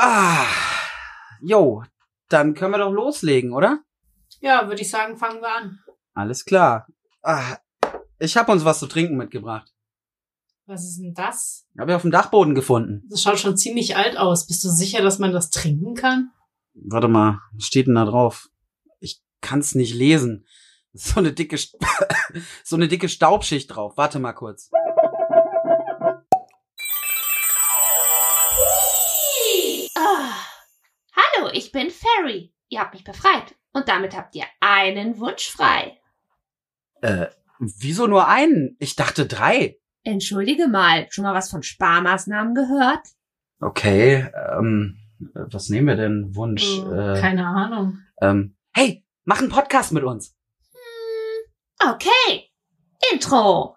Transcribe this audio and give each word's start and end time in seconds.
Ah, 0.00 0.46
jo, 1.40 1.82
dann 2.28 2.54
können 2.54 2.72
wir 2.72 2.78
doch 2.78 2.92
loslegen, 2.92 3.52
oder? 3.52 3.80
Ja, 4.40 4.68
würde 4.68 4.80
ich 4.80 4.90
sagen, 4.90 5.16
fangen 5.16 5.40
wir 5.40 5.52
an. 5.52 5.80
Alles 6.14 6.44
klar. 6.44 6.86
Ah, 7.20 7.56
ich 8.20 8.36
habe 8.36 8.52
uns 8.52 8.64
was 8.64 8.78
zu 8.78 8.86
trinken 8.86 9.16
mitgebracht. 9.16 9.74
Was 10.66 10.84
ist 10.84 11.00
denn 11.00 11.14
das? 11.14 11.66
Habe 11.76 11.90
ich 11.90 11.96
auf 11.96 12.02
dem 12.02 12.12
Dachboden 12.12 12.54
gefunden. 12.54 13.08
Das 13.10 13.22
schaut 13.22 13.40
schon 13.40 13.56
ziemlich 13.56 13.96
alt 13.96 14.16
aus. 14.16 14.46
Bist 14.46 14.62
du 14.62 14.68
sicher, 14.68 15.02
dass 15.02 15.18
man 15.18 15.32
das 15.32 15.50
trinken 15.50 15.96
kann? 15.96 16.30
Warte 16.74 17.08
mal, 17.08 17.40
was 17.54 17.64
steht 17.64 17.88
denn 17.88 17.96
da 17.96 18.04
drauf? 18.04 18.50
Ich 19.00 19.20
kann's 19.40 19.74
nicht 19.74 19.94
lesen. 19.96 20.46
So 20.92 21.18
eine 21.18 21.32
dicke, 21.32 21.58
so 22.64 22.76
eine 22.76 22.86
dicke 22.86 23.08
Staubschicht 23.08 23.74
drauf. 23.74 23.94
Warte 23.96 24.20
mal 24.20 24.32
kurz. 24.32 24.70
Ich 31.68 31.72
bin 31.72 31.90
Fairy. 31.90 32.50
Ihr 32.70 32.80
habt 32.80 32.94
mich 32.94 33.04
befreit. 33.04 33.54
Und 33.72 33.88
damit 33.88 34.16
habt 34.16 34.34
ihr 34.34 34.44
einen 34.60 35.18
Wunsch 35.18 35.50
frei. 35.50 35.98
Äh, 37.02 37.26
wieso 37.58 38.06
nur 38.06 38.26
einen? 38.26 38.76
Ich 38.80 38.96
dachte 38.96 39.26
drei. 39.26 39.78
Entschuldige 40.02 40.66
mal, 40.68 41.06
schon 41.10 41.24
mal 41.24 41.34
was 41.34 41.50
von 41.50 41.62
Sparmaßnahmen 41.62 42.54
gehört? 42.54 43.06
Okay, 43.60 44.28
ähm, 44.58 44.98
was 45.34 45.68
nehmen 45.68 45.88
wir 45.88 45.96
denn? 45.96 46.34
Wunsch. 46.34 46.64
Hm, 46.64 46.92
Äh, 46.92 47.20
Keine 47.20 47.46
Ahnung. 47.46 47.98
ähm, 48.22 48.56
hey, 48.72 49.04
mach 49.24 49.40
einen 49.40 49.50
Podcast 49.50 49.92
mit 49.92 50.04
uns. 50.04 50.34
Hm, 50.72 51.90
okay. 51.92 52.50
Intro. 53.12 53.76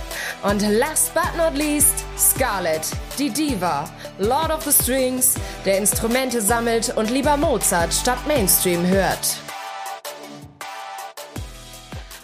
Und 0.43 0.63
last 0.79 1.13
but 1.13 1.37
not 1.37 1.55
least, 1.55 2.03
Scarlett, 2.17 2.81
die 3.19 3.29
Diva, 3.29 3.87
Lord 4.17 4.49
of 4.49 4.63
the 4.63 4.71
Strings, 4.71 5.35
der 5.65 5.77
Instrumente 5.77 6.41
sammelt 6.41 6.97
und 6.97 7.11
lieber 7.11 7.37
Mozart 7.37 7.93
statt 7.93 8.17
Mainstream 8.25 8.83
hört. 8.87 9.37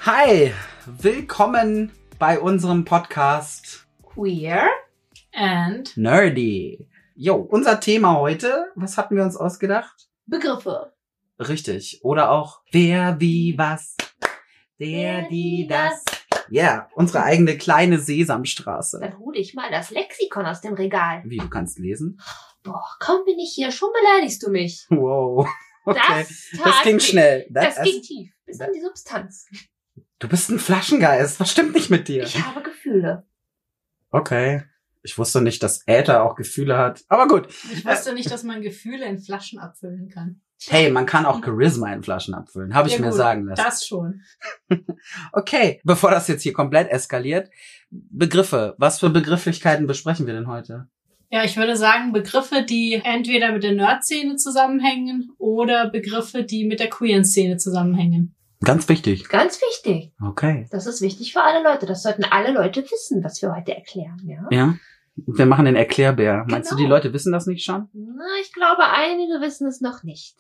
Hi, 0.04 0.52
willkommen 0.88 1.92
bei 2.18 2.40
unserem 2.40 2.86
Podcast 2.86 3.86
Queer. 4.02 4.68
And 5.36 5.96
Nerdy. 5.96 6.88
Jo, 7.14 7.36
unser 7.36 7.80
Thema 7.80 8.18
heute, 8.18 8.72
was 8.74 8.98
hatten 8.98 9.16
wir 9.16 9.24
uns 9.24 9.38
ausgedacht? 9.38 10.08
Begriffe. 10.26 10.92
Richtig. 11.38 12.00
Oder 12.02 12.32
auch 12.32 12.62
wer, 12.72 13.20
wie, 13.20 13.56
was. 13.60 13.96
Der, 14.80 15.30
die, 15.30 15.68
das. 15.70 16.04
Ja, 16.50 16.90
unsere 16.96 17.24
eigene 17.24 17.58
kleine 17.58 18.00
Sesamstraße. 18.00 19.00
Dann 19.02 19.18
hole 19.20 19.40
ich 19.40 19.54
mal 19.54 19.70
das 19.72 19.92
Lexikon 19.92 20.46
aus 20.46 20.62
dem 20.62 20.74
Regal. 20.74 21.22
Wie, 21.26 21.38
du 21.38 21.50
kannst 21.50 21.80
lesen? 21.80 22.20
Boah, 22.64 22.84
kaum 23.00 23.24
bin 23.26 23.40
ich 23.40 23.54
hier, 23.56 23.72
schon 23.72 23.90
beleidigst 23.94 24.44
du 24.46 24.50
mich. 24.50 24.86
Wow. 24.90 25.48
Okay. 25.90 26.26
Das, 26.28 26.44
Das 26.66 26.82
ging 26.84 27.00
schnell. 27.00 27.48
Das, 27.50 27.76
Das- 27.76 27.84
ging 27.86 28.02
tief. 28.02 28.34
Bis 28.46 28.60
an 28.60 28.74
die 28.74 28.82
Substanz. 28.82 29.48
Du 30.20 30.28
bist 30.28 30.50
ein 30.50 30.60
Flaschengeist. 30.60 31.40
Was 31.40 31.50
stimmt 31.50 31.74
nicht 31.76 31.90
mit 31.90 32.10
dir? 32.10 32.24
Ich 32.24 32.44
habe 32.44 32.62
Gefühle. 32.62 33.26
Okay. 34.12 34.64
Ich 35.04 35.18
wusste 35.18 35.40
nicht, 35.42 35.64
dass 35.64 35.84
Äther 35.88 36.24
auch 36.24 36.36
Gefühle 36.36 36.78
hat. 36.78 37.06
Aber 37.08 37.28
gut. 37.30 37.48
ich 37.72 37.86
wusste 37.86 38.14
nicht, 38.14 38.30
dass 38.30 38.44
man 38.44 38.62
Gefühle 38.62 39.06
in 39.06 39.18
Flaschen 39.18 39.60
abfüllen 39.60 40.10
kann. 40.10 40.42
Hey, 40.66 40.90
man 40.90 41.06
kann 41.06 41.26
auch 41.26 41.44
Charisma 41.44 41.94
in 41.94 42.02
Flaschen 42.04 42.34
abfüllen. 42.34 42.74
Habe 42.74 42.88
ich 42.88 42.96
Ja, 42.96 43.02
mir 43.02 43.10
gut, 43.10 43.18
sagen 43.18 43.46
lassen. 43.46 43.62
Das 43.64 43.86
schon. 43.86 44.22
Okay, 45.32 45.80
bevor 45.84 46.12
das 46.12 46.28
jetzt 46.28 46.42
hier 46.44 46.54
komplett 46.54 46.90
eskaliert. 46.90 47.50
Begriffe. 47.92 48.76
Was 48.78 49.00
für 49.00 49.10
Begrifflichkeiten 49.10 49.88
besprechen 49.88 50.26
wir 50.26 50.34
denn 50.34 50.48
heute? 50.48 50.88
Ja, 51.30 51.44
ich 51.44 51.58
würde 51.58 51.76
sagen, 51.76 52.14
Begriffe, 52.14 52.64
die 52.64 53.02
entweder 53.04 53.52
mit 53.52 53.64
der 53.64 53.74
Nerd-Szene 53.74 54.36
zusammenhängen 54.38 55.32
oder 55.38 55.90
Begriffe, 55.90 56.44
die 56.44 56.66
mit 56.66 56.80
der 56.80 56.90
queeren 56.90 57.26
Szene 57.26 57.58
zusammenhängen. 57.58 58.34
Ganz 58.64 58.90
wichtig. 58.90 59.30
Ganz 59.30 59.60
wichtig. 59.62 60.14
Okay. 60.22 60.68
Das 60.72 60.88
ist 60.88 61.02
wichtig 61.02 61.34
für 61.34 61.44
alle 61.44 61.64
Leute. 61.64 61.86
Das 61.86 62.02
sollten 62.02 62.24
alle 62.24 62.52
Leute 62.52 62.82
wissen, 62.84 63.24
was 63.24 63.42
wir 63.42 63.54
heute 63.56 63.76
erklären, 63.76 64.20
ja? 64.26 64.48
Ja. 64.50 64.74
Wir 65.16 65.46
machen 65.46 65.66
den 65.66 65.76
Erklärbär. 65.76 66.46
Meinst 66.50 66.72
du, 66.72 66.76
Genau. 66.76 66.86
die 66.88 66.92
Leute 66.92 67.14
wissen 67.14 67.32
das 67.32 67.46
nicht 67.46 67.64
schon? 67.64 67.88
Na, 67.94 68.24
ich 68.42 68.54
glaube, 68.54 68.84
einige 68.90 69.42
wissen 69.42 69.68
es 69.68 69.82
noch 69.82 70.04
nicht. 70.04 70.36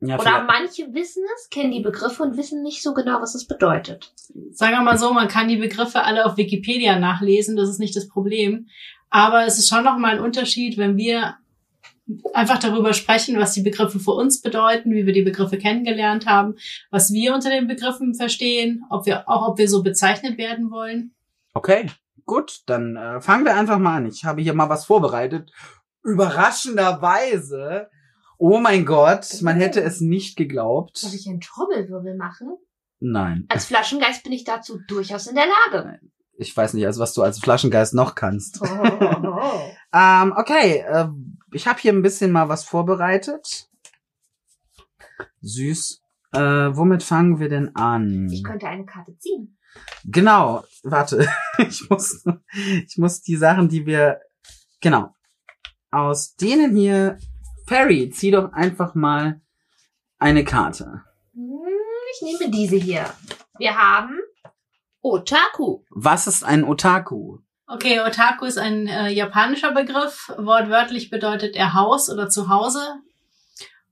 Ja, 0.00 0.14
Oder 0.18 0.22
vielleicht- 0.24 0.46
manche 0.46 0.94
wissen 0.94 1.22
es, 1.36 1.50
kennen 1.50 1.72
die 1.72 1.80
Begriffe 1.80 2.22
und 2.22 2.36
wissen 2.38 2.62
nicht 2.62 2.82
so 2.82 2.94
genau, 2.94 3.20
was 3.20 3.34
es 3.34 3.46
bedeutet. 3.46 4.12
Sagen 4.50 4.72
wir 4.74 4.82
mal 4.82 4.96
so, 4.98 5.12
man 5.12 5.28
kann 5.28 5.48
die 5.48 5.56
Begriffe 5.58 6.02
alle 6.02 6.24
auf 6.24 6.36
Wikipedia 6.38 6.98
nachlesen, 6.98 7.56
das 7.56 7.68
ist 7.68 7.80
nicht 7.80 7.94
das 7.96 8.08
Problem. 8.08 8.68
Aber 9.10 9.44
es 9.44 9.58
ist 9.58 9.68
schon 9.68 9.84
nochmal 9.84 10.12
ein 10.16 10.24
Unterschied, 10.24 10.78
wenn 10.78 10.96
wir 10.96 11.36
einfach 12.32 12.58
darüber 12.58 12.92
sprechen, 12.94 13.38
was 13.38 13.52
die 13.52 13.62
Begriffe 13.62 14.00
für 14.00 14.12
uns 14.12 14.40
bedeuten, 14.40 14.92
wie 14.92 15.04
wir 15.06 15.12
die 15.12 15.22
Begriffe 15.22 15.58
kennengelernt 15.58 16.26
haben, 16.26 16.54
was 16.90 17.12
wir 17.12 17.34
unter 17.34 17.50
den 17.50 17.66
Begriffen 17.68 18.14
verstehen, 18.14 18.84
ob 18.90 19.06
wir 19.06 19.28
auch, 19.28 19.48
ob 19.48 19.58
wir 19.58 19.68
so 19.68 19.82
bezeichnet 19.82 20.38
werden 20.38 20.70
wollen. 20.70 21.12
Okay, 21.52 21.86
gut, 22.24 22.60
dann 22.66 22.96
äh, 22.96 23.20
fangen 23.20 23.44
wir 23.44 23.54
einfach 23.54 23.78
mal 23.78 23.96
an. 23.98 24.06
Ich 24.06 24.24
habe 24.24 24.40
hier 24.42 24.54
mal 24.54 24.68
was 24.68 24.86
vorbereitet. 24.86 25.52
Überraschenderweise. 26.02 27.88
Oh 28.42 28.58
mein 28.58 28.86
Gott, 28.86 29.42
man 29.42 29.56
hätte 29.56 29.82
es 29.82 30.00
nicht 30.00 30.34
geglaubt. 30.36 30.96
Soll 30.96 31.12
ich 31.12 31.28
einen 31.28 31.42
Trommelwirbel 31.42 32.16
machen? 32.16 32.56
Nein, 32.98 33.44
Als 33.50 33.66
Flaschengeist 33.66 34.22
bin 34.22 34.32
ich 34.32 34.44
dazu 34.44 34.78
durchaus 34.88 35.26
in 35.26 35.34
der 35.34 35.44
Lage. 35.70 36.00
ich 36.38 36.56
weiß 36.56 36.72
nicht, 36.72 36.86
also 36.86 37.00
was 37.02 37.12
du 37.12 37.22
als 37.22 37.38
Flaschengeist 37.38 37.92
noch 37.92 38.14
kannst. 38.14 38.60
Oh. 38.62 38.66
Ähm, 39.92 40.32
okay, 40.36 40.84
äh, 40.86 41.08
ich 41.52 41.66
habe 41.66 41.80
hier 41.80 41.92
ein 41.92 42.02
bisschen 42.02 42.30
mal 42.30 42.48
was 42.48 42.62
vorbereitet. 42.64 43.68
Süß. 45.40 46.00
Äh, 46.32 46.38
womit 46.38 47.02
fangen 47.02 47.40
wir 47.40 47.48
denn 47.48 47.74
an? 47.74 48.28
Ich 48.30 48.44
könnte 48.44 48.68
eine 48.68 48.86
Karte 48.86 49.16
ziehen. 49.18 49.58
Genau, 50.04 50.64
warte. 50.84 51.28
Ich 51.58 51.90
muss, 51.90 52.24
ich 52.86 52.96
muss 52.96 53.20
die 53.20 53.36
Sachen, 53.36 53.68
die 53.68 53.84
wir, 53.84 54.20
genau. 54.80 55.14
Aus 55.90 56.36
denen 56.36 56.74
hier, 56.76 57.18
Ferry, 57.70 58.10
zieh 58.10 58.32
doch 58.32 58.52
einfach 58.52 58.96
mal 58.96 59.40
eine 60.18 60.42
Karte. 60.42 61.04
Ich 61.32 62.20
nehme 62.20 62.50
diese 62.50 62.74
hier. 62.74 63.08
Wir 63.58 63.78
haben 63.78 64.18
Otaku. 65.02 65.84
Was 65.90 66.26
ist 66.26 66.42
ein 66.42 66.64
Otaku? 66.64 67.38
Okay, 67.68 68.00
Otaku 68.00 68.46
ist 68.46 68.58
ein 68.58 68.88
äh, 68.88 69.10
japanischer 69.10 69.70
Begriff. 69.70 70.32
Wortwörtlich 70.36 71.10
bedeutet 71.10 71.54
er 71.54 71.72
Haus 71.74 72.10
oder 72.10 72.28
Zuhause. 72.28 72.96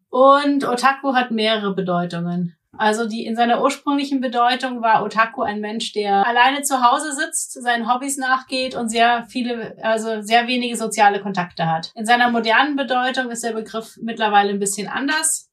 Und 0.09 0.65
Otaku 0.65 1.15
hat 1.15 1.31
mehrere 1.31 1.73
Bedeutungen. 1.73 2.58
Also 2.79 3.09
die 3.09 3.27
in 3.27 3.35
seiner 3.35 3.61
ursprünglichen 3.63 4.21
Bedeutung 4.21 4.83
war 4.83 5.05
Otaku 5.05 5.43
ein 5.43 5.61
Mensch, 5.61 5.93
der 5.93 6.27
alleine 6.27 6.63
zu 6.63 6.81
Hause 6.81 7.13
sitzt, 7.13 7.61
seinen 7.61 7.93
Hobbys 7.93 8.17
nachgeht 8.17 8.77
und 8.77 8.89
sehr 8.89 9.27
viele, 9.29 9.77
also 9.83 10.23
sehr 10.23 10.47
wenige 10.47 10.77
soziale 10.77 11.21
Kontakte 11.21 11.67
hat. 11.67 11.93
In 11.97 12.07
seiner 12.07 12.31
modernen 12.31 12.77
Bedeutung 12.77 13.31
ist 13.31 13.43
der 13.43 13.53
Begriff 13.53 13.99
mittlerweile 14.01 14.51
ein 14.51 14.61
bisschen 14.61 14.87
anders. 14.87 15.51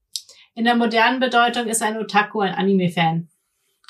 In 0.54 0.66
der 0.66 0.76
modernen 0.76 1.20
Bedeutung 1.20 1.66
ist 1.66 1.82
ein 1.82 1.98
Otaku 1.98 2.42
ein 2.42 2.54
Anime-Fan. 2.54 3.28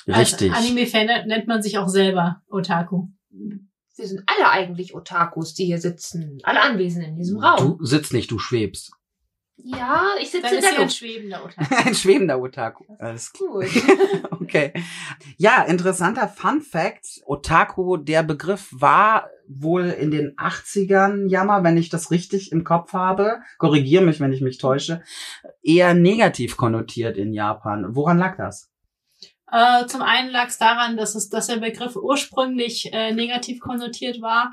Richtig. 0.08 0.52
Als 0.52 0.64
Anime-Fan 0.64 1.26
nennt 1.26 1.46
man 1.46 1.62
sich 1.62 1.78
auch 1.78 1.88
selber 1.88 2.42
Otaku. 2.48 3.08
Wir 3.30 4.06
sind 4.06 4.22
alle 4.26 4.50
eigentlich 4.50 4.94
Otakus, 4.94 5.54
die 5.54 5.66
hier 5.66 5.78
sitzen. 5.78 6.38
Alle 6.42 6.60
Anwesenden 6.60 7.10
in 7.10 7.16
diesem 7.16 7.38
Raum. 7.38 7.78
Du 7.78 7.84
sitzt 7.84 8.12
nicht, 8.12 8.30
du 8.30 8.38
schwebst. 8.38 8.92
Ja, 9.58 10.10
ich 10.20 10.30
sitze 10.30 10.48
in 10.48 10.58
ist 10.58 10.70
der 10.70 10.80
ein 10.80 10.90
schwebender 10.90 11.44
Otaku. 11.44 11.74
Ein 11.84 11.94
schwebender 11.94 12.40
Otaku. 12.40 12.84
Alles. 12.98 13.32
Gut. 13.32 13.66
Okay. 14.46 14.72
Ja, 15.38 15.62
interessanter 15.62 16.28
Fun 16.28 16.60
Fact. 16.60 17.20
Otaku, 17.24 17.96
der 17.96 18.22
Begriff 18.22 18.68
war 18.70 19.28
wohl 19.48 19.86
in 19.86 20.12
den 20.12 20.36
80ern, 20.36 21.28
Jammer, 21.28 21.64
wenn 21.64 21.76
ich 21.76 21.88
das 21.88 22.12
richtig 22.12 22.52
im 22.52 22.62
Kopf 22.62 22.92
habe. 22.92 23.40
Korrigiere 23.58 24.04
mich, 24.04 24.20
wenn 24.20 24.32
ich 24.32 24.42
mich 24.42 24.58
täusche. 24.58 25.02
Eher 25.62 25.94
negativ 25.94 26.56
konnotiert 26.56 27.16
in 27.16 27.32
Japan. 27.32 27.96
Woran 27.96 28.18
lag 28.18 28.36
das? 28.36 28.70
Äh, 29.50 29.86
zum 29.86 30.02
einen 30.02 30.30
lag 30.30 30.48
es 30.48 30.58
daran, 30.58 30.96
dass, 30.96 31.16
es, 31.16 31.28
dass 31.28 31.48
der 31.48 31.56
Begriff 31.56 31.96
ursprünglich 31.96 32.92
äh, 32.92 33.12
negativ 33.12 33.60
konnotiert 33.60 34.20
war, 34.20 34.50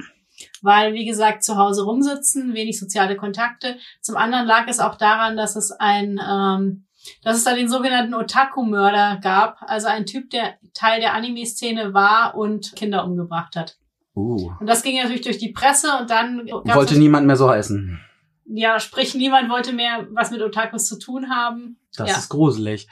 weil, 0.62 0.94
wie 0.94 1.06
gesagt, 1.06 1.44
zu 1.44 1.58
Hause 1.58 1.84
rumsitzen, 1.84 2.54
wenig 2.54 2.80
soziale 2.80 3.16
Kontakte. 3.16 3.78
Zum 4.02 4.18
anderen 4.18 4.46
lag 4.46 4.68
es 4.68 4.80
auch 4.80 4.96
daran, 4.96 5.38
dass 5.38 5.56
es 5.56 5.72
ein, 5.72 6.20
ähm, 6.28 6.86
dass 7.24 7.38
es 7.38 7.44
da 7.44 7.54
den 7.54 7.70
sogenannten 7.70 8.14
Otaku-Mörder 8.14 9.20
gab, 9.22 9.58
also 9.68 9.88
ein 9.88 10.06
Typ, 10.06 10.30
der 10.30 10.56
Teil 10.74 11.02
der 11.02 11.14
Anime-Szene 11.14 11.94
war 11.94 12.36
und 12.36 12.76
Kinder 12.76 13.04
umgebracht 13.06 13.56
hat. 13.56 13.78
Uh. 14.16 14.52
Und 14.60 14.68
das 14.68 14.84
ging 14.84 14.96
natürlich 15.02 15.22
durch 15.22 15.38
die 15.40 15.52
Presse 15.52 15.88
und 16.00 16.10
dann 16.10 16.48
Wollte 16.48 16.98
niemand 17.00 17.26
mehr 17.28 17.36
so 17.36 17.50
heißen. 17.50 18.00
ja, 18.46 18.80
sprich, 18.80 19.16
niemand 19.16 19.50
wollte 19.50 19.74
mehr 19.74 20.08
was 20.12 20.30
mit 20.32 20.42
Otakus 20.42 20.86
zu 20.86 21.00
tun 21.00 21.30
haben. 21.30 21.78
Das 21.98 22.10
Ja. 22.10 22.18
ist 22.18 22.30
gruselig. 22.30 22.88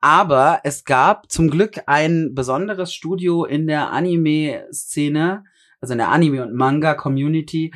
Aber 0.00 0.60
es 0.64 0.84
gab 0.84 1.30
zum 1.30 1.50
Glück 1.50 1.80
ein 1.86 2.32
besonderes 2.34 2.92
Studio 2.92 3.44
in 3.44 3.66
der 3.66 3.90
Anime-Szene, 3.92 5.44
also 5.80 5.92
in 5.92 5.98
der 5.98 6.08
Anime- 6.08 6.42
und 6.42 6.54
Manga-Community, 6.54 7.72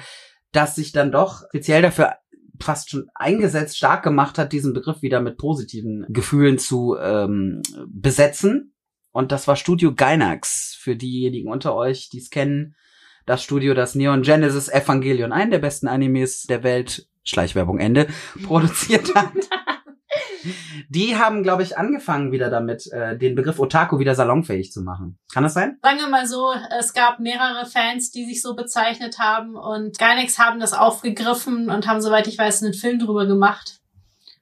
das 0.52 0.74
sich 0.74 0.92
dann 0.92 1.12
doch 1.12 1.44
speziell 1.48 1.82
dafür 1.82 2.14
fast 2.60 2.90
schon 2.90 3.08
eingesetzt, 3.14 3.76
stark 3.76 4.02
gemacht 4.04 4.38
hat, 4.38 4.52
diesen 4.52 4.72
Begriff 4.72 5.02
wieder 5.02 5.20
mit 5.20 5.36
positiven 5.36 6.06
Gefühlen 6.08 6.58
zu 6.58 6.96
ähm, 7.00 7.62
besetzen. 7.86 8.74
Und 9.10 9.32
das 9.32 9.48
war 9.48 9.56
Studio 9.56 9.94
Gainax. 9.94 10.76
Für 10.78 10.96
diejenigen 10.96 11.50
unter 11.50 11.74
euch, 11.74 12.08
die 12.08 12.18
es 12.18 12.30
kennen, 12.30 12.76
das 13.26 13.42
Studio, 13.42 13.74
das 13.74 13.94
Neon 13.94 14.22
Genesis 14.22 14.68
Evangelion, 14.68 15.32
einen 15.32 15.50
der 15.50 15.58
besten 15.58 15.88
Animes 15.88 16.42
der 16.42 16.62
Welt, 16.62 17.08
Schleichwerbung 17.24 17.78
Ende, 17.78 18.08
produziert 18.44 19.14
hat. 19.14 19.32
Die 20.88 21.16
haben, 21.16 21.42
glaube 21.42 21.62
ich, 21.62 21.78
angefangen 21.78 22.32
wieder 22.32 22.50
damit, 22.50 22.90
äh, 22.92 23.16
den 23.16 23.34
Begriff 23.34 23.58
Otaku 23.58 23.98
wieder 23.98 24.14
salonfähig 24.14 24.72
zu 24.72 24.82
machen. 24.82 25.18
Kann 25.32 25.42
das 25.42 25.54
sein? 25.54 25.78
Sagen 25.82 25.98
wir 25.98 26.08
mal 26.08 26.26
so, 26.26 26.52
es 26.78 26.92
gab 26.92 27.20
mehrere 27.20 27.66
Fans, 27.66 28.10
die 28.10 28.24
sich 28.24 28.42
so 28.42 28.54
bezeichnet 28.54 29.18
haben 29.18 29.56
und 29.56 29.98
Gainax 29.98 30.38
haben 30.38 30.60
das 30.60 30.72
aufgegriffen 30.72 31.70
und 31.70 31.86
haben, 31.86 32.00
soweit 32.00 32.26
ich 32.26 32.38
weiß, 32.38 32.62
einen 32.62 32.74
Film 32.74 32.98
drüber 32.98 33.26
gemacht, 33.26 33.80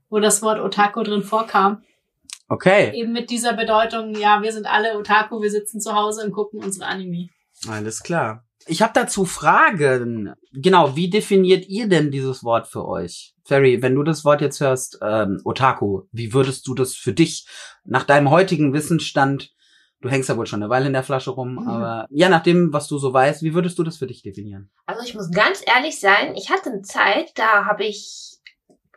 wo 0.08 0.18
das 0.18 0.42
Wort 0.42 0.60
Otaku 0.60 1.02
drin 1.02 1.22
vorkam. 1.22 1.82
Okay, 2.48 2.92
Eben 2.94 3.12
mit 3.12 3.30
dieser 3.30 3.52
Bedeutung, 3.52 4.14
ja, 4.16 4.42
wir 4.42 4.52
sind 4.52 4.66
alle 4.66 4.98
Otaku, 4.98 5.40
wir 5.40 5.50
sitzen 5.50 5.80
zu 5.80 5.94
Hause 5.94 6.24
und 6.24 6.32
gucken 6.32 6.62
unsere 6.62 6.86
Anime. 6.86 7.28
alles 7.68 8.02
klar. 8.02 8.44
Ich 8.66 8.82
habe 8.82 8.92
dazu 8.94 9.24
Fragen. 9.24 10.32
Genau, 10.52 10.94
wie 10.96 11.08
definiert 11.10 11.66
ihr 11.68 11.88
denn 11.88 12.10
dieses 12.10 12.44
Wort 12.44 12.68
für 12.68 12.86
euch? 12.86 13.34
Ferry, 13.44 13.82
wenn 13.82 13.94
du 13.94 14.02
das 14.02 14.24
Wort 14.24 14.40
jetzt 14.40 14.60
hörst, 14.60 14.98
ähm, 15.02 15.40
Otaku, 15.44 16.02
wie 16.12 16.32
würdest 16.32 16.66
du 16.66 16.74
das 16.74 16.94
für 16.94 17.12
dich 17.12 17.46
nach 17.84 18.04
deinem 18.04 18.30
heutigen 18.30 18.72
Wissensstand, 18.72 19.50
du 20.02 20.08
hängst 20.08 20.28
ja 20.28 20.36
wohl 20.36 20.46
schon 20.46 20.62
eine 20.62 20.70
Weile 20.70 20.86
in 20.86 20.92
der 20.92 21.02
Flasche 21.02 21.30
rum, 21.30 21.54
Mhm. 21.54 21.68
aber 21.68 22.06
ja, 22.10 22.28
nach 22.28 22.42
dem, 22.42 22.72
was 22.72 22.86
du 22.86 22.98
so 22.98 23.12
weißt, 23.12 23.42
wie 23.42 23.54
würdest 23.54 23.78
du 23.78 23.82
das 23.82 23.96
für 23.96 24.06
dich 24.06 24.22
definieren? 24.22 24.70
Also 24.86 25.02
ich 25.04 25.14
muss 25.14 25.30
ganz 25.30 25.62
ehrlich 25.66 25.98
sein, 25.98 26.34
ich 26.36 26.50
hatte 26.50 26.70
eine 26.70 26.82
Zeit, 26.82 27.32
da 27.36 27.64
habe 27.64 27.84
ich, 27.84 28.38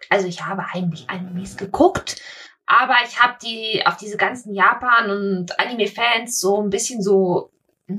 also 0.09 0.27
ich 0.27 0.45
habe 0.45 0.73
heimlich 0.73 1.09
Animes 1.09 1.57
geguckt, 1.57 2.21
aber 2.65 2.95
ich 3.07 3.19
habe 3.21 3.35
die 3.43 3.83
auf 3.85 3.97
diese 3.97 4.17
ganzen 4.17 4.53
Japan- 4.53 5.09
und 5.09 5.59
Anime-Fans 5.59 6.37
so 6.39 6.61
ein 6.61 6.69
bisschen 6.69 7.01
so, 7.01 7.51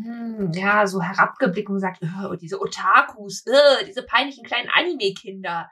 hm, 0.02 0.52
ja, 0.52 0.86
so 0.86 1.00
herabgeblickt 1.02 1.68
und 1.68 1.76
gesagt, 1.76 2.02
oh, 2.24 2.34
diese 2.34 2.60
Otakus, 2.60 3.44
äh, 3.46 3.84
diese 3.86 4.02
peinlichen 4.02 4.44
kleinen 4.44 4.70
Anime-Kinder. 4.70 5.70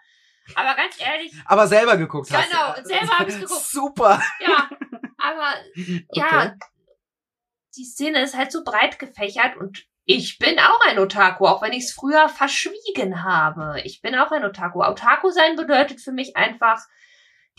Aber 0.54 0.74
ganz 0.74 1.00
ehrlich, 1.00 1.32
Aber 1.46 1.66
selber 1.66 1.96
geguckt 1.96 2.30
hast. 2.32 2.50
Genau, 2.50 2.74
selber 2.84 3.18
hab 3.18 3.28
ich's 3.28 3.40
geguckt. 3.40 3.62
Super. 3.62 4.20
ja, 4.40 4.68
aber 5.18 5.54
ja, 6.12 6.26
Okay. 6.26 6.52
die 7.76 7.84
Szene 7.84 8.22
ist 8.22 8.36
halt 8.36 8.52
so 8.52 8.64
breit 8.64 8.98
gefächert 8.98 9.56
und 9.56 9.84
ich 10.04 10.38
bin 10.38 10.58
auch 10.58 10.80
ein 10.88 10.98
Otaku, 10.98 11.46
auch 11.46 11.62
wenn 11.62 11.72
ich 11.72 11.84
es 11.84 11.92
früher 11.92 12.28
verschwiegen 12.28 13.22
habe. 13.22 13.80
Ich 13.84 14.02
bin 14.02 14.16
auch 14.16 14.32
ein 14.32 14.44
Otaku. 14.44 14.82
Otaku 14.82 15.30
sein 15.30 15.54
bedeutet 15.54 16.00
für 16.00 16.10
mich 16.10 16.36
einfach, 16.36 16.80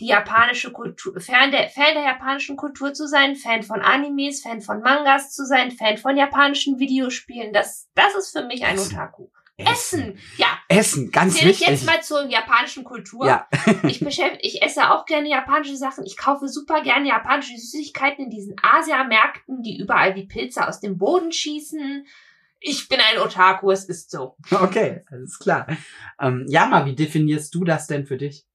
die 0.00 0.06
japanische 0.06 0.72
Kultur, 0.72 1.20
Fan 1.20 1.50
der, 1.50 1.68
Fan 1.68 1.94
der 1.94 2.02
japanischen 2.04 2.56
Kultur 2.56 2.92
zu 2.92 3.06
sein, 3.06 3.36
Fan 3.36 3.62
von 3.62 3.80
Animes, 3.80 4.42
Fan 4.42 4.60
von 4.60 4.80
Mangas 4.80 5.32
zu 5.32 5.44
sein, 5.46 5.70
Fan 5.70 5.98
von 5.98 6.16
japanischen 6.16 6.78
Videospielen. 6.78 7.52
Das, 7.52 7.88
das 7.94 8.14
ist 8.16 8.36
für 8.36 8.44
mich 8.44 8.64
ein 8.64 8.74
Essen. 8.74 8.94
Otaku. 8.94 9.28
Essen, 9.56 10.18
ja. 10.36 10.48
Essen, 10.68 11.12
ganz 11.12 11.34
Zähle 11.36 11.52
ich 11.52 11.60
wichtig. 11.60 11.74
jetzt 11.76 11.86
mal 11.86 12.02
zur 12.02 12.26
japanischen 12.26 12.82
Kultur. 12.82 13.26
ja. 13.26 13.46
Ich, 13.84 14.00
beschäft, 14.00 14.38
ich 14.40 14.62
esse 14.62 14.90
auch 14.90 15.06
gerne 15.06 15.28
japanische 15.28 15.76
Sachen. 15.76 16.04
Ich 16.04 16.16
kaufe 16.16 16.48
super 16.48 16.82
gerne 16.82 17.08
japanische 17.08 17.56
Süßigkeiten 17.56 18.24
in 18.24 18.30
diesen 18.30 18.56
Asiamärkten, 18.60 19.62
die 19.62 19.78
überall 19.78 20.16
wie 20.16 20.26
Pilze 20.26 20.66
aus 20.66 20.80
dem 20.80 20.98
Boden 20.98 21.30
schießen. 21.30 22.04
Ich 22.58 22.88
bin 22.88 22.98
ein 22.98 23.20
Otaku, 23.20 23.70
es 23.70 23.84
ist 23.84 24.10
so. 24.10 24.36
Okay, 24.50 25.04
alles 25.10 25.38
klar. 25.38 25.66
Ähm, 26.18 26.46
Jama, 26.48 26.84
wie 26.86 26.96
definierst 26.96 27.54
du 27.54 27.62
das 27.62 27.86
denn 27.86 28.06
für 28.06 28.16
dich? 28.16 28.46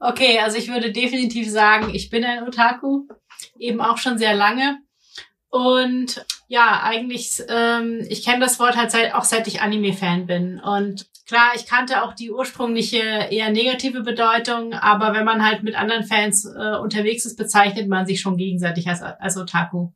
Okay, 0.00 0.38
also 0.38 0.56
ich 0.56 0.72
würde 0.72 0.92
definitiv 0.92 1.48
sagen, 1.50 1.90
ich 1.94 2.08
bin 2.08 2.24
ein 2.24 2.42
Otaku, 2.42 3.06
eben 3.58 3.82
auch 3.82 3.98
schon 3.98 4.16
sehr 4.16 4.34
lange. 4.34 4.78
Und 5.50 6.24
ja, 6.48 6.80
eigentlich, 6.82 7.42
ähm, 7.48 8.06
ich 8.08 8.24
kenne 8.24 8.40
das 8.40 8.58
Wort 8.58 8.76
halt 8.76 8.90
seit, 8.90 9.14
auch 9.14 9.24
seit 9.24 9.46
ich 9.46 9.60
Anime-Fan 9.60 10.26
bin. 10.26 10.58
Und 10.58 11.06
klar, 11.26 11.50
ich 11.54 11.66
kannte 11.66 12.02
auch 12.02 12.14
die 12.14 12.30
ursprüngliche 12.30 13.28
eher 13.30 13.50
negative 13.50 14.00
Bedeutung, 14.00 14.72
aber 14.72 15.12
wenn 15.12 15.24
man 15.24 15.44
halt 15.44 15.62
mit 15.62 15.74
anderen 15.76 16.04
Fans 16.04 16.46
äh, 16.46 16.76
unterwegs 16.76 17.26
ist, 17.26 17.36
bezeichnet 17.36 17.88
man 17.88 18.06
sich 18.06 18.20
schon 18.20 18.38
gegenseitig 18.38 18.88
als, 18.88 19.02
als 19.02 19.36
Otaku. 19.36 19.90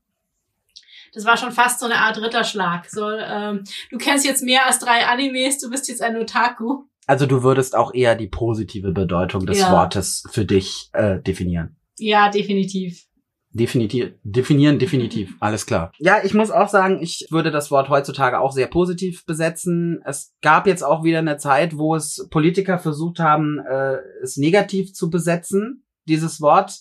Das 1.14 1.24
war 1.24 1.36
schon 1.36 1.52
fast 1.52 1.80
so 1.80 1.86
eine 1.86 1.96
Art 1.96 2.20
Ritterschlag. 2.20 2.90
So, 2.90 3.08
ähm, 3.10 3.64
du 3.90 3.98
kennst 3.98 4.26
jetzt 4.26 4.42
mehr 4.42 4.66
als 4.66 4.80
drei 4.80 5.06
Animes, 5.06 5.58
du 5.60 5.70
bist 5.70 5.88
jetzt 5.88 6.02
ein 6.02 6.16
Otaku. 6.16 6.84
Also 7.06 7.26
du 7.26 7.42
würdest 7.42 7.76
auch 7.76 7.92
eher 7.94 8.14
die 8.14 8.28
positive 8.28 8.92
Bedeutung 8.92 9.46
des 9.46 9.60
Ja. 9.60 9.72
Wortes 9.72 10.24
für 10.30 10.44
dich 10.44 10.88
äh, 10.92 11.20
definieren. 11.20 11.76
Ja, 11.98 12.30
definitiv. 12.30 13.04
Definitiv, 13.56 14.14
definieren, 14.24 14.80
definitiv. 14.80 15.36
Alles 15.38 15.64
klar. 15.64 15.92
Ja, 15.98 16.16
ich 16.24 16.34
muss 16.34 16.50
auch 16.50 16.68
sagen, 16.68 17.00
ich 17.00 17.28
würde 17.30 17.52
das 17.52 17.70
Wort 17.70 17.88
heutzutage 17.88 18.40
auch 18.40 18.50
sehr 18.50 18.66
positiv 18.66 19.24
besetzen. 19.26 20.02
Es 20.04 20.34
gab 20.42 20.66
jetzt 20.66 20.82
auch 20.82 21.04
wieder 21.04 21.20
eine 21.20 21.36
Zeit, 21.36 21.78
wo 21.78 21.94
es 21.94 22.26
Politiker 22.30 22.80
versucht 22.80 23.20
haben, 23.20 23.60
äh, 23.60 23.98
es 24.24 24.36
negativ 24.36 24.92
zu 24.92 25.08
besetzen, 25.08 25.84
dieses 26.08 26.40
Wort. 26.40 26.80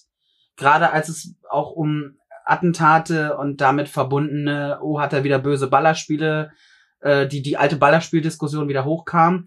Gerade 0.55 0.89
als 0.91 1.09
es 1.09 1.35
auch 1.47 1.71
um 1.73 2.17
Attentate 2.43 3.37
und 3.37 3.61
damit 3.61 3.87
verbundene, 3.87 4.79
oh, 4.81 4.99
hat 4.99 5.13
er 5.13 5.23
wieder 5.23 5.37
böse 5.37 5.67
Ballerspiele, 5.67 6.53
äh, 7.01 7.27
die, 7.27 7.43
die 7.43 7.55
alte 7.55 7.75
Ballerspieldiskussion 7.75 8.67
wieder 8.67 8.83
hochkam. 8.83 9.45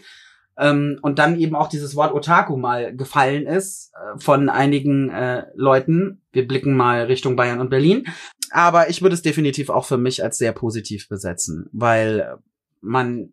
Ähm, 0.59 0.99
und 1.03 1.19
dann 1.19 1.39
eben 1.39 1.55
auch 1.55 1.69
dieses 1.69 1.97
Wort 1.97 2.15
Otaku 2.15 2.57
mal 2.57 2.97
gefallen 2.97 3.47
ist 3.47 3.93
äh, 3.95 4.19
von 4.19 4.49
einigen 4.49 5.11
äh, 5.11 5.47
Leuten. 5.55 6.23
Wir 6.33 6.47
blicken 6.47 6.77
mal 6.77 7.05
Richtung 7.05 7.37
Bayern 7.37 7.61
und 7.61 7.71
Berlin. 7.71 8.07
Aber 8.51 8.89
ich 8.89 9.03
würde 9.03 9.15
es 9.15 9.23
definitiv 9.23 9.71
auch 9.71 9.85
für 9.85 9.99
mich 9.99 10.23
als 10.23 10.39
sehr 10.39 10.53
positiv 10.53 11.09
besetzen, 11.09 11.69
weil 11.73 12.39
man, 12.81 13.33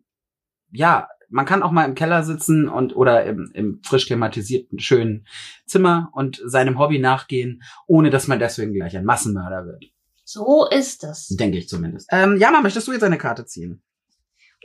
ja, 0.70 1.08
man 1.30 1.46
kann 1.46 1.62
auch 1.62 1.70
mal 1.70 1.84
im 1.84 1.94
Keller 1.94 2.22
sitzen 2.24 2.68
und 2.68 2.94
oder 2.94 3.24
im, 3.24 3.50
im 3.54 3.80
frisch 3.82 4.06
klimatisierten 4.06 4.78
schönen 4.78 5.26
Zimmer 5.66 6.10
und 6.12 6.42
seinem 6.44 6.78
Hobby 6.78 6.98
nachgehen, 6.98 7.62
ohne 7.86 8.10
dass 8.10 8.28
man 8.28 8.38
deswegen 8.38 8.74
gleich 8.74 8.96
ein 8.96 9.04
Massenmörder 9.04 9.66
wird. 9.66 9.84
So 10.24 10.66
ist 10.70 11.04
es. 11.04 11.28
Denke 11.28 11.58
ich 11.58 11.68
zumindest. 11.68 12.08
Ähm, 12.10 12.38
Jana, 12.38 12.60
möchtest 12.60 12.88
du 12.88 12.92
jetzt 12.92 13.04
eine 13.04 13.18
Karte 13.18 13.46
ziehen? 13.46 13.82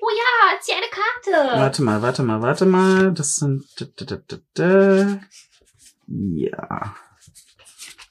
Oh 0.01 0.10
ja, 0.10 0.60
zieh 0.62 0.74
eine 0.74 0.88
Karte. 0.89 1.60
Warte 1.60 1.84
mal, 1.84 2.01
warte 2.01 2.24
mal, 2.24 2.41
warte 2.41 2.65
mal. 2.65 3.13
Das 3.13 3.36
sind. 3.36 3.65
da, 3.79 3.86
da, 3.96 4.06
da, 4.06 4.18
da, 4.27 4.38
da. 4.53 5.20
Ja. 6.08 6.96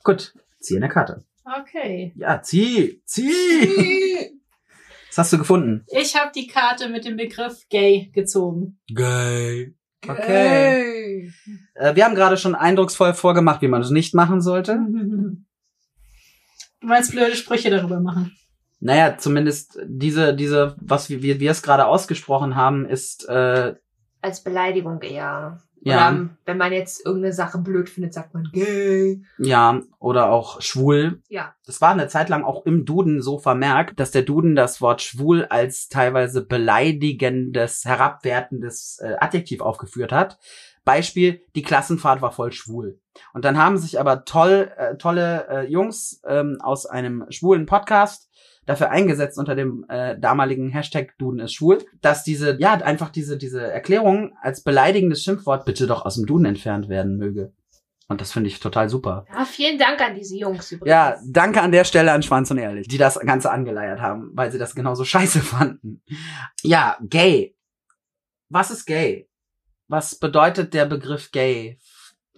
Gut, 0.05 0.35
zieh 0.61 0.77
eine 0.77 0.89
Karte. 0.89 1.25
Okay. 1.61 2.13
Ja, 2.17 2.43
zieh, 2.43 3.03
zieh. 3.05 4.39
Was 5.09 5.19
hast 5.19 5.33
du 5.33 5.39
gefunden? 5.39 5.85
Ich 5.89 6.15
habe 6.15 6.31
die 6.35 6.47
Karte 6.47 6.89
mit 6.89 7.05
dem 7.05 7.17
Begriff 7.17 7.67
gay 7.71 8.11
gezogen. 8.13 8.79
Gay. 8.89 9.75
Okay. 10.07 11.33
Äh, 11.75 11.95
wir 11.97 12.05
haben 12.05 12.15
gerade 12.15 12.37
schon 12.37 12.55
eindrucksvoll 12.55 13.15
vorgemacht, 13.15 13.63
wie 13.63 13.69
man 13.69 13.83
es 13.83 13.91
nicht 13.91 14.15
machen 14.15 14.41
sollte. 14.41 14.79
Du 16.81 16.87
meinst 16.87 17.11
blöde 17.11 17.35
Sprüche 17.35 17.71
darüber 17.71 17.99
machen. 17.99 18.37
Naja, 18.81 19.19
zumindest 19.19 19.79
diese, 19.85 20.35
diese, 20.35 20.77
was 20.81 21.11
wir, 21.11 21.23
wir 21.23 21.41
wir 21.41 21.51
es 21.51 21.63
gerade 21.63 21.87
ausgesprochen 21.87 22.55
haben, 22.55 22.87
ist 22.87 23.29
äh, 23.29 23.75
Als 24.23 24.45
Beleidigung 24.45 25.01
eher. 25.03 25.59
ja, 25.81 26.11
Oder 26.11 26.29
wenn 26.45 26.59
man 26.59 26.73
jetzt 26.73 27.05
irgendeine 27.05 27.33
Sache 27.35 27.59
blöd 27.59 27.89
findet, 27.89 28.15
sagt 28.15 28.35
man 28.35 28.49
gay. 28.53 29.21
ja, 29.39 29.81
oder 29.99 30.31
auch 30.31 30.61
schwul. 30.61 31.23
Ja. 31.29 31.55
Das 31.67 31.81
war 31.81 31.91
eine 31.91 32.07
Zeit 32.07 32.29
lang 32.29 32.45
auch 32.45 32.67
im 32.67 32.85
Duden 32.85 33.21
so 33.21 33.39
vermerkt, 33.39 33.99
dass 33.99 34.13
der 34.13 34.23
Duden 34.23 34.55
das 34.55 34.81
Wort 34.81 35.03
schwul 35.03 35.45
als 35.47 35.89
teilweise 35.89 36.45
beleidigendes, 36.45 37.85
herabwertendes 37.85 39.01
äh, 39.03 39.17
Adjektiv 39.19 39.61
aufgeführt 39.61 40.13
hat. 40.13 40.39
Beispiel, 40.85 41.43
die 41.55 41.63
Klassenfahrt 41.63 42.23
war 42.23 42.33
voll 42.33 42.53
schwul. 42.53 43.01
Und 43.35 43.45
dann 43.45 43.59
haben 43.59 43.77
sich 43.77 44.01
aber 44.01 44.25
toll, 44.25 44.71
äh, 44.77 44.97
tolle 44.97 45.47
äh, 45.49 45.67
Jungs 45.69 46.23
ähm, 46.27 46.59
aus 46.63 46.87
einem 46.87 47.27
schwulen 47.31 47.67
Podcast 47.67 48.31
dafür 48.69 48.91
eingesetzt 48.91 49.39
unter 49.39 49.55
dem 49.55 49.87
äh, 49.89 50.19
damaligen 50.19 50.69
Hashtag 50.69 51.17
Duden 51.17 51.41
ist 51.41 51.55
schwul, 51.55 51.79
dass 52.03 52.23
diese, 52.23 52.61
ja, 52.61 52.75
einfach 52.75 53.09
diese, 53.09 53.39
diese 53.39 53.63
Erklärung 53.63 54.37
als 54.43 54.63
beleidigendes 54.63 55.25
Schimpfwort 55.25 55.65
bitte 55.65 55.87
doch 55.87 56.05
aus 56.05 56.17
dem 56.17 56.27
Duden 56.27 56.45
entfernt 56.45 56.91
werden 56.91 57.17
möge. 57.17 57.53
Und 58.09 58.21
das 58.21 58.33
finde 58.33 58.49
ich 58.49 58.61
total 58.61 58.91
super. 58.91 59.25
Ja, 59.33 59.47
vielen 59.47 59.79
Dank 59.79 60.01
an 60.03 60.15
diese 60.15 60.37
Jungs 60.37 60.71
übrigens. 60.71 60.91
Ja, 60.91 61.19
danke 61.27 61.63
an 61.63 61.73
der 61.73 61.85
Stelle 61.85 62.13
an 62.13 62.23
Schwanz 62.23 62.51
und 62.51 62.59
Ehrlich, 62.59 62.89
die 62.89 62.99
das 62.99 63.19
Ganze 63.21 63.51
angeleiert 63.51 64.01
haben, 64.01 64.33
weil 64.35 64.53
sie 64.53 64.59
das 64.59 64.75
genauso 64.75 65.05
scheiße 65.07 65.41
fanden. 65.41 66.03
Ja, 66.63 66.99
gay. 67.01 67.57
Was 68.51 68.71
ist 68.71 68.85
gay? 68.85 69.31
Was 69.89 70.19
bedeutet 70.19 70.75
der 70.75 70.85
Begriff 70.85 71.31
gay? 71.31 71.79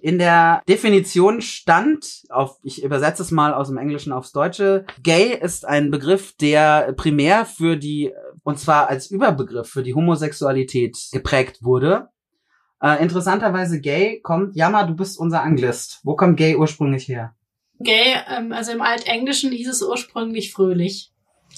In 0.02 0.19
der 0.19 0.62
Definition 0.66 1.42
stand, 1.42 2.23
auf, 2.30 2.59
ich 2.62 2.83
übersetze 2.83 3.23
es 3.23 3.30
mal 3.30 3.52
aus 3.52 3.69
dem 3.69 3.76
Englischen 3.76 4.12
aufs 4.12 4.33
Deutsche, 4.33 4.87
gay 5.02 5.38
ist 5.38 5.66
ein 5.66 5.90
Begriff, 5.90 6.35
der 6.37 6.95
primär 6.97 7.45
für 7.45 7.76
die, 7.76 8.12
und 8.42 8.59
zwar 8.59 8.88
als 8.88 9.11
Überbegriff 9.11 9.69
für 9.69 9.83
die 9.83 9.95
Homosexualität 9.95 10.97
geprägt 11.12 11.62
wurde. 11.62 12.09
Äh, 12.83 13.02
interessanterweise 13.02 13.80
gay 13.80 14.21
kommt, 14.23 14.57
Jammer, 14.57 14.87
du 14.87 14.95
bist 14.95 15.19
unser 15.19 15.42
Anglist. 15.42 16.00
Wo 16.02 16.16
kommt 16.16 16.38
gay 16.38 16.57
ursprünglich 16.57 17.07
her? 17.09 17.35
Gay, 17.78 18.14
ähm, 18.28 18.52
also 18.52 18.73
im 18.73 18.80
Altenglischen 18.80 19.52
hieß 19.52 19.69
es 19.69 19.83
ursprünglich 19.83 20.52
fröhlich. 20.52 21.12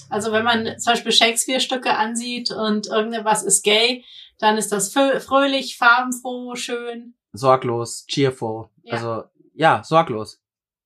Also 0.09 0.33
wenn 0.33 0.43
man 0.43 0.65
zum 0.79 0.93
Beispiel 0.93 1.11
Shakespeare-Stücke 1.13 1.95
ansieht 1.95 2.51
und 2.51 2.87
irgendwas 2.87 3.43
ist 3.43 3.63
gay, 3.63 4.03
dann 4.39 4.57
ist 4.57 4.73
das 4.73 4.93
frö- 4.93 5.19
fröhlich, 5.19 5.77
farbenfroh, 5.77 6.55
schön. 6.55 7.13
Sorglos, 7.33 8.05
cheerful. 8.07 8.69
Ja. 8.83 8.93
Also, 8.93 9.23
ja, 9.53 9.83
sorglos. 9.83 10.39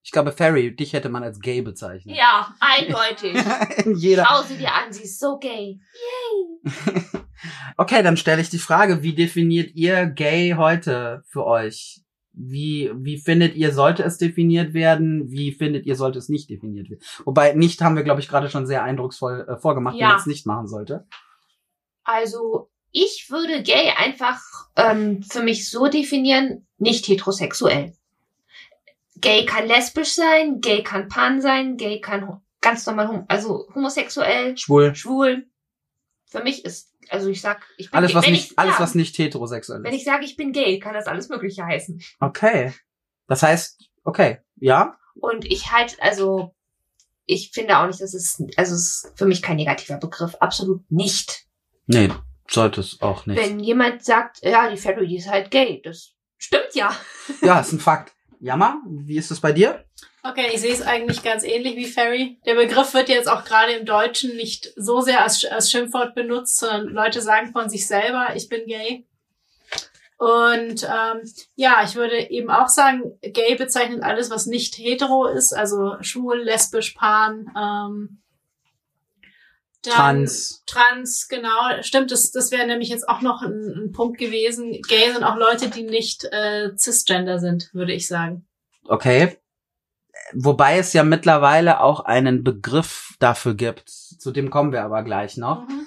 Ich 0.03 0.11
glaube, 0.11 0.31
Ferry, 0.31 0.73
dich 0.75 0.93
hätte 0.93 1.09
man 1.09 1.23
als 1.23 1.39
gay 1.41 1.61
bezeichnet. 1.61 2.15
Ja, 2.15 2.55
eindeutig. 2.61 3.35
In 3.85 3.95
jeder. 3.97 4.25
Schau 4.25 4.41
sie 4.43 4.57
dir 4.57 4.73
an, 4.73 4.91
sie 4.91 5.03
ist 5.03 5.19
so 5.19 5.37
gay. 5.37 5.79
Okay, 7.77 8.01
dann 8.01 8.17
stelle 8.17 8.41
ich 8.41 8.49
die 8.49 8.57
Frage, 8.57 9.03
wie 9.03 9.13
definiert 9.13 9.75
ihr 9.75 10.07
gay 10.07 10.55
heute 10.57 11.21
für 11.27 11.45
euch? 11.45 12.01
Wie, 12.33 12.91
wie 12.95 13.19
findet 13.19 13.55
ihr, 13.55 13.71
sollte 13.71 14.01
es 14.03 14.17
definiert 14.17 14.73
werden? 14.73 15.29
Wie 15.29 15.51
findet 15.51 15.85
ihr, 15.85 15.95
sollte 15.95 16.17
es 16.17 16.29
nicht 16.29 16.49
definiert 16.49 16.89
werden? 16.89 17.01
Wobei, 17.25 17.53
nicht 17.53 17.79
haben 17.81 17.95
wir, 17.95 18.03
glaube 18.03 18.21
ich, 18.21 18.27
gerade 18.27 18.49
schon 18.49 18.65
sehr 18.65 18.83
eindrucksvoll 18.83 19.45
äh, 19.47 19.57
vorgemacht, 19.57 19.95
wie 19.95 19.99
Ja. 19.99 20.07
man 20.09 20.17
es 20.17 20.25
nicht 20.25 20.47
machen 20.47 20.67
sollte. 20.67 21.07
Also, 22.03 22.71
ich 23.03 23.29
würde 23.29 23.61
gay 23.61 23.91
einfach 23.95 24.41
ähm, 24.75 25.21
für 25.21 25.43
mich 25.43 25.69
so 25.69 25.87
definieren, 25.87 26.67
nicht 26.77 27.07
heterosexuell. 27.07 27.93
Gay 29.17 29.45
kann 29.45 29.67
lesbisch 29.67 30.13
sein, 30.13 30.61
gay 30.61 30.83
kann 30.83 31.07
pan 31.07 31.41
sein, 31.41 31.77
gay 31.77 32.01
kann 32.01 32.41
ganz 32.61 32.85
normal, 32.85 33.07
hom 33.07 33.25
also 33.27 33.67
homosexuell, 33.73 34.57
Schwul. 34.57 34.95
schwul. 34.95 35.47
Für 36.25 36.43
mich 36.43 36.65
ist, 36.65 36.91
also 37.09 37.29
ich 37.29 37.39
sag, 37.41 37.65
ich 37.77 37.91
bin 37.91 37.97
Alles, 37.97 38.15
was 38.15 38.25
wenn 38.25 38.31
nicht, 38.33 38.51
ich, 38.51 38.59
alles, 38.59 38.75
ja, 38.75 38.79
was 38.79 38.95
nicht 38.95 39.17
heterosexuell 39.17 39.83
Wenn 39.83 39.93
ist. 39.93 39.99
ich 39.99 40.03
sage, 40.03 40.25
ich 40.25 40.35
bin 40.35 40.51
gay, 40.51 40.79
kann 40.79 40.93
das 40.93 41.07
alles 41.07 41.29
Mögliche 41.29 41.65
heißen. 41.65 42.01
Okay. 42.19 42.73
Das 43.27 43.43
heißt, 43.43 43.79
okay, 44.03 44.39
ja? 44.55 44.97
Und 45.15 45.45
ich 45.45 45.71
halt, 45.71 45.97
also, 46.01 46.53
ich 47.25 47.51
finde 47.51 47.77
auch 47.77 47.87
nicht, 47.87 48.01
dass 48.01 48.13
es, 48.13 48.41
also 48.55 48.75
es 48.75 49.03
ist 49.05 49.11
für 49.15 49.25
mich 49.25 49.41
kein 49.41 49.57
negativer 49.57 49.97
Begriff, 49.97 50.35
absolut 50.35 50.89
nicht. 50.91 51.45
Nee, 51.87 52.09
sollte 52.49 52.81
es 52.81 53.01
auch 53.01 53.25
nicht. 53.25 53.41
Wenn 53.41 53.59
jemand 53.59 54.03
sagt, 54.03 54.43
ja, 54.43 54.69
die 54.69 54.77
Ferry, 54.77 55.07
die 55.07 55.17
ist 55.17 55.29
halt 55.29 55.51
gay, 55.51 55.81
das 55.83 56.13
stimmt 56.37 56.73
ja. 56.73 56.95
Ja, 57.41 57.59
ist 57.59 57.71
ein 57.71 57.79
Fakt. 57.79 58.13
Jammer, 58.39 58.81
wie 58.87 59.17
ist 59.17 59.31
es 59.31 59.39
bei 59.39 59.51
dir? 59.51 59.83
Okay, 60.23 60.49
ich 60.53 60.61
sehe 60.61 60.73
es 60.73 60.81
eigentlich 60.81 61.23
ganz 61.23 61.43
ähnlich 61.43 61.75
wie 61.75 61.85
Ferry. 61.85 62.39
Der 62.45 62.55
Begriff 62.55 62.93
wird 62.93 63.09
jetzt 63.09 63.29
auch 63.29 63.45
gerade 63.45 63.73
im 63.73 63.85
Deutschen 63.85 64.35
nicht 64.35 64.73
so 64.75 65.01
sehr 65.01 65.23
als, 65.23 65.45
als 65.45 65.71
Schimpfwort 65.71 66.15
benutzt, 66.15 66.57
sondern 66.57 66.89
Leute 66.89 67.21
sagen 67.21 67.51
von 67.51 67.69
sich 67.69 67.87
selber, 67.87 68.35
ich 68.35 68.49
bin 68.49 68.65
gay. 68.67 69.07
Und 70.17 70.83
ähm, 70.83 71.21
ja, 71.55 71.83
ich 71.83 71.95
würde 71.95 72.29
eben 72.29 72.49
auch 72.49 72.67
sagen, 72.67 73.17
gay 73.21 73.55
bezeichnet 73.55 74.03
alles, 74.03 74.29
was 74.29 74.47
nicht 74.47 74.75
hetero 74.75 75.27
ist, 75.27 75.53
also 75.53 75.95
schwul, 76.01 76.41
lesbisch, 76.41 76.91
pan. 76.91 77.51
Ähm, 77.55 78.21
dann- 79.87 79.95
Trans. 79.95 80.63
Trans, 80.65 81.27
genau. 81.27 81.81
Stimmt, 81.81 82.11
das, 82.11 82.31
das 82.31 82.51
wäre 82.51 82.67
nämlich 82.67 82.89
jetzt 82.89 83.07
auch 83.07 83.21
noch 83.21 83.41
ein, 83.41 83.85
ein 83.85 83.91
Punkt 83.91 84.17
gewesen. 84.17 84.71
Gay 84.87 85.11
sind 85.13 85.23
auch 85.23 85.37
Leute, 85.37 85.69
die 85.69 85.83
nicht 85.83 86.25
äh, 86.31 86.71
cisgender 86.75 87.39
sind, 87.39 87.73
würde 87.73 87.93
ich 87.93 88.07
sagen. 88.07 88.47
Okay. 88.85 89.37
Wobei 90.33 90.77
es 90.77 90.93
ja 90.93 91.03
mittlerweile 91.03 91.79
auch 91.81 92.01
einen 92.01 92.43
Begriff 92.43 93.15
dafür 93.19 93.53
gibt. 93.55 93.89
Zu 93.89 94.31
dem 94.31 94.49
kommen 94.49 94.71
wir 94.71 94.83
aber 94.83 95.03
gleich 95.03 95.37
noch. 95.37 95.67
Mhm. 95.67 95.85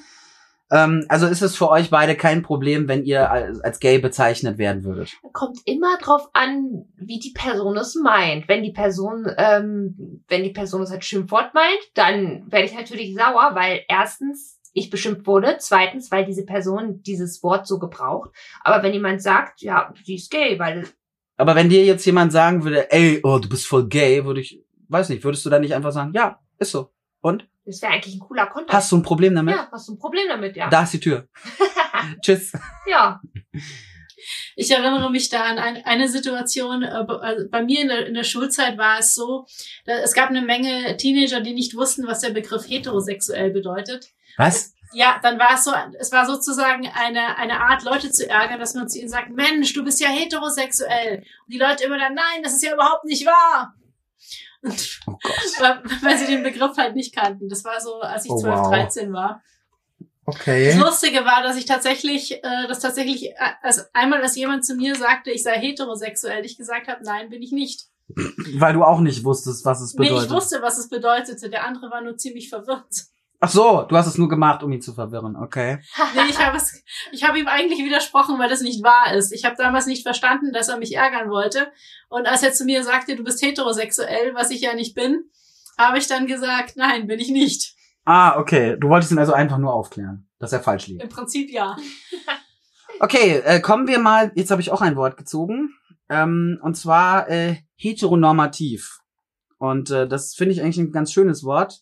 Ähm, 0.73 1.05
also 1.09 1.27
ist 1.27 1.43
es 1.43 1.57
für 1.57 1.69
euch 1.69 1.91
beide 1.91 2.15
kein 2.17 2.43
Problem, 2.43 2.87
wenn 2.89 3.05
ihr 3.05 3.31
als, 3.31 3.61
als 3.61 3.81
gay 3.81 3.99
bezeichnet 3.99 4.59
werden 4.59 4.85
würdet? 4.85 5.17
Kommt 5.33 5.59
immer 5.65 5.99
drauf 5.99 6.29
an, 6.33 6.87
wie 6.97 7.19
die 7.19 7.33
Person 7.33 7.77
es 7.77 7.97
meint. 7.97 8.49
Wenn 8.49 8.63
die 8.63 8.73
Person, 8.73 9.27
ähm, 9.37 10.23
wenn 10.29 10.45
die 10.45 10.51
Person 10.51 10.83
es 10.83 10.91
als 10.91 11.05
Schimpfwort 11.05 11.55
meint, 11.55 11.81
dann 11.95 12.51
werde 12.51 12.67
ich 12.67 12.75
natürlich 12.75 13.15
sauer, 13.15 13.51
weil 13.55 13.81
erstens 13.89 14.61
ich 14.73 14.91
beschimpft 14.91 15.27
wurde, 15.27 15.57
zweitens, 15.59 16.13
weil 16.13 16.25
diese 16.25 16.45
Person 16.45 17.03
dieses 17.03 17.43
Wort 17.43 17.67
so 17.67 17.81
gebraucht. 17.81 18.31
Aber 18.63 18.83
wenn 18.85 18.93
jemand 18.93 19.21
sagt, 19.21 19.63
ja, 19.63 19.93
sie 20.05 20.15
ist 20.15 20.31
gay, 20.31 20.59
weil 20.61 20.87
Aber 21.37 21.57
wenn 21.57 21.69
dir 21.69 21.85
jetzt 21.85 22.05
jemand 22.07 22.31
sagen 22.31 22.63
würde, 22.63 22.91
ey, 22.93 23.21
oh, 23.25 23.39
du 23.39 23.49
bist 23.49 23.67
voll 23.67 23.89
gay, 23.89 24.25
würde 24.25 24.41
ich, 24.41 24.65
weiß 24.89 25.09
nicht, 25.09 25.25
würdest 25.25 25.45
du 25.45 25.51
dann 25.51 25.63
nicht 25.63 25.75
einfach 25.75 25.91
sagen, 25.91 26.13
ja, 26.15 26.39
ist 26.59 26.71
so. 26.71 26.93
Und? 27.21 27.49
Das 27.65 27.83
wäre 27.83 27.93
eigentlich 27.93 28.15
ein 28.15 28.21
cooler 28.21 28.47
Kontakt. 28.47 28.73
Hast 28.73 28.91
du 28.93 28.97
ein 28.97 29.03
Problem 29.03 29.35
damit? 29.35 29.55
ja, 29.55 29.69
hast 29.71 29.89
du 29.89 29.93
ein 29.93 29.99
Problem 29.99 30.27
damit, 30.29 30.57
ja. 30.57 30.69
Da 30.69 30.83
ist 30.83 30.95
die 30.95 31.01
Tür. 31.01 31.29
Tschüss. 32.23 32.53
ja. 32.87 33.21
Ich 34.57 34.71
erinnere 34.71 35.11
mich 35.11 35.29
da 35.29 35.45
an 35.45 35.59
ein, 35.59 35.85
eine 35.85 36.09
Situation, 36.09 36.83
äh, 36.83 36.89
also 36.89 37.49
bei 37.51 37.63
mir 37.63 37.81
in 37.81 37.89
der, 37.89 38.07
in 38.07 38.15
der 38.15 38.25
Schulzeit 38.25 38.77
war 38.77 38.99
es 38.99 39.15
so, 39.15 39.47
da, 39.85 39.95
es 39.95 40.13
gab 40.13 40.29
eine 40.29 40.43
Menge 40.43 40.97
Teenager, 40.97 41.41
die 41.41 41.55
nicht 41.55 41.75
wussten, 41.77 42.07
was 42.07 42.21
der 42.21 42.31
Begriff 42.31 42.69
heterosexuell 42.69 43.51
bedeutet. 43.51 44.11
Was? 44.37 44.75
Ja, 44.93 45.21
dann 45.23 45.39
war 45.39 45.55
es 45.55 45.65
so, 45.65 45.73
es 45.99 46.11
war 46.11 46.27
sozusagen 46.27 46.89
eine, 46.89 47.37
eine 47.37 47.61
Art, 47.61 47.85
Leute 47.85 48.11
zu 48.11 48.29
ärgern, 48.29 48.59
dass 48.59 48.75
man 48.75 48.89
zu 48.89 48.99
ihnen 48.99 49.09
sagt, 49.09 49.31
Mensch, 49.31 49.73
du 49.73 49.85
bist 49.85 50.01
ja 50.01 50.09
heterosexuell. 50.09 51.19
Und 51.19 51.55
die 51.55 51.59
Leute 51.59 51.85
immer 51.85 51.99
dann, 51.99 52.15
nein, 52.15 52.43
das 52.43 52.55
ist 52.55 52.65
ja 52.65 52.75
überhaupt 52.75 53.05
nicht 53.05 53.25
wahr. 53.25 53.75
Oh 54.63 55.19
weil, 55.59 55.83
weil 56.03 56.19
sie 56.19 56.27
den 56.27 56.43
Begriff 56.43 56.77
halt 56.77 56.95
nicht 56.95 57.15
kannten. 57.15 57.49
Das 57.49 57.65
war 57.65 57.81
so, 57.81 58.01
als 58.01 58.25
ich 58.27 58.31
Oh, 58.31 58.39
12, 58.39 58.59
wow. 58.59 58.69
13 58.71 59.13
war. 59.13 59.43
Das 60.27 60.37
Okay. 60.37 60.73
Lustige 60.79 61.25
war, 61.25 61.43
dass 61.43 61.57
ich 61.57 61.65
tatsächlich, 61.65 62.45
äh, 62.45 62.69
dass 62.69 62.79
tatsächlich, 62.81 63.31
äh, 63.31 63.35
also 63.63 63.83
einmal, 63.95 64.23
als 64.23 64.37
jemand 64.37 64.65
zu 64.65 64.75
mir 64.77 64.95
sagte, 64.95 65.31
ich 65.31 65.43
sei 65.43 65.59
heterosexuell, 65.59 66.45
ich 66.45 66.57
gesagt 66.57 66.87
habe, 66.89 67.03
nein, 67.03 67.31
bin 67.31 67.43
ich 67.43 67.51
nicht. 67.53 67.87
Weil 68.55 68.75
du 68.75 68.85
auch 68.85 69.01
nicht 69.01 69.25
wusstest, 69.25 69.65
was 69.65 69.81
es 69.81 69.95
Nee, 69.95 70.09
bedeutet. 70.09 70.27
ich 70.27 70.33
wusste, 70.35 70.63
was 70.63 70.79
es 70.79 70.89
bedeutete. 70.89 71.49
Der 71.49 71.65
andere 71.65 71.91
war 71.91 72.01
nur 72.01 72.17
ziemlich 72.17 72.49
verwirrt. 72.49 73.07
Ach 73.43 73.49
so, 73.49 73.87
du 73.89 73.97
hast 73.97 74.07
es 74.07 74.19
nur 74.19 74.29
gemacht, 74.29 74.63
um 74.63 74.71
ihn 74.71 74.83
zu 74.83 74.93
verwirren, 74.93 75.35
okay. 75.35 75.79
Nee, 76.15 76.29
ich 76.29 76.39
habe 76.39 76.59
es, 76.59 76.85
ich 77.11 77.27
habe 77.27 77.39
ihm 77.39 77.49
eigentlich 77.49 77.83
widersprochen, 77.83 78.39
weil 78.39 78.51
das 78.51 78.61
nicht 78.61 78.85
wahr 78.85 79.15
ist. 79.15 79.33
Ich 79.33 79.47
habe 79.47 79.57
damals 79.57 79.87
nicht 79.87 80.03
verstanden, 80.03 80.53
dass 80.53 80.69
er 80.69 80.77
mich 80.77 80.95
ärgern 80.95 81.31
wollte. 81.31 81.73
Und 82.11 82.27
als 82.27 82.43
er 82.43 82.53
zu 82.53 82.65
mir 82.67 82.85
sagte, 82.85 83.17
du 83.17 83.25
bist 83.25 83.43
heterosexuell, 83.43 84.35
was 84.35 84.51
ich 84.51 84.61
ja 84.61 84.75
nicht 84.75 84.95
bin, 84.95 85.25
habe 85.79 85.97
ich 85.97 86.07
dann 86.07 86.27
gesagt, 86.27 86.77
nein, 86.77 87.07
bin 87.07 87.19
ich 87.19 87.31
nicht. 87.31 87.75
Ah, 88.05 88.39
okay. 88.39 88.77
Du 88.79 88.89
wolltest 88.91 89.13
ihn 89.13 89.19
also 89.19 89.33
einfach 89.33 89.59
nur 89.59 89.73
aufklären, 89.73 90.29
dass 90.39 90.53
er 90.53 90.61
falsch 90.61 90.89
liegt. 90.89 91.03
Im 91.03 91.09
Prinzip 91.09 91.51
ja. 91.51 91.77
Okay, 93.03 93.41
äh, 93.47 93.61
kommen 93.61 93.89
wir 93.89 93.99
mal, 93.99 94.31
jetzt 94.35 94.51
habe 94.51 94.61
ich 94.61 94.71
auch 94.71 94.83
ein 94.83 94.95
Wort 94.95 95.17
gezogen, 95.17 95.75
ähm, 96.11 96.61
und 96.63 96.77
zwar 96.77 97.31
äh, 97.31 97.57
heteronormativ. 97.77 98.99
Und 99.57 99.91
äh, 99.91 100.07
das 100.07 100.35
finde 100.35 100.53
ich 100.53 100.61
eigentlich 100.61 100.77
ein 100.77 100.93
ganz 100.93 101.11
schönes 101.11 101.43
Wort, 101.43 101.81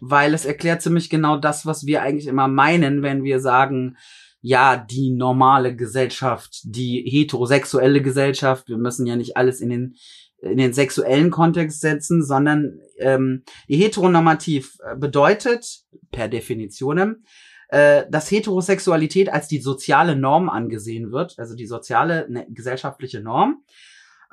weil 0.00 0.34
es 0.34 0.44
erklärt 0.44 0.82
ziemlich 0.82 1.10
genau 1.10 1.36
das, 1.36 1.66
was 1.66 1.86
wir 1.86 2.02
eigentlich 2.02 2.26
immer 2.26 2.48
meinen, 2.48 3.02
wenn 3.02 3.24
wir 3.24 3.40
sagen, 3.40 3.96
ja, 4.42 4.76
die 4.76 5.10
normale 5.10 5.76
Gesellschaft, 5.76 6.60
die 6.64 7.02
heterosexuelle 7.06 8.00
Gesellschaft, 8.00 8.68
wir 8.68 8.78
müssen 8.78 9.06
ja 9.06 9.16
nicht 9.16 9.36
alles 9.36 9.60
in 9.60 9.70
den 9.70 9.96
in 10.42 10.56
den 10.56 10.72
sexuellen 10.72 11.30
Kontext 11.30 11.80
setzen, 11.80 12.24
sondern 12.24 12.80
ähm, 12.98 13.42
heteronormativ 13.68 14.78
äh, 14.82 14.96
bedeutet 14.96 15.82
per 16.12 16.28
Definition, 16.28 17.24
äh, 17.68 18.04
dass 18.10 18.30
Heterosexualität 18.30 19.30
als 19.30 19.48
die 19.48 19.60
soziale 19.60 20.16
Norm 20.16 20.48
angesehen 20.48 21.12
wird, 21.12 21.38
also 21.38 21.54
die 21.54 21.66
soziale 21.66 22.26
ne, 22.30 22.46
gesellschaftliche 22.48 23.20
Norm, 23.20 23.64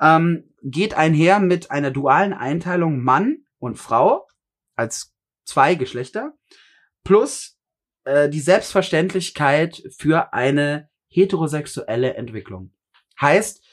ähm, 0.00 0.44
geht 0.62 0.94
einher 0.94 1.40
mit 1.40 1.70
einer 1.70 1.90
dualen 1.90 2.32
Einteilung 2.32 3.02
Mann 3.02 3.44
und 3.58 3.76
Frau 3.76 4.26
als 4.76 5.14
zwei 5.48 5.74
Geschlechter 5.74 6.34
plus 7.04 7.58
äh, 8.04 8.28
die 8.28 8.40
Selbstverständlichkeit 8.40 9.82
für 9.96 10.32
eine 10.32 10.88
heterosexuelle 11.08 12.14
Entwicklung. 12.14 12.72
Heißt, 13.20 13.64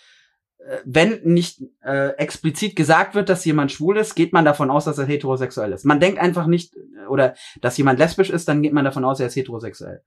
äh, 0.59 0.77
wenn 0.85 1.21
nicht 1.23 1.61
äh, 1.83 2.09
explizit 2.17 2.75
gesagt 2.75 3.13
wird, 3.13 3.29
dass 3.29 3.45
jemand 3.45 3.71
schwul 3.71 3.97
ist, 3.97 4.15
geht 4.15 4.33
man 4.33 4.45
davon 4.45 4.71
aus, 4.71 4.85
dass 4.85 4.97
er 4.97 5.05
heterosexuell 5.05 5.73
ist. 5.73 5.85
Man 5.85 5.99
denkt 5.99 6.19
einfach 6.19 6.47
nicht, 6.47 6.75
äh, 6.75 7.07
oder 7.07 7.35
dass 7.61 7.77
jemand 7.77 7.99
lesbisch 7.99 8.29
ist, 8.29 8.47
dann 8.47 8.61
geht 8.61 8.73
man 8.73 8.85
davon 8.85 9.05
aus, 9.05 9.19
er 9.19 9.27
ist 9.27 9.35
heterosexuell. 9.35 10.01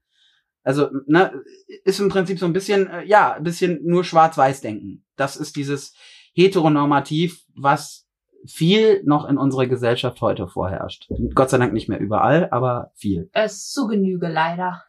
Also, 0.62 0.90
ne, 1.06 1.42
ist 1.84 2.00
im 2.00 2.08
Prinzip 2.08 2.38
so 2.38 2.46
ein 2.46 2.52
bisschen, 2.52 2.88
äh, 2.88 3.04
ja, 3.04 3.34
ein 3.34 3.44
bisschen 3.44 3.84
nur 3.84 4.04
schwarz-weiß 4.04 4.60
denken. 4.62 5.04
Das 5.16 5.37
ist 5.37 5.56
dieses 5.56 5.94
heteronormativ, 6.34 7.44
was 7.54 8.08
viel 8.47 9.02
noch 9.04 9.28
in 9.28 9.38
unserer 9.38 9.66
Gesellschaft 9.66 10.21
heute 10.21 10.49
vorherrscht. 10.49 11.09
Gott 11.35 11.50
sei 11.50 11.59
Dank 11.59 11.73
nicht 11.73 11.88
mehr 11.88 11.99
überall, 11.99 12.49
aber 12.50 12.92
viel. 12.95 13.30
Es 13.33 13.71
zu 13.71 13.87
Genüge 13.87 14.28
leider. 14.28 14.85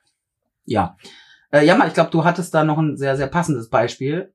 Ja. 0.66 0.98
Äh, 1.52 1.66
Jammer, 1.66 1.88
ich 1.88 1.94
glaube, 1.94 2.12
du 2.12 2.24
hattest 2.24 2.54
da 2.54 2.64
noch 2.64 2.78
ein 2.78 2.98
sehr, 2.98 3.18
sehr 3.18 3.28
passendes 3.28 3.70
Beispiel. 3.70 4.34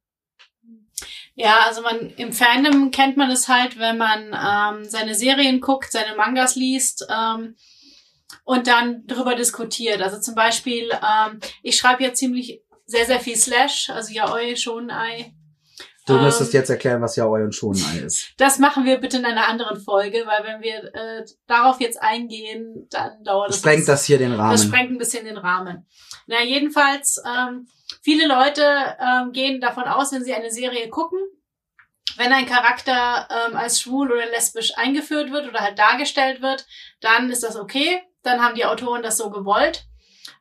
Ja, 1.36 1.60
also 1.66 1.82
man 1.82 2.10
im 2.16 2.32
Fandom 2.32 2.90
kennt 2.90 3.16
man 3.16 3.30
es 3.30 3.48
halt, 3.48 3.78
wenn 3.78 3.98
man 3.98 4.26
ähm, 4.32 4.84
seine 4.84 5.14
Serien 5.14 5.60
guckt, 5.60 5.90
seine 5.90 6.16
Mangas 6.16 6.54
liest 6.54 7.06
ähm, 7.10 7.56
und 8.44 8.68
dann 8.68 9.04
darüber 9.06 9.34
diskutiert. 9.34 10.00
Also 10.00 10.20
zum 10.20 10.36
Beispiel, 10.36 10.90
ähm, 10.92 11.40
ich 11.62 11.76
schreibe 11.76 12.04
ja 12.04 12.12
ziemlich 12.12 12.62
sehr, 12.86 13.06
sehr 13.06 13.18
viel 13.18 13.36
Slash, 13.36 13.90
also 13.90 14.12
ja, 14.12 14.32
eu 14.32 14.54
schon 14.54 14.90
ei. 14.90 15.34
Du 16.06 16.18
müsstest 16.18 16.52
Ähm, 16.52 16.60
jetzt 16.60 16.68
erklären, 16.68 17.00
was 17.00 17.16
Yaoi 17.16 17.42
und 17.42 17.54
Shonai 17.54 17.98
ist. 18.04 18.32
Das 18.36 18.58
machen 18.58 18.84
wir 18.84 18.98
bitte 18.98 19.16
in 19.16 19.24
einer 19.24 19.48
anderen 19.48 19.80
Folge, 19.80 20.24
weil 20.26 20.44
wenn 20.44 20.60
wir 20.60 20.94
äh, 20.94 21.24
darauf 21.46 21.80
jetzt 21.80 22.00
eingehen, 22.02 22.86
dann 22.90 23.24
dauert 23.24 23.48
Das 23.48 23.58
sprengt 23.58 23.88
das 23.88 24.04
hier 24.04 24.18
den 24.18 24.34
Rahmen. 24.34 24.52
Das 24.52 24.64
sprengt 24.64 24.90
ein 24.90 24.98
bisschen 24.98 25.24
den 25.24 25.38
Rahmen. 25.38 25.86
Na, 26.26 26.42
jedenfalls, 26.42 27.22
ähm, 27.26 27.66
viele 28.02 28.26
Leute 28.26 28.62
ähm, 29.00 29.32
gehen 29.32 29.60
davon 29.60 29.84
aus, 29.84 30.12
wenn 30.12 30.24
sie 30.24 30.34
eine 30.34 30.50
Serie 30.50 30.88
gucken, 30.90 31.18
wenn 32.16 32.32
ein 32.32 32.46
Charakter 32.46 33.26
ähm, 33.30 33.56
als 33.56 33.80
schwul 33.80 34.12
oder 34.12 34.26
lesbisch 34.26 34.76
eingeführt 34.76 35.32
wird 35.32 35.48
oder 35.48 35.60
halt 35.60 35.78
dargestellt 35.78 36.42
wird, 36.42 36.66
dann 37.00 37.30
ist 37.30 37.42
das 37.42 37.56
okay. 37.56 38.02
Dann 38.22 38.42
haben 38.42 38.54
die 38.54 38.64
Autoren 38.66 39.02
das 39.02 39.16
so 39.16 39.30
gewollt. 39.30 39.86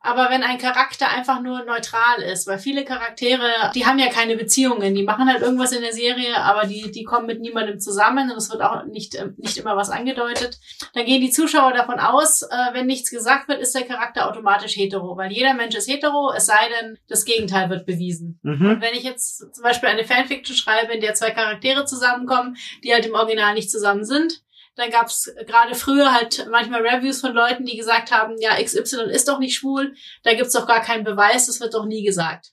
Aber 0.06 0.30
wenn 0.30 0.44
ein 0.44 0.58
Charakter 0.58 1.10
einfach 1.10 1.42
nur 1.42 1.64
neutral 1.64 2.22
ist, 2.22 2.46
weil 2.46 2.60
viele 2.60 2.84
Charaktere, 2.84 3.72
die 3.74 3.86
haben 3.86 4.00
ja 4.00 4.10
keine 4.10 4.36
Beziehungen, 4.36 4.94
die 4.94 5.04
machen 5.04 5.30
halt 5.30 5.42
irgendwas 5.42 5.72
in 5.72 5.82
der 5.82 5.94
Serie, 5.94 6.38
aber 6.38 6.68
die, 6.68 6.92
die 6.92 7.06
kommen 7.06 7.26
mit 7.26 7.40
niemandem 7.40 7.80
zusammen 7.80 8.30
und 8.30 8.36
es 8.36 8.52
wird 8.52 8.62
auch 8.62 8.84
nicht, 8.84 9.16
äh, 9.16 9.30
nicht 9.38 9.58
immer 9.58 9.78
was 9.78 9.90
angedeutet, 9.90 10.60
dann 10.94 11.06
gehen 11.06 11.22
die 11.22 11.32
Zuschauer 11.32 11.72
davon 11.72 12.00
aus, 12.00 12.42
äh, 12.42 12.74
wenn 12.74 12.86
nichts 12.86 13.12
gesagt 13.12 13.48
wird, 13.48 13.62
ist 13.62 13.74
der 13.76 13.86
Charakter 13.86 14.30
automatisch 14.30 14.76
hetero, 14.76 15.16
weil 15.16 15.32
jeder 15.32 15.54
Mensch 15.54 15.76
ist 15.76 15.90
hetero, 15.90 16.34
es 16.36 16.48
sei 16.48 16.68
denn, 16.82 17.00
das 17.08 17.24
Gegenteil 17.24 17.70
wird 17.70 17.86
bewiesen. 17.86 18.42
Mhm. 18.44 18.72
Und 18.72 18.82
wenn 18.82 18.96
ich 18.96 19.04
jetzt 19.04 19.56
zum 19.56 19.64
Beispiel 19.64 19.88
eine 19.88 20.04
Fanfiction 20.04 20.58
schreibe, 20.58 20.94
in 20.94 21.02
der 21.02 21.14
zwei 21.14 21.32
Charaktere 21.32 21.86
zusammenkommen, 21.86 22.58
die 22.84 22.92
halt 22.92 23.06
im 23.06 23.14
Original 23.14 23.54
nicht 23.54 23.72
zusammen 23.72 24.04
sind, 24.04 24.44
dann 24.76 24.90
gab 24.90 25.08
es 25.08 25.34
gerade 25.46 25.76
früher 25.76 26.14
halt 26.14 26.48
manchmal 26.50 26.82
Reviews 26.82 27.22
von 27.22 27.34
Leuten, 27.34 27.66
die 27.66 27.78
gesagt 27.78 28.12
haben, 28.12 28.36
ja, 28.40 28.62
XY 28.62 29.12
ist 29.12 29.28
doch 29.28 29.40
nicht 29.40 29.56
schwul, 29.56 29.94
da 30.24 30.34
gibt's 30.34 30.54
doch 30.54 30.68
gar 30.68 30.82
keinen 30.82 31.04
Beweis, 31.04 31.48
das 31.48 31.60
wird 31.60 31.74
doch 31.74 31.86
nie 31.86 32.04
gesagt. 32.04 32.52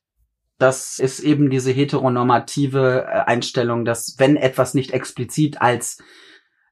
Das 0.59 0.99
ist 0.99 1.21
eben 1.21 1.49
diese 1.49 1.73
heteronormative 1.73 3.07
äh, 3.09 3.21
Einstellung, 3.21 3.87
dass 3.87 4.17
wenn 4.19 4.37
etwas 4.37 4.75
nicht 4.75 4.91
explizit 4.91 5.63
als 5.63 5.99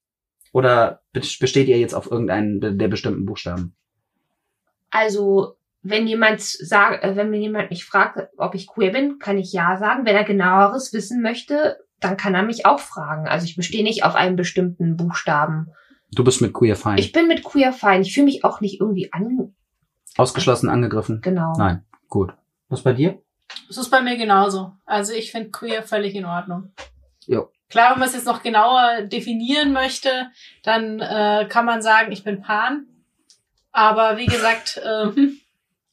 Oder 0.53 1.03
be- 1.13 1.21
besteht 1.21 1.69
ihr 1.69 1.79
jetzt 1.79 1.95
auf 1.95 2.11
irgendeinen 2.11 2.61
der 2.61 2.73
der 2.73 2.89
bestimmten 2.89 3.25
Buchstaben? 3.25 3.75
Also, 4.91 5.57
wenn 5.83 6.07
jemand 6.07 6.41
sagt, 6.41 7.05
äh, 7.05 7.17
wenn 7.17 7.31
mir 7.31 7.41
jemand 7.41 7.71
mich 7.71 7.85
fragt, 7.85 8.29
ob 8.37 8.55
ich 8.55 8.67
queer 8.67 8.93
bin, 8.93 9.19
kann 9.19 9.39
ich 9.39 9.53
ja 9.53 9.77
sagen. 9.77 10.05
Wenn 10.05 10.17
er 10.17 10.25
genaueres 10.25 10.93
wissen 10.93 11.23
möchte, 11.23 11.79
dann 12.01 12.17
kann 12.17 12.35
er 12.35 12.43
mich 12.43 12.67
auch 12.67 12.81
fragen. 12.81 13.27
Also 13.27 13.47
ich 13.47 13.57
bestehe 13.57 13.83
nicht 13.83 14.05
auf 14.05 14.15
einem 14.15 14.37
bestimmten 14.37 14.97
Buchstaben. 14.97 15.71
Du 16.15 16.25
bist 16.25 16.41
mit 16.41 16.53
queer 16.53 16.77
fein. 16.77 16.99
Ich 16.99 17.13
bin 17.13 17.27
mit 17.29 17.43
queer 17.45 17.73
fein. 17.73 18.03
Ich 18.03 18.15
fühle 18.15 18.27
mich 18.27 18.45
auch 18.45 18.61
nicht 18.61 18.81
irgendwie 18.81 19.13
an. 19.13 19.55
Ausgeschlossen, 20.17 20.69
angegriffen? 20.69 21.21
Genau. 21.23 21.53
Nein. 21.59 21.85
Gut. 22.09 22.33
Was 22.69 22.83
bei 22.83 22.93
dir? 22.93 23.21
Das 23.69 23.77
ist 23.79 23.91
bei 23.91 24.01
mir 24.01 24.17
genauso. 24.17 24.73
Also 24.85 25.13
ich 25.13 25.33
finde 25.33 25.51
queer 25.51 25.83
völlig 25.83 26.15
in 26.15 26.25
Ordnung. 26.25 26.73
Jo. 27.27 27.51
Klar, 27.69 27.93
wenn 27.93 27.99
man 28.01 28.09
es 28.09 28.15
jetzt 28.15 28.27
noch 28.27 28.43
genauer 28.43 29.03
definieren 29.03 29.73
möchte, 29.73 30.09
dann 30.63 31.01
äh, 31.01 31.47
kann 31.49 31.65
man 31.65 31.83
sagen, 31.83 32.13
ich 32.13 32.23
bin 32.23 32.41
Pan. 32.43 32.87
Aber 33.73 34.17
wie 34.17 34.27
gesagt, 34.27 34.81
ähm, 34.85 35.41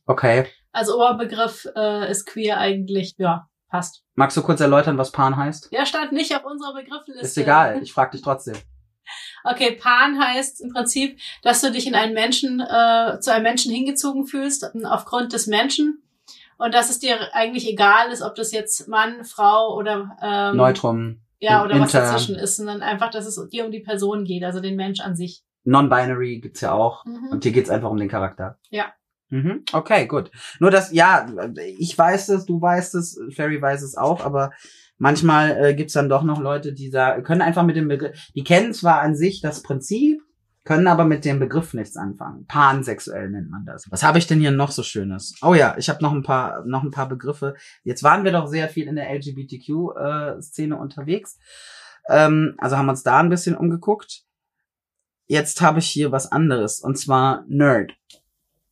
Okay. 0.06 0.46
als 0.72 0.90
Oberbegriff 0.92 1.68
äh, 1.76 2.12
ist 2.12 2.26
queer 2.28 2.58
eigentlich, 2.60 3.16
ja, 3.18 3.48
passt. 3.70 4.04
Magst 4.16 4.38
du 4.38 4.44
kurz 4.44 4.60
erläutern, 4.60 4.98
was 4.98 5.12
Pan 5.12 5.36
heißt? 5.36 5.72
Der 5.72 5.86
stand 5.86 6.12
nicht 6.12 6.36
auf 6.36 6.44
unserer 6.46 6.74
Begriffliste. 6.76 7.22
Ist 7.26 7.38
egal. 7.38 7.82
Ich 7.82 7.94
frag 7.94 8.12
dich 8.12 8.22
trotzdem. 8.22 8.56
Okay, 9.44 9.72
Pan 9.82 10.20
heißt 10.20 10.62
im 10.62 10.72
Prinzip, 10.74 11.20
dass 11.42 11.62
du 11.62 11.72
dich 11.72 11.88
in 11.88 11.96
einen 11.96 12.14
Menschen, 12.14 12.60
äh, 12.60 13.20
zu 13.20 13.32
einem 13.34 13.44
Menschen 13.44 13.72
hingezogen 13.74 14.26
fühlst, 14.26 14.72
aufgrund 14.86 15.34
des 15.34 15.48
Menschen. 15.48 16.02
Und 16.58 16.76
dass 16.76 16.92
es 16.92 17.00
dir 17.00 17.34
eigentlich 17.34 17.68
egal 17.68 18.12
ist, 18.12 18.22
ob 18.22 18.36
das 18.36 18.52
jetzt 18.52 18.88
Mann, 18.88 19.24
Frau 19.26 19.76
oder 19.76 20.16
ähm, 20.22 20.58
Neutrum. 20.58 21.22
ja, 21.40 21.64
oder 21.64 21.80
was 21.80 21.94
Inter- 21.94 22.06
dazwischen 22.06 22.36
ist, 22.36 22.58
sondern 22.58 22.84
einfach, 22.84 23.10
dass 23.10 23.26
es 23.26 23.50
dir 23.50 23.66
um 23.66 23.72
die 23.72 23.80
Person 23.80 24.26
geht, 24.26 24.44
also 24.44 24.60
den 24.60 24.76
Mensch 24.76 25.00
an 25.00 25.16
sich. 25.16 25.42
Non-binary 25.64 26.40
gibt's 26.40 26.62
ja 26.62 26.72
auch. 26.72 27.04
Mhm. 27.06 27.30
Und 27.32 27.44
hier 27.44 27.52
geht's 27.52 27.70
einfach 27.72 27.90
um 27.90 27.98
den 27.98 28.10
Charakter. 28.10 28.60
Ja. 28.70 28.94
Mhm. 29.30 29.64
Okay, 29.72 30.06
gut. 30.08 30.30
Nur 30.60 30.72
das, 30.72 30.92
ja, 30.92 31.26
ich 31.80 31.98
weiß 31.98 32.30
es, 32.30 32.46
du 32.46 32.62
weißt 32.62 32.96
es, 32.96 33.20
Ferry 33.34 33.62
weiß 33.62 33.82
es 33.82 33.96
auch, 33.96 34.24
aber 34.26 34.52
manchmal 35.02 35.58
äh, 35.58 35.74
gibt's 35.74 35.94
dann 35.94 36.10
doch 36.10 36.22
noch 36.22 36.40
Leute, 36.40 36.74
die 36.74 36.92
da 36.92 37.20
können 37.22 37.42
einfach 37.42 37.64
mit 37.64 37.76
dem 37.76 37.88
Begriff, 37.88 38.30
die 38.36 38.44
kennen 38.44 38.72
zwar 38.72 39.02
an 39.02 39.16
sich 39.16 39.42
das 39.42 39.64
Prinzip, 39.64 40.22
können 40.64 40.86
aber 40.86 41.06
mit 41.06 41.26
dem 41.26 41.40
Begriff 41.40 41.74
nichts 41.74 41.98
anfangen. 41.98 42.46
Pansexuell 42.46 43.32
nennt 43.32 43.50
man 43.50 43.66
das. 43.66 43.90
Was 43.90 44.04
habe 44.04 44.20
ich 44.20 44.28
denn 44.28 44.40
hier 44.40 44.52
noch 44.52 44.70
so 44.70 44.84
Schönes? 44.84 45.34
Oh 45.42 45.56
ja, 45.56 45.76
ich 45.80 45.90
habe 45.90 46.04
noch 46.04 46.12
ein 46.12 46.22
paar, 46.22 46.64
noch 46.66 46.84
ein 46.84 46.92
paar 46.92 47.10
Begriffe. 47.10 47.56
Jetzt 47.84 48.04
waren 48.04 48.24
wir 48.24 48.32
doch 48.32 48.46
sehr 48.46 48.70
viel 48.70 48.88
in 48.88 48.96
der 48.96 49.10
LGBTQ-Szene 49.12 50.78
unterwegs. 50.78 51.40
Ähm, 52.08 52.54
also 52.60 52.78
haben 52.78 52.90
uns 52.90 53.02
da 53.02 53.20
ein 53.20 53.30
bisschen 53.30 53.58
umgeguckt. 53.58 54.22
Jetzt 55.26 55.62
habe 55.62 55.80
ich 55.80 55.88
hier 55.88 56.12
was 56.12 56.32
anderes 56.32 56.80
und 56.80 56.96
zwar 57.00 57.44
Nerd. 57.48 57.94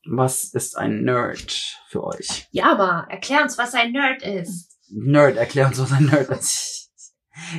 Was 0.05 0.43
ist 0.43 0.77
ein 0.77 1.03
Nerd 1.03 1.75
für 1.87 2.03
euch? 2.03 2.47
Ja, 2.51 2.71
aber 2.71 3.07
erklär 3.09 3.41
uns, 3.41 3.57
was 3.57 3.73
ein 3.73 3.93
Nerd 3.93 4.21
ist. 4.21 4.68
Nerd, 4.91 5.37
erklär 5.37 5.67
uns, 5.67 5.79
was 5.79 5.91
ein 5.91 6.05
Nerd. 6.05 6.29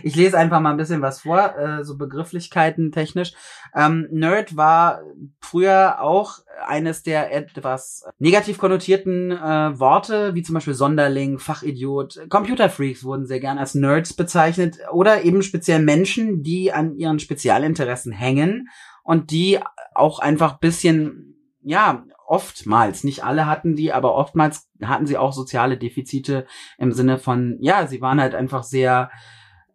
Ich 0.02 0.14
lese 0.14 0.36
einfach 0.36 0.60
mal 0.60 0.72
ein 0.72 0.76
bisschen 0.76 1.02
was 1.02 1.22
vor, 1.22 1.56
äh, 1.56 1.84
so 1.84 1.96
Begrifflichkeiten 1.96 2.92
technisch. 2.92 3.32
Ähm, 3.74 4.08
Nerd 4.10 4.56
war 4.56 5.00
früher 5.40 6.02
auch 6.02 6.40
eines 6.66 7.02
der 7.02 7.34
etwas 7.34 8.04
negativ 8.18 8.58
konnotierten 8.58 9.30
äh, 9.30 9.78
Worte, 9.78 10.34
wie 10.34 10.42
zum 10.42 10.54
Beispiel 10.54 10.74
Sonderling, 10.74 11.38
Fachidiot. 11.38 12.20
Computerfreaks 12.28 13.04
wurden 13.04 13.26
sehr 13.26 13.40
gern 13.40 13.58
als 13.58 13.74
Nerds 13.74 14.12
bezeichnet 14.12 14.78
oder 14.92 15.24
eben 15.24 15.42
speziell 15.42 15.80
Menschen, 15.80 16.42
die 16.42 16.72
an 16.72 16.96
ihren 16.96 17.18
Spezialinteressen 17.18 18.12
hängen 18.12 18.68
und 19.02 19.30
die 19.30 19.58
auch 19.94 20.18
einfach 20.18 20.58
bisschen, 20.58 21.29
ja, 21.62 22.05
oftmals, 22.27 23.05
nicht 23.05 23.25
alle 23.25 23.46
hatten 23.46 23.77
die, 23.77 23.92
aber 23.92 24.14
oftmals 24.14 24.68
hatten 24.83 25.07
sie 25.07 25.16
auch 25.16 25.33
soziale 25.33 25.77
Defizite 25.77 26.46
im 26.79 26.92
Sinne 26.92 27.18
von, 27.18 27.57
ja, 27.61 27.87
sie 27.87 28.01
waren 28.01 28.20
halt 28.20 28.35
einfach 28.35 28.62
sehr 28.62 29.11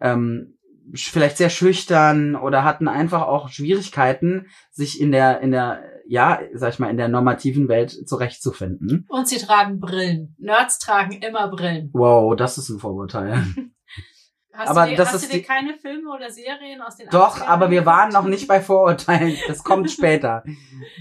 ähm, 0.01 0.55
vielleicht 0.93 1.37
sehr 1.37 1.49
schüchtern 1.49 2.35
oder 2.35 2.63
hatten 2.63 2.87
einfach 2.87 3.23
auch 3.23 3.49
Schwierigkeiten, 3.49 4.47
sich 4.71 5.01
in 5.01 5.11
der, 5.11 5.41
in 5.41 5.51
der, 5.51 5.83
ja, 6.07 6.39
sag 6.53 6.73
ich 6.73 6.79
mal, 6.79 6.89
in 6.89 6.97
der 6.97 7.07
normativen 7.07 7.67
Welt 7.67 8.07
zurechtzufinden. 8.07 9.05
Und 9.09 9.27
sie 9.27 9.37
tragen 9.37 9.79
Brillen. 9.79 10.35
Nerds 10.37 10.79
tragen 10.79 11.13
immer 11.13 11.49
Brillen. 11.49 11.89
Wow, 11.93 12.35
das 12.35 12.57
ist 12.57 12.69
ein 12.69 12.79
Vorurteil. 12.79 13.43
Hast 14.55 14.69
Aber 14.69 14.83
du 14.83 14.91
dir, 14.91 14.97
das 14.97 15.13
hast 15.13 15.23
ist 15.23 15.33
du 15.33 15.37
dir 15.37 15.43
keine 15.43 15.75
Filme 15.75 16.09
oder 16.11 16.29
Serien 16.29 16.81
aus 16.81 16.95
den 16.95 17.09
Doch, 17.09 17.39
80ern 17.39 17.47
aber 17.47 17.71
wir 17.71 17.85
waren 17.85 18.11
noch 18.11 18.23
nicht 18.23 18.47
bei 18.47 18.61
Vorurteilen. 18.61 19.35
Das 19.47 19.63
kommt 19.63 19.91
später. 19.91 20.43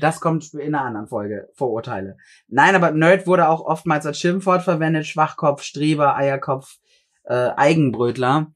Das 0.01 0.21
kommt 0.21 0.53
in 0.55 0.75
einer 0.75 0.85
anderen 0.85 1.07
Folge. 1.07 1.49
Vorurteile. 1.55 2.17
Nein, 2.49 2.75
aber 2.75 2.91
Nerd 2.91 3.27
wurde 3.27 3.49
auch 3.49 3.61
oftmals 3.61 4.07
als 4.07 4.19
Schimpfwort 4.19 4.63
verwendet. 4.63 5.07
Schwachkopf, 5.07 5.63
Streber, 5.63 6.17
Eierkopf, 6.17 6.79
äh, 7.25 7.51
Eigenbrötler. 7.57 8.53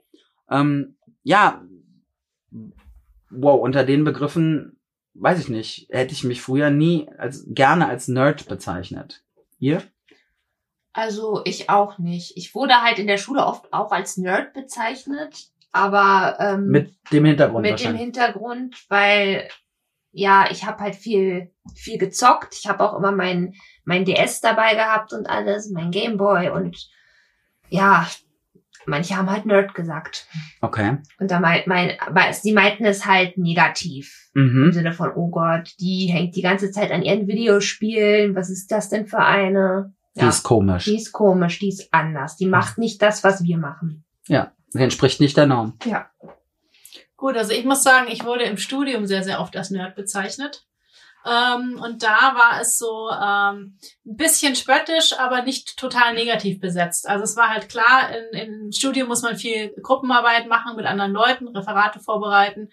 Ähm, 0.51 0.97
ja, 1.23 1.63
wow, 3.31 3.61
unter 3.61 3.85
den 3.85 4.05
Begriffen, 4.05 4.81
weiß 5.15 5.39
ich 5.41 5.49
nicht, 5.49 5.89
hätte 5.91 6.13
ich 6.13 6.25
mich 6.25 6.43
früher 6.43 6.71
nie 6.71 7.09
als 7.19 7.45
gerne 7.49 7.89
als 7.89 8.09
Nerd 8.09 8.49
bezeichnet. 8.49 9.23
Ihr? 9.59 9.83
Also 10.99 11.43
ich 11.45 11.71
auch 11.71 11.99
nicht. 11.99 12.37
Ich 12.37 12.57
wurde 12.57 12.83
halt 12.83 12.99
in 12.99 13.07
der 13.07 13.19
Schule 13.19 13.47
oft 13.47 13.73
auch 13.73 13.93
als 13.93 14.17
Nerd 14.17 14.53
bezeichnet, 14.53 15.47
aber 15.71 16.37
ähm, 16.41 16.67
Mit 16.67 16.93
dem 17.13 17.25
Hintergrund 17.25 17.63
mit 17.63 17.79
dem. 17.79 17.95
Hintergrund, 17.95 18.75
weil 18.89 19.49
ja, 20.11 20.49
ich 20.51 20.67
habe 20.67 20.83
halt 20.83 20.97
viel 20.97 21.53
viel 21.77 21.99
gezockt. 21.99 22.57
Ich 22.59 22.67
habe 22.69 22.83
auch 22.83 22.99
immer 22.99 23.13
mein 23.13 23.55
mein 23.85 24.05
DS 24.05 24.41
dabei 24.41 24.75
gehabt 24.75 25.13
und 25.13 25.31
alles, 25.31 25.71
mein 25.71 25.93
Gameboy 25.93 26.49
und 26.51 26.91
ja, 27.69 28.09
manche 28.85 29.17
haben 29.17 29.31
halt 29.31 29.47
Nerd 29.47 29.75
gesagt. 29.75 30.27
okay. 30.63 30.99
Und 31.21 31.31
da 31.31 31.39
meint 31.39 31.69
mein, 31.69 31.93
sie 32.33 32.53
meinten 32.53 32.85
es 32.85 33.07
halt 33.07 33.39
negativ. 33.39 34.31
Im 34.35 34.65
Mhm. 34.67 34.73
Sinne 34.73 34.93
von, 34.93 35.13
oh 35.15 35.29
Gott, 35.31 35.75
die 35.79 36.07
hängt 36.07 36.35
die 36.35 36.43
ganze 36.43 36.73
Zeit 36.73 36.91
an 36.91 37.03
ihren 37.03 37.29
Videospielen. 37.29 38.35
Was 38.35 38.51
ist 38.51 38.73
das 38.73 38.89
denn 38.89 39.07
für 39.07 39.19
eine? 39.21 39.95
Die 40.21 40.29
ist 40.29 40.43
komisch. 40.43 40.85
die 40.85 40.97
ist 40.97 41.13
komisch, 41.13 41.59
die 41.59 41.69
ist 41.69 41.89
anders. 41.93 42.37
Die 42.37 42.47
macht 42.47 42.79
nicht 42.79 43.01
das, 43.03 43.25
was 43.25 43.43
wir 43.43 43.59
machen. 43.59 44.05
Ja, 44.27 44.53
sie 44.69 44.83
entspricht 44.83 45.21
nicht 45.21 45.37
der 45.37 45.47
Norm. 45.47 45.79
Ja. 45.85 46.11
Gut, 47.17 47.37
also 47.37 47.53
ich 47.53 47.65
muss 47.65 47.83
sagen, 47.83 48.09
ich 48.11 48.25
wurde 48.25 48.45
im 48.45 48.59
Studium 48.59 49.07
sehr, 49.07 49.25
sehr 49.25 49.41
oft 49.41 49.57
als 49.57 49.71
Nerd 49.71 49.97
bezeichnet. 49.97 50.65
Ähm, 51.27 51.81
und 51.83 52.03
da 52.03 52.35
war 52.37 52.61
es 52.61 52.79
so 52.79 53.11
ähm, 53.11 53.77
ein 54.07 54.17
bisschen 54.17 54.55
spöttisch, 54.55 55.19
aber 55.19 55.43
nicht 55.43 55.77
total 55.77 56.15
negativ 56.15 56.61
besetzt. 56.61 57.09
Also 57.09 57.25
es 57.25 57.37
war 57.37 57.49
halt 57.49 57.69
klar, 57.69 58.11
in, 58.33 58.39
im 58.39 58.73
Studium 58.73 59.09
muss 59.09 59.23
man 59.23 59.37
viel 59.37 59.75
Gruppenarbeit 59.83 60.49
machen 60.49 60.77
mit 60.77 60.87
anderen 60.87 61.13
Leuten, 61.13 61.49
Referate 61.49 62.01
vorbereiten. 62.01 62.71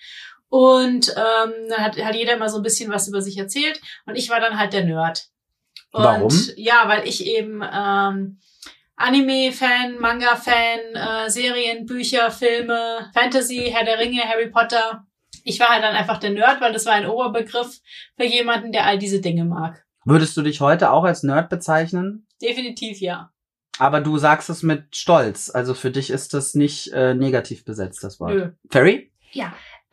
Und 0.47 1.10
ähm, 1.17 1.53
dann 1.69 1.84
hat, 1.84 1.97
hat 1.97 2.15
jeder 2.15 2.36
immer 2.36 2.49
so 2.49 2.58
ein 2.58 2.63
bisschen 2.63 2.91
was 2.91 3.08
über 3.08 3.21
sich 3.21 3.38
erzählt. 3.38 3.81
Und 4.05 4.15
ich 4.15 4.29
war 4.29 4.39
dann 4.39 4.60
halt 4.60 4.73
der 4.73 4.86
Nerd. 4.86 5.27
Und 5.95 6.03
Warum? 6.03 6.29
ja, 6.58 6.84
weil 6.88 7.08
ich 7.08 7.25
eben 7.25 7.63
ähm, 7.63 8.38
Anime-Fan, 8.97 9.97
Manga-Fan, 9.97 10.93
äh, 10.93 11.29
Serien, 11.29 11.86
Bücher, 11.86 12.31
Filme, 12.31 13.10
Fantasy, 13.13 13.71
Herr 13.73 13.86
der 13.86 13.99
Ringe, 13.99 14.21
Harry 14.21 14.49
Potter. 14.49 15.05
Ich 15.45 15.58
war 15.62 15.69
halt 15.69 15.84
dann 15.84 15.95
einfach 15.95 16.17
der 16.17 16.31
Nerd, 16.31 16.60
weil 16.60 16.73
das 16.73 16.86
war 16.86 16.93
ein 16.93 17.08
Oberbegriff 17.08 17.79
für 18.17 18.25
jemanden, 18.25 18.73
der 18.73 18.86
all 18.86 18.99
diese 18.99 19.21
Dinge 19.21 19.45
mag. 19.45 19.86
Würdest 20.03 20.36
du 20.36 20.41
dich 20.41 20.60
heute 20.60 20.91
auch 20.91 21.05
als 21.05 21.23
Nerd 21.23 21.49
bezeichnen? 21.49 22.27
Definitiv 22.41 22.99
ja. 22.99 23.31
Aber 23.79 24.01
du 24.01 24.17
sagst 24.17 24.49
es 24.49 24.63
mit 24.63 24.93
Stolz. 24.97 25.49
Also 25.49 25.73
für 25.75 25.91
dich 25.91 26.10
ist 26.10 26.34
das 26.34 26.55
nicht 26.55 26.91
äh, 26.91 27.13
negativ 27.13 27.63
besetzt, 27.63 28.03
das 28.03 28.19
Wort. 28.19 28.34
Nö. 28.34 28.51
Ferry? 28.69 29.13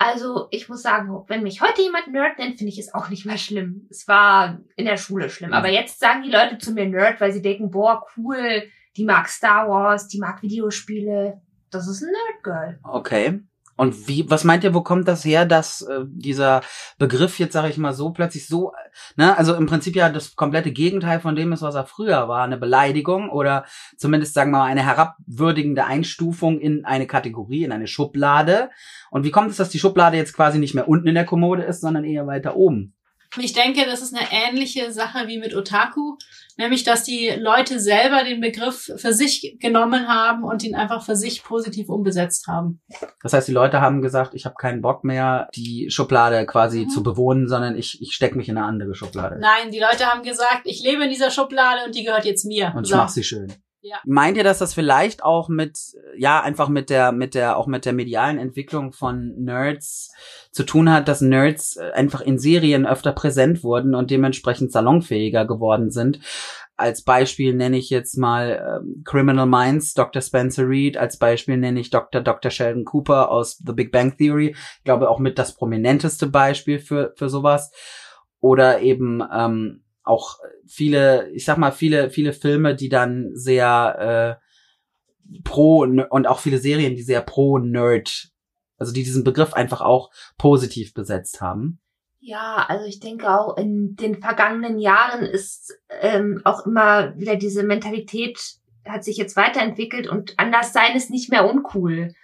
Also 0.04 0.48
ich 0.50 0.68
muss 0.68 0.82
sagen, 0.82 1.24
wenn 1.28 1.44
mich 1.44 1.60
heute 1.60 1.80
jemand 1.80 2.08
Nerd 2.08 2.38
nennt, 2.38 2.58
finde 2.58 2.72
ich 2.72 2.78
es 2.78 2.92
auch 2.92 3.08
nicht 3.08 3.24
mehr 3.24 3.38
schlimm. 3.38 3.86
Es 3.88 4.08
war 4.08 4.58
in 4.74 4.84
der 4.84 4.96
Schule 4.96 5.30
schlimm. 5.30 5.52
Aber 5.52 5.68
jetzt 5.68 6.00
sagen 6.00 6.22
die 6.24 6.30
Leute 6.30 6.58
zu 6.58 6.72
mir 6.72 6.88
Nerd, 6.88 7.20
weil 7.20 7.32
sie 7.32 7.42
denken, 7.42 7.70
boah, 7.70 8.04
cool, 8.16 8.64
die 8.96 9.04
mag 9.04 9.28
Star 9.28 9.68
Wars, 9.68 10.08
die 10.08 10.18
mag 10.18 10.42
Videospiele. 10.42 11.40
Das 11.70 11.86
ist 11.86 12.02
ein 12.02 12.10
Nerdgirl. 12.10 12.80
Okay. 12.82 13.40
Und 13.76 14.06
wie, 14.06 14.28
was 14.28 14.44
meint 14.44 14.64
ihr, 14.64 14.74
wo 14.74 14.82
kommt 14.82 15.08
das 15.08 15.24
her, 15.24 15.46
dass 15.46 15.82
äh, 15.82 16.00
dieser 16.06 16.60
Begriff 16.98 17.38
jetzt, 17.38 17.54
sage 17.54 17.70
ich 17.70 17.78
mal, 17.78 17.94
so 17.94 18.10
plötzlich 18.10 18.46
so, 18.46 18.72
ne, 19.16 19.36
also 19.36 19.54
im 19.54 19.66
Prinzip 19.66 19.96
ja 19.96 20.10
das 20.10 20.36
komplette 20.36 20.72
Gegenteil 20.72 21.20
von 21.20 21.34
dem 21.34 21.52
ist, 21.52 21.62
was 21.62 21.74
er 21.74 21.86
früher 21.86 22.28
war, 22.28 22.44
eine 22.44 22.58
Beleidigung 22.58 23.30
oder 23.30 23.64
zumindest, 23.96 24.34
sagen 24.34 24.50
wir 24.50 24.58
mal, 24.58 24.66
eine 24.66 24.84
herabwürdigende 24.84 25.84
Einstufung 25.84 26.60
in 26.60 26.84
eine 26.84 27.06
Kategorie, 27.06 27.64
in 27.64 27.72
eine 27.72 27.86
Schublade. 27.86 28.70
Und 29.10 29.24
wie 29.24 29.30
kommt 29.30 29.50
es, 29.50 29.56
dass 29.56 29.70
die 29.70 29.78
Schublade 29.78 30.16
jetzt 30.18 30.34
quasi 30.34 30.58
nicht 30.58 30.74
mehr 30.74 30.88
unten 30.88 31.08
in 31.08 31.14
der 31.14 31.26
Kommode 31.26 31.62
ist, 31.62 31.80
sondern 31.80 32.04
eher 32.04 32.26
weiter 32.26 32.56
oben? 32.56 32.94
Ich 33.38 33.54
denke, 33.54 33.86
das 33.86 34.02
ist 34.02 34.14
eine 34.14 34.28
ähnliche 34.30 34.92
Sache 34.92 35.26
wie 35.26 35.38
mit 35.38 35.56
Otaku, 35.56 36.18
nämlich 36.56 36.84
dass 36.84 37.04
die 37.04 37.30
Leute 37.38 37.80
selber 37.80 38.24
den 38.24 38.40
Begriff 38.40 38.90
für 38.96 39.12
sich 39.12 39.56
genommen 39.60 40.08
haben 40.08 40.44
und 40.44 40.62
ihn 40.64 40.74
einfach 40.74 41.04
für 41.04 41.16
sich 41.16 41.42
positiv 41.42 41.88
umbesetzt 41.88 42.46
haben. 42.48 42.80
Das 43.22 43.32
heißt, 43.32 43.48
die 43.48 43.52
Leute 43.52 43.80
haben 43.80 44.02
gesagt, 44.02 44.34
ich 44.34 44.44
habe 44.44 44.54
keinen 44.58 44.82
Bock 44.82 45.04
mehr, 45.04 45.48
die 45.54 45.88
Schublade 45.90 46.44
quasi 46.46 46.84
Mhm. 46.84 46.88
zu 46.90 47.02
bewohnen, 47.02 47.48
sondern 47.48 47.76
ich, 47.76 48.00
ich 48.00 48.12
stecke 48.14 48.36
mich 48.36 48.48
in 48.48 48.56
eine 48.56 48.66
andere 48.66 48.94
Schublade. 48.94 49.38
Nein, 49.40 49.70
die 49.70 49.80
Leute 49.80 50.06
haben 50.06 50.22
gesagt, 50.22 50.62
ich 50.64 50.82
lebe 50.82 51.04
in 51.04 51.10
dieser 51.10 51.30
Schublade 51.30 51.84
und 51.86 51.94
die 51.94 52.04
gehört 52.04 52.24
jetzt 52.24 52.44
mir. 52.44 52.72
Und 52.76 52.84
ich 52.84 52.90
So. 52.90 52.96
mach 52.96 53.08
sie 53.08 53.24
schön. 53.24 53.52
Ja. 53.84 53.96
Meint 54.04 54.36
ihr, 54.36 54.44
dass 54.44 54.58
das 54.58 54.74
vielleicht 54.74 55.24
auch 55.24 55.48
mit, 55.48 55.76
ja, 56.16 56.40
einfach 56.40 56.68
mit 56.68 56.88
der, 56.88 57.10
mit 57.10 57.34
der, 57.34 57.56
auch 57.56 57.66
mit 57.66 57.84
der 57.84 57.92
medialen 57.92 58.38
Entwicklung 58.38 58.92
von 58.92 59.34
Nerds 59.42 60.12
zu 60.52 60.62
tun 60.62 60.88
hat, 60.88 61.08
dass 61.08 61.20
Nerds 61.20 61.76
äh, 61.76 61.90
einfach 61.90 62.20
in 62.20 62.38
Serien 62.38 62.86
öfter 62.86 63.10
präsent 63.10 63.64
wurden 63.64 63.96
und 63.96 64.12
dementsprechend 64.12 64.70
salonfähiger 64.70 65.46
geworden 65.46 65.90
sind? 65.90 66.20
Als 66.76 67.02
Beispiel 67.02 67.54
nenne 67.54 67.76
ich 67.76 67.90
jetzt 67.90 68.16
mal 68.16 68.80
ähm, 68.80 69.02
Criminal 69.04 69.46
Minds, 69.46 69.94
Dr. 69.94 70.22
Spencer 70.22 70.68
Reed. 70.68 70.96
Als 70.96 71.18
Beispiel 71.18 71.56
nenne 71.56 71.80
ich 71.80 71.90
Dr. 71.90 72.20
Dr. 72.20 72.52
Sheldon 72.52 72.84
Cooper 72.84 73.30
aus 73.32 73.60
The 73.66 73.72
Big 73.72 73.90
Bang 73.90 74.16
Theory. 74.16 74.54
Ich 74.78 74.84
glaube 74.84 75.10
auch 75.10 75.18
mit 75.18 75.38
das 75.38 75.54
prominenteste 75.54 76.28
Beispiel 76.28 76.78
für, 76.78 77.14
für 77.16 77.28
sowas. 77.28 77.72
Oder 78.40 78.80
eben 78.80 79.22
ähm, 79.32 79.82
auch 80.04 80.38
viele, 80.66 81.30
ich 81.30 81.44
sag 81.44 81.58
mal, 81.58 81.72
viele, 81.72 82.10
viele 82.10 82.32
Filme, 82.32 82.74
die 82.74 82.88
dann 82.88 83.30
sehr 83.34 84.38
äh, 84.40 85.38
pro 85.44 85.78
und 85.80 86.26
auch 86.26 86.38
viele 86.38 86.58
Serien, 86.58 86.96
die 86.96 87.02
sehr 87.02 87.22
pro 87.22 87.58
Nerd, 87.58 88.30
also 88.78 88.92
die 88.92 89.04
diesen 89.04 89.24
Begriff 89.24 89.54
einfach 89.54 89.80
auch 89.80 90.10
positiv 90.38 90.94
besetzt 90.94 91.40
haben. 91.40 91.80
Ja, 92.24 92.66
also 92.68 92.86
ich 92.86 93.00
denke 93.00 93.28
auch 93.28 93.56
in 93.56 93.96
den 93.96 94.20
vergangenen 94.20 94.78
Jahren 94.78 95.24
ist 95.24 95.76
ähm, 95.88 96.40
auch 96.44 96.66
immer 96.66 97.18
wieder 97.18 97.34
diese 97.34 97.64
Mentalität 97.64 98.38
hat 98.86 99.04
sich 99.04 99.16
jetzt 99.16 99.36
weiterentwickelt 99.36 100.08
und 100.08 100.38
anders 100.38 100.72
sein 100.72 100.96
ist 100.96 101.10
nicht 101.10 101.30
mehr 101.30 101.48
uncool. 101.48 102.14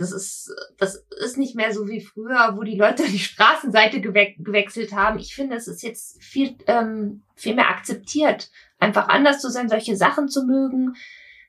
Das 0.00 0.12
ist, 0.12 0.50
das 0.78 1.04
ist 1.22 1.36
nicht 1.36 1.54
mehr 1.54 1.74
so 1.74 1.86
wie 1.86 2.00
früher, 2.00 2.56
wo 2.56 2.62
die 2.62 2.76
Leute 2.76 3.02
die 3.08 3.18
Straßenseite 3.18 4.00
gewe 4.00 4.34
gewechselt 4.38 4.92
haben. 4.92 5.18
Ich 5.18 5.34
finde, 5.34 5.56
es 5.56 5.68
ist 5.68 5.82
jetzt 5.82 6.22
viel, 6.22 6.56
ähm, 6.66 7.22
viel 7.36 7.54
mehr 7.54 7.68
akzeptiert, 7.68 8.50
einfach 8.78 9.08
anders 9.08 9.40
zu 9.40 9.50
sein, 9.50 9.68
solche 9.68 9.96
Sachen 9.96 10.28
zu 10.28 10.46
mögen. 10.46 10.94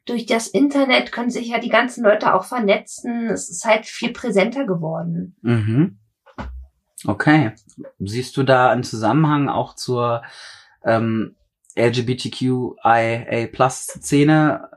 Durch 0.05 0.25
das 0.25 0.47
Internet 0.47 1.11
können 1.13 1.29
sich 1.29 1.47
ja 1.47 1.59
die 1.59 1.69
ganzen 1.69 2.03
Leute 2.03 2.33
auch 2.33 2.43
vernetzen. 2.43 3.29
Es 3.29 3.49
ist 3.49 3.63
halt 3.63 3.85
viel 3.85 4.11
präsenter 4.11 4.65
geworden. 4.65 5.35
Mhm. 5.41 5.99
Okay. 7.05 7.53
Siehst 7.99 8.35
du 8.35 8.43
da 8.43 8.69
einen 8.69 8.83
Zusammenhang 8.83 9.47
auch 9.47 9.75
zur 9.75 10.23
ähm, 10.83 11.35
LGBTQIA 11.77 13.47
Plus 13.47 13.87
Szene 13.87 14.69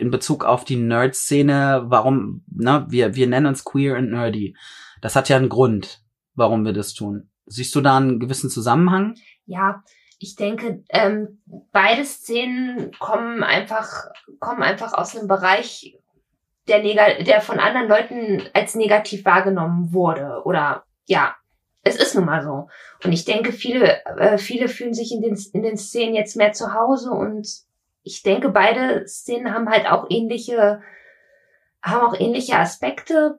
in 0.00 0.10
Bezug 0.10 0.44
auf 0.44 0.64
die 0.64 0.76
Nerd-Szene? 0.76 1.84
Warum, 1.86 2.44
ne, 2.50 2.86
wir, 2.88 3.14
wir 3.14 3.26
nennen 3.26 3.46
uns 3.46 3.64
queer 3.64 3.96
and 3.96 4.10
nerdy. 4.10 4.56
Das 5.00 5.16
hat 5.16 5.28
ja 5.28 5.36
einen 5.36 5.48
Grund, 5.48 6.02
warum 6.34 6.64
wir 6.64 6.72
das 6.72 6.94
tun. 6.94 7.30
Siehst 7.46 7.74
du 7.74 7.80
da 7.80 7.96
einen 7.96 8.20
gewissen 8.20 8.50
Zusammenhang? 8.50 9.14
Ja, 9.46 9.82
ich 10.18 10.36
denke, 10.36 10.84
ähm, 10.90 11.42
beide 11.72 12.04
Szenen 12.04 12.92
kommen 12.98 13.42
einfach, 13.42 13.88
kommen 14.38 14.62
einfach 14.62 14.92
aus 14.92 15.16
einem 15.16 15.28
Bereich, 15.28 15.98
der, 16.68 16.82
neg 16.82 17.24
der 17.24 17.40
von 17.40 17.58
anderen 17.58 17.88
Leuten 17.88 18.42
als 18.52 18.74
negativ 18.74 19.24
wahrgenommen 19.24 19.92
wurde. 19.92 20.42
Oder 20.44 20.84
ja, 21.06 21.34
es 21.82 21.96
ist 21.96 22.14
nun 22.14 22.26
mal 22.26 22.42
so. 22.42 22.68
Und 23.02 23.12
ich 23.12 23.24
denke, 23.24 23.52
viele, 23.52 24.04
äh, 24.04 24.38
viele 24.38 24.68
fühlen 24.68 24.94
sich 24.94 25.12
in 25.12 25.22
den, 25.22 25.38
in 25.52 25.62
den 25.62 25.76
Szenen 25.76 26.14
jetzt 26.14 26.36
mehr 26.36 26.52
zu 26.52 26.74
Hause 26.74 27.10
und 27.10 27.48
ich 28.02 28.22
denke, 28.22 28.48
beide 28.50 29.06
Szenen 29.06 29.52
haben 29.54 29.68
halt 29.68 29.86
auch 29.86 30.06
ähnliche, 30.08 30.82
haben 31.82 32.06
auch 32.06 32.18
ähnliche 32.18 32.56
Aspekte. 32.56 33.38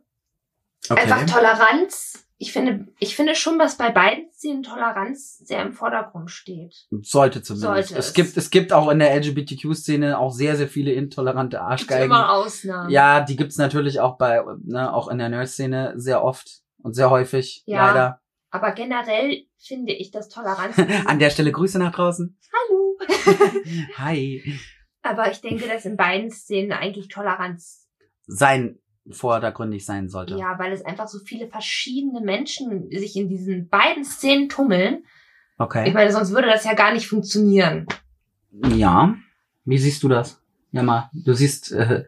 Okay. 0.89 1.01
Einfach 1.01 1.25
Toleranz. 1.25 2.27
Ich 2.37 2.53
finde, 2.53 2.87
ich 2.97 3.15
finde 3.15 3.35
schon, 3.35 3.59
dass 3.59 3.77
bei 3.77 3.91
beiden 3.91 4.31
Szenen 4.31 4.63
Toleranz 4.63 5.37
sehr 5.45 5.61
im 5.61 5.73
Vordergrund 5.73 6.31
steht. 6.31 6.87
Sollte 7.03 7.43
zumindest. 7.43 7.89
Sollte 7.89 7.99
es, 7.99 8.07
es. 8.07 8.13
gibt, 8.13 8.35
es 8.35 8.49
gibt 8.49 8.73
auch 8.73 8.89
in 8.89 8.97
der 8.97 9.13
LGBTQ-Szene 9.15 10.17
auch 10.17 10.31
sehr, 10.31 10.55
sehr 10.55 10.67
viele 10.67 10.91
intolerante 10.91 11.57
Gibt 11.57 11.69
Arschgeigen. 11.69 12.05
immer 12.05 12.31
Ausnahmen. 12.31 12.89
Ja, 12.89 13.21
die 13.21 13.35
gibt's 13.35 13.57
natürlich 13.57 13.99
auch 13.99 14.17
bei, 14.17 14.41
ne, 14.63 14.91
auch 14.91 15.07
in 15.09 15.19
der 15.19 15.29
Nerd-Szene 15.29 15.93
sehr 15.97 16.23
oft 16.23 16.61
und 16.81 16.93
sehr 16.95 17.11
häufig, 17.11 17.61
Ja. 17.67 17.85
leider. 17.87 18.21
Aber 18.51 18.73
generell 18.73 19.45
finde 19.57 19.93
ich, 19.93 20.11
dass 20.11 20.29
Toleranz. 20.29 20.77
An 21.05 21.19
der 21.19 21.29
Stelle 21.29 21.51
Grüße 21.51 21.79
nach 21.79 21.93
draußen. 21.93 22.37
Hallo. 22.53 22.97
Hi. 23.97 24.43
Aber 25.01 25.31
ich 25.31 25.41
denke, 25.41 25.67
dass 25.67 25.85
in 25.85 25.97
beiden 25.97 26.29
Szenen 26.29 26.71
eigentlich 26.73 27.07
Toleranz, 27.07 27.87
Sein 28.27 28.77
vordergründig 29.09 29.83
sein 29.85 30.09
sollte. 30.09 30.35
ja, 30.37 30.59
weil 30.59 30.71
es 30.73 30.85
einfach 30.85 31.07
so 31.07 31.17
viele 31.19 31.47
verschiedene 31.47 32.21
Menschen 32.21 32.87
sich 32.91 33.15
in 33.15 33.27
diesen 33.29 33.67
beiden 33.67 34.05
Szenen 34.05 34.47
tummeln. 34.47 35.03
Ich 35.55 35.59
Okay. 35.59 35.91
meine, 35.91 36.11
sonst 36.11 36.31
würde 36.31 36.47
das 36.47 36.63
ja 36.65 36.73
gar 36.73 36.93
nicht 36.93 37.07
funktionieren. 37.07 37.87
Ja. 38.75 39.15
Wie 39.65 39.77
siehst 39.77 40.03
du 40.03 40.07
das? 40.09 40.41
Ja, 40.71 40.83
mal, 40.83 41.09
du 41.13 41.33
siehst 41.33 41.71
äh, 41.71 42.05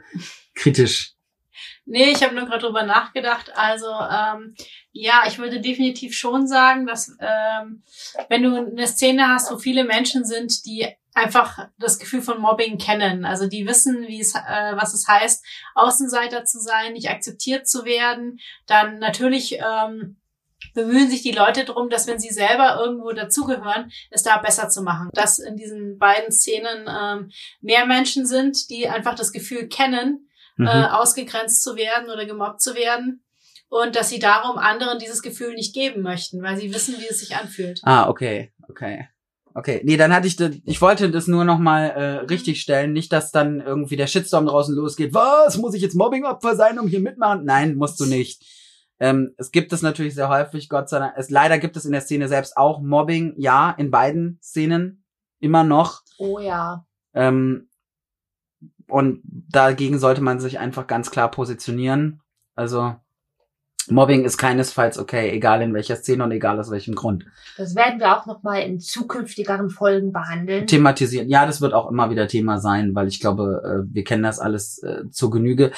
kritisch. 0.56 1.14
Nee, 1.86 2.12
ich 2.12 2.24
habe 2.24 2.36
nur 2.36 2.46
gerade 2.46 2.66
drüber 2.66 2.84
nachgedacht. 2.84 3.52
Also 3.56 3.88
ähm, 3.88 4.56
ja, 4.92 5.24
ich 5.28 5.38
würde 5.38 5.62
definitiv 5.62 6.16
schon 6.16 6.48
sagen, 6.48 6.86
dass 6.86 7.16
ähm, 7.20 7.84
wenn 8.30 8.44
du 8.44 8.56
eine 8.56 8.88
Szene 8.88 9.28
hast, 9.28 9.52
wo 9.52 9.58
viele 9.58 9.84
Menschen 9.84 10.26
sind, 10.26 10.66
die 10.66 10.88
einfach 11.13 11.70
das 11.78 12.00
Gefühl 12.00 12.22
von 12.22 12.42
Mobbing 12.42 12.78
kennen, 12.78 13.26
also 13.26 13.48
die 13.48 13.68
wissen, 13.68 14.08
wie 14.08 14.20
es, 14.20 14.34
äh, 14.36 14.76
was 14.76 14.94
es 14.94 15.08
heißt, 15.08 15.46
Außenseiter 15.76 16.46
zu 16.46 16.60
sein, 16.60 16.94
nicht 16.94 17.10
akzeptiert 17.10 17.68
zu 17.68 17.86
werden, 17.86 18.39
dann 18.66 19.00
natürlich 19.00 19.60
ähm, 19.60 20.18
bemühen 20.74 21.10
sich 21.10 21.22
die 21.22 21.32
Leute 21.32 21.66
darum, 21.66 21.89
dass 21.89 22.08
wenn 22.08 22.20
sie 22.20 22.30
selber 22.30 22.78
irgendwo 22.80 23.12
dazugehören, 23.12 23.92
es 24.10 24.24
da 24.24 24.38
besser 24.38 24.70
zu 24.70 24.82
machen. 24.82 25.10
Dass 25.13 25.39
in 25.39 25.56
diesen 25.56 25.98
beiden 25.98 26.32
Szenen 26.32 26.88
ähm, 26.89 27.32
mehr 27.62 27.86
Menschen 27.86 28.26
sind, 28.26 28.70
die 28.70 28.88
einfach 28.88 29.16
das 29.16 29.32
Gefühl 29.32 29.68
kennen, 29.68 30.30
Mhm. 30.58 30.68
äh, 30.68 30.86
ausgegrenzt 30.86 31.63
zu 31.63 31.76
werden 31.76 32.10
oder 32.10 32.26
gemobbt 32.26 32.62
zu 32.62 32.76
werden. 32.76 33.24
Und 33.70 33.96
dass 33.96 34.10
sie 34.10 34.20
darum 34.20 34.60
anderen 34.60 35.00
dieses 35.00 35.24
Gefühl 35.24 35.56
nicht 35.56 35.74
geben 35.74 36.04
möchten, 36.04 36.44
weil 36.44 36.58
sie 36.58 36.74
wissen, 36.74 36.96
wie 37.00 37.08
es 37.10 37.20
sich 37.20 37.36
anfühlt. 37.36 37.82
Ah, 37.84 38.08
okay, 38.08 38.54
okay. 38.70 39.08
Okay, 39.56 39.82
nee, 39.84 39.98
dann 39.98 40.13
hatte 40.13 40.28
ich 40.28 40.36
das, 40.36 40.52
ich 40.66 40.82
wollte 40.82 41.12
das 41.12 41.28
nur 41.28 41.44
noch 41.44 41.60
mal 41.60 41.89
äh, 41.89 42.26
richtig 42.26 42.62
stellen, 42.62 42.92
nicht, 42.92 43.12
dass 43.12 43.32
dann 43.32 43.62
irgendwie 43.62 43.96
der 43.96 44.08
Shitstorm 44.08 44.48
draußen 44.48 44.76
losgeht. 44.76 45.13
Was, 45.13 45.58
muss 45.58 45.76
ich 45.76 45.82
jetzt 45.82 45.96
Mobbingopfer 45.96 46.56
sein, 46.56 46.80
um 46.80 46.88
hier 46.88 47.00
mitmachen? 47.00 47.46
Nein, 47.46 47.76
musst 47.76 48.00
du 48.00 48.06
nicht. 48.06 48.44
Ähm, 49.00 49.34
es 49.38 49.52
gibt 49.52 49.72
es 49.74 49.82
natürlich 49.82 50.16
sehr 50.16 50.30
häufig, 50.30 50.70
Gott 50.70 50.89
sei 50.89 51.00
Dank. 51.00 51.13
Es, 51.18 51.30
leider 51.30 51.60
gibt 51.60 51.78
es 51.78 51.86
in 51.86 51.92
der 51.92 52.02
Szene 52.02 52.28
selbst 52.28 52.58
auch 52.58 52.82
Mobbing, 52.82 53.36
ja, 53.38 53.72
in 53.78 53.92
beiden 53.92 54.39
Szenen 54.42 55.04
immer 55.39 55.63
noch. 55.63 56.02
Oh 56.18 56.39
ja. 56.39 56.86
Ähm, 57.13 57.70
und 58.88 59.22
dagegen 59.24 60.00
sollte 60.00 60.22
man 60.22 60.39
sich 60.39 60.60
einfach 60.60 60.88
ganz 60.88 61.12
klar 61.12 61.30
positionieren. 61.30 62.22
Also 62.56 62.96
Mobbing 63.89 64.24
ist 64.24 64.38
keinesfalls 64.38 64.98
okay, 64.98 65.30
egal 65.32 65.62
in 65.62 65.74
welcher 65.74 65.98
Szene 65.98 66.24
und 66.24 66.32
egal 66.32 66.60
aus 66.60 66.72
welchem 66.72 66.96
Grund. 66.96 67.26
Das 67.58 67.76
werden 67.76 68.00
wir 68.00 68.17
auch 68.17 68.26
nochmal 68.26 68.62
in 68.62 68.80
zukünftigeren 68.80 69.69
Folgen 69.69 70.13
behandeln. 70.13 70.67
thematisieren. 70.67 71.28
Ja, 71.28 71.46
das 71.46 71.60
wird 71.60 71.74
auch 71.74 71.89
immer 71.91 72.10
wieder 72.10 72.28
Thema 72.28 72.60
sein, 72.60 72.96
weil 72.96 73.08
ich 73.08 73.19
glaube, 73.19 73.84
äh, 73.89 73.93
wir 73.93 74.04
kennen 74.04 74.24
das 74.24 74.39
alles 74.39 74.82
äh, 74.84 75.10
zur 75.12 75.32
Genüge. 75.32 75.72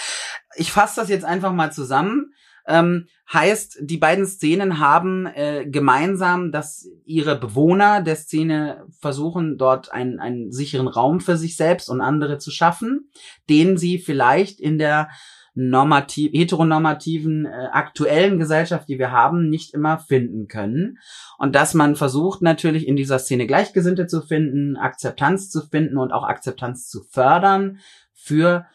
Ich 0.55 0.71
fasse 0.71 1.01
das 1.01 1.09
jetzt 1.09 1.25
einfach 1.25 1.51
mal 1.51 1.71
zusammen. 1.71 2.33
Ähm, 2.67 3.07
heißt, 3.31 3.79
die 3.81 3.97
beiden 3.97 4.25
Szenen 4.25 4.79
haben 4.79 5.27
äh, 5.27 5.65
gemeinsam, 5.67 6.51
dass 6.51 6.87
ihre 7.05 7.37
Bewohner 7.37 8.01
der 8.01 8.15
Szene 8.15 8.85
versuchen, 8.99 9.57
dort 9.57 9.91
einen, 9.91 10.19
einen 10.19 10.51
sicheren 10.51 10.87
Raum 10.87 11.19
für 11.19 11.37
sich 11.37 11.57
selbst 11.57 11.89
und 11.89 12.01
andere 12.01 12.37
zu 12.37 12.51
schaffen, 12.51 13.09
den 13.49 13.77
sie 13.77 13.99
vielleicht 13.99 14.59
in 14.59 14.77
der 14.77 15.09
normativ, 15.55 16.31
heteronormativen 16.33 17.45
äh, 17.45 17.69
aktuellen 17.71 18.37
Gesellschaft, 18.37 18.89
die 18.89 18.99
wir 18.99 19.11
haben, 19.11 19.49
nicht 19.49 19.73
immer 19.73 19.97
finden 19.97 20.47
können. 20.47 20.99
Und 21.37 21.55
dass 21.55 21.73
man 21.73 21.95
versucht 21.95 22.41
natürlich 22.41 22.87
in 22.87 22.97
dieser 22.97 23.19
Szene 23.19 23.47
Gleichgesinnte 23.47 24.05
zu 24.05 24.21
finden, 24.21 24.75
Akzeptanz 24.75 25.49
zu 25.49 25.61
finden 25.61 25.97
und 25.97 26.11
auch 26.11 26.23
Akzeptanz 26.23 26.89
zu 26.89 27.03
fördern 27.03 27.79
für 28.13 28.65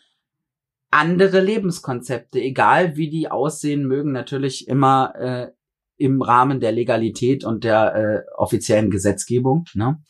andere 0.91 1.41
Lebenskonzepte, 1.41 2.41
egal 2.41 2.97
wie 2.97 3.11
die 3.11 3.31
aussehen 3.31 3.87
mögen, 3.87 4.13
natürlich 4.13 4.69
immer 4.69 5.15
äh, 5.17 5.53
im 5.97 6.23
Rahmen 6.23 6.61
der 6.61 6.73
Legalität 6.73 7.45
und 7.45 7.65
der 7.65 7.95
äh, 7.95 8.23
offiziellen 8.37 8.91
Gesetzgebung. 8.91 9.67
Ne? 9.75 10.03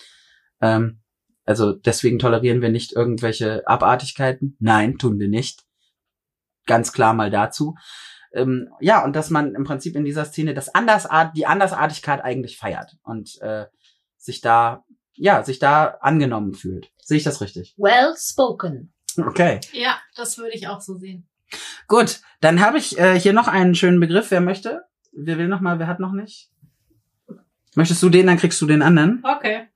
Ähm, 0.61 1.01
also 1.45 1.73
deswegen 1.73 2.19
tolerieren 2.19 2.63
wir 2.63 2.71
nicht 2.71 2.93
irgendwelche 2.93 3.67
Abartigkeiten. 3.67 4.57
Nein, 4.61 4.99
tun 4.99 5.19
wir 5.19 5.29
nicht. 5.29 5.65
Ganz 6.67 6.93
klar 6.93 7.13
mal 7.13 7.31
dazu. 7.31 7.75
Ähm, 8.33 8.69
ja, 8.81 9.05
und 9.05 9.17
dass 9.17 9.31
man 9.31 9.55
im 9.55 9.65
Prinzip 9.65 9.97
in 9.97 10.05
dieser 10.05 10.25
Szene 10.25 10.55
das 10.55 10.73
Andersart, 10.73 11.37
die 11.37 11.47
Andersartigkeit 11.47 12.23
eigentlich 12.23 12.57
feiert 12.57 12.97
und 13.03 13.41
äh, 13.41 13.67
sich 14.17 14.41
da, 14.41 14.85
ja, 15.15 15.43
sich 15.43 15.59
da 15.59 15.99
angenommen 16.01 16.55
fühlt. 16.55 16.93
Sehe 17.03 17.19
ich 17.19 17.25
das 17.25 17.41
richtig? 17.41 17.75
Well 17.77 18.15
spoken. 18.17 18.93
Okay. 19.19 19.61
Ja, 19.73 20.01
das 20.17 20.39
würde 20.39 20.55
ich 20.55 20.69
auch 20.69 20.81
so 20.81 20.97
sehen. 20.99 21.27
Gut, 21.89 22.21
dann 22.41 22.61
habe 22.61 22.79
ich 22.79 22.99
äh, 22.99 23.19
hier 23.19 23.33
noch 23.33 23.49
einen 23.49 23.75
schönen 23.75 24.01
Begriff. 24.01 24.31
Wer 24.31 24.41
möchte? 24.41 24.85
Wer 25.13 25.39
will 25.39 25.49
noch 25.49 25.61
mal? 25.61 25.79
Wer 25.79 25.89
hat 25.89 26.01
noch 26.01 26.13
nicht? 26.13 26.51
Möchtest 27.75 28.03
du 28.03 28.09
den, 28.09 28.27
dann 28.27 28.39
kriegst 28.39 28.61
du 28.61 28.67
den 28.67 28.83
anderen. 28.83 29.23
Okay. 29.25 29.69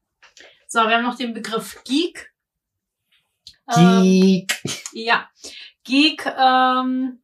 So, 0.68 0.80
wir 0.80 0.96
haben 0.96 1.04
noch 1.04 1.16
den 1.16 1.34
Begriff 1.34 1.82
Geek. 1.84 2.32
Ähm, 3.74 4.02
Geek. 4.02 4.60
Ja, 4.92 5.28
Geek 5.84 6.26
ähm, 6.26 7.20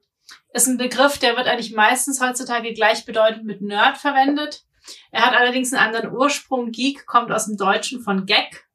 ist 0.52 0.68
ein 0.68 0.78
Begriff, 0.78 1.18
der 1.18 1.36
wird 1.36 1.46
eigentlich 1.46 1.74
meistens 1.74 2.20
heutzutage 2.20 2.72
gleichbedeutend 2.72 3.44
mit 3.44 3.62
Nerd 3.62 3.98
verwendet. 3.98 4.64
Er 5.10 5.26
hat 5.26 5.34
allerdings 5.34 5.72
einen 5.72 5.84
anderen 5.84 6.12
Ursprung. 6.12 6.70
Geek 6.72 7.06
kommt 7.06 7.30
aus 7.32 7.46
dem 7.46 7.56
Deutschen 7.56 8.00
von 8.00 8.26
Gag. 8.26 8.66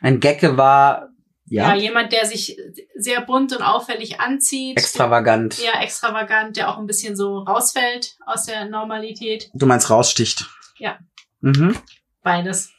Ein 0.00 0.20
Gecke 0.20 0.56
war 0.56 1.10
Ja, 1.46 1.74
ja, 1.74 1.80
jemand, 1.82 2.12
der 2.12 2.24
sich 2.24 2.56
sehr 2.96 3.20
bunt 3.20 3.54
und 3.54 3.62
auffällig 3.62 4.20
anzieht. 4.20 4.78
extravagant. 4.78 5.58
Ja, 5.62 5.82
extravagant, 5.82 6.56
der 6.56 6.70
auch 6.70 6.78
ein 6.78 6.86
bisschen 6.86 7.16
so 7.16 7.38
rausfällt 7.38 8.16
aus 8.24 8.46
der 8.46 8.64
Normalität. 8.66 9.50
Du 9.52 9.66
meinst 9.66 9.90
raussticht. 9.90 10.46
Ja. 10.78 10.98
Mhm. 11.40 11.76
Beides. 12.22 12.70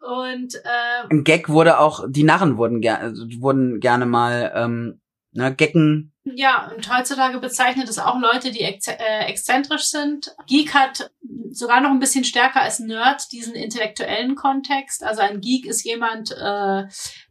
Und 0.00 0.56
äh, 0.56 1.08
Ein 1.10 1.22
Gag 1.22 1.48
wurde 1.48 1.78
auch, 1.78 2.04
die 2.08 2.24
Narren 2.24 2.56
wurden, 2.56 2.80
ger 2.80 3.12
wurden 3.38 3.78
gerne 3.78 4.04
mal, 4.04 4.52
ähm, 4.54 5.00
ne, 5.32 5.54
Gecken. 5.54 6.12
Ja, 6.24 6.70
und 6.74 6.88
heutzutage 6.94 7.38
bezeichnet 7.38 7.88
es 7.88 7.98
auch 7.98 8.20
Leute, 8.20 8.52
die 8.52 8.60
ex 8.60 8.86
äh, 8.86 9.24
exzentrisch 9.26 9.84
sind. 9.84 10.34
Geek 10.46 10.72
hat 10.72 11.10
sogar 11.50 11.80
noch 11.80 11.90
ein 11.90 11.98
bisschen 11.98 12.24
stärker 12.24 12.62
als 12.62 12.78
Nerd 12.78 13.32
diesen 13.32 13.54
intellektuellen 13.54 14.36
Kontext. 14.36 15.02
Also 15.02 15.20
ein 15.22 15.40
Geek 15.40 15.66
ist 15.66 15.84
jemand, 15.84 16.30
äh, 16.30 16.84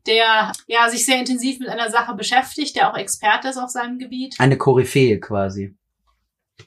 der 0.06 0.52
ja 0.68 0.90
sich 0.90 1.06
sehr 1.06 1.20
intensiv 1.20 1.60
mit 1.60 1.70
einer 1.70 1.90
Sache 1.90 2.14
beschäftigt, 2.16 2.76
der 2.76 2.92
auch 2.92 2.98
Experte 2.98 3.48
ist 3.48 3.58
auf 3.58 3.70
seinem 3.70 3.98
Gebiet. 3.98 4.36
Eine 4.40 4.58
Koryphäe 4.58 5.20
quasi. 5.20 5.76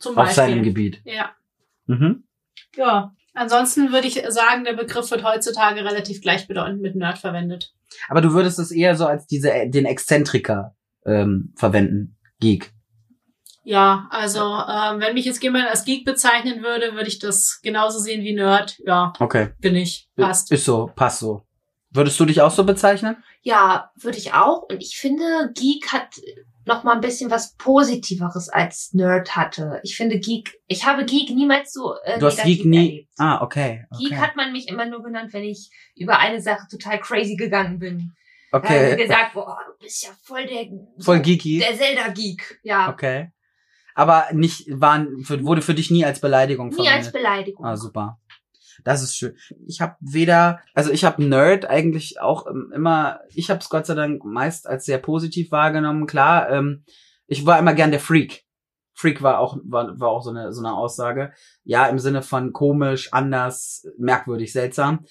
Zum 0.01 0.17
Auf 0.17 0.33
seinem 0.33 0.63
Gebiet. 0.63 1.03
Ja. 1.05 1.33
Mhm. 1.87 2.25
Ja. 2.77 3.15
Ansonsten 3.35 3.93
würde 3.93 4.07
ich 4.07 4.23
sagen, 4.29 4.65
der 4.65 4.75
Begriff 4.75 5.11
wird 5.11 5.25
heutzutage 5.25 5.85
relativ 5.85 6.21
gleichbedeutend 6.21 6.81
mit 6.81 6.97
Nerd 6.97 7.19
verwendet. 7.19 7.75
Aber 8.09 8.21
du 8.21 8.33
würdest 8.33 8.59
es 8.59 8.71
eher 8.71 8.97
so 8.97 9.07
als 9.07 9.27
diese, 9.27 9.51
den 9.69 9.85
Exzentriker 9.85 10.75
ähm, 11.07 11.53
verwenden. 11.57 12.17
Geek. 12.41 12.73
Ja, 13.67 14.07
also 14.11 14.41
ähm, 14.41 15.01
wenn 15.01 15.15
mich 15.15 15.25
jetzt 15.25 15.43
jemand 15.43 15.69
als 15.69 15.85
Geek 15.85 16.05
bezeichnen 16.05 16.63
würde, 16.63 16.93
würde 16.95 17.09
ich 17.09 17.19
das 17.19 17.61
genauso 17.63 17.99
sehen 17.99 18.23
wie 18.23 18.35
Nerd. 18.35 18.77
Ja, 18.85 19.13
Okay. 19.19 19.51
bin 19.61 19.75
ich. 19.75 20.09
Passt. 20.17 20.53
Ist 20.53 20.67
so, 20.67 20.91
passt 20.95 21.21
so. 21.21 21.47
Würdest 21.91 22.19
du 22.21 22.27
dich 22.27 22.43
auch 22.43 22.51
so 22.51 22.65
bezeichnen? 22.65 23.17
Ja, 23.43 23.91
würde 23.97 24.19
ich 24.19 24.35
auch. 24.35 24.65
Und 24.69 24.83
ich 24.83 24.97
finde, 24.99 25.51
Geek 25.55 25.93
hat 25.93 26.09
noch 26.67 26.83
mal 26.83 26.93
ein 26.95 27.01
bisschen 27.01 27.31
was 27.31 27.55
Positiveres 27.57 28.49
als 28.49 28.93
Nerd 28.95 29.37
hatte. 29.37 29.81
Ich 29.83 29.97
finde 29.97 30.19
Geek, 30.19 30.59
ich 30.67 30.85
habe 30.87 31.05
Geek 31.05 31.31
niemals 31.31 31.73
so 31.73 31.95
äh, 32.05 32.19
Du 32.19 32.27
hast 32.27 32.39
negativ 32.39 32.57
Geek 32.59 32.67
nie. 32.67 32.77
erlebt. 32.89 33.11
Ah, 33.19 33.43
okay. 33.43 33.87
okay. 33.91 34.05
Geek 34.05 34.17
hat 34.19 34.37
man 34.37 34.53
mich 34.53 34.69
immer 34.69 34.87
nur 34.87 35.03
genannt, 35.03 35.33
wenn 35.33 35.45
ich 35.45 35.71
über 35.95 36.19
eine 36.19 36.41
Sache 36.43 36.67
total 36.71 36.99
crazy 37.01 37.37
gegangen 37.37 37.79
bin. 37.79 38.13
Da 38.63 38.69
haben 38.69 38.77
okay. 38.77 38.91
sie 38.91 39.03
gesagt, 39.03 39.35
boah, 39.35 39.59
du 39.67 39.85
bist 39.85 40.05
ja 40.05 40.11
voll 40.23 40.47
der 40.47 40.67
Voll 41.01 41.21
geeky. 41.21 41.59
der 41.59 41.77
Zelda-Geek. 41.77 42.61
Ja, 42.63 42.89
Okay. 42.91 43.31
Aber 43.97 44.27
nicht, 44.33 44.67
waren, 44.69 45.23
für, 45.25 45.45
wurde 45.45 45.63
für 45.63 45.75
dich 45.75 45.91
nie 45.91 46.05
als 46.05 46.21
Beleidigung 46.21 46.71
nie 46.71 46.79
als 46.79 47.09
verwendet. 47.09 47.13
Beleidigung. 47.13 47.65
Ah, 47.65 47.77
super. 47.77 48.19
Das 48.83 49.03
ist 49.03 49.17
schön. 49.17 49.37
Ich 49.67 49.81
habe 49.81 49.95
weder, 50.01 50.61
also 50.75 50.91
ich 50.91 51.05
habe 51.05 51.25
Nerd 51.25 51.65
eigentlich 51.67 52.21
auch 52.21 52.47
ähm, 52.49 52.73
immer, 52.75 53.21
ich 53.33 53.51
habe 53.51 53.61
es 53.61 53.69
Gott 53.69 53.87
sei 53.87 53.95
Dank 53.95 54.25
meist 54.25 54.67
als 54.67 54.85
sehr 54.85 54.99
positiv 54.99 55.53
wahrgenommen. 55.53 56.07
Klar, 56.07 56.51
ähm, 56.51 56.85
ich 57.27 57.47
war 57.47 57.59
immer 57.59 57.75
gern 57.75 57.93
der 57.93 58.01
Freak. 58.01 58.45
Freak 58.95 59.23
war 59.23 59.39
auch 59.41 59.59
war, 59.65 59.99
war 59.99 60.09
auch 60.09 60.23
so 60.23 60.31
eine 60.31 60.53
so 60.53 60.61
eine 60.61 60.75
Aussage. 60.75 61.33
Ja, 61.65 61.87
im 61.87 61.99
Sinne 61.99 62.23
von 62.23 62.53
komisch, 62.53 63.13
anders, 63.13 63.87
merkwürdig, 63.99 64.53
seltsam. 64.53 65.05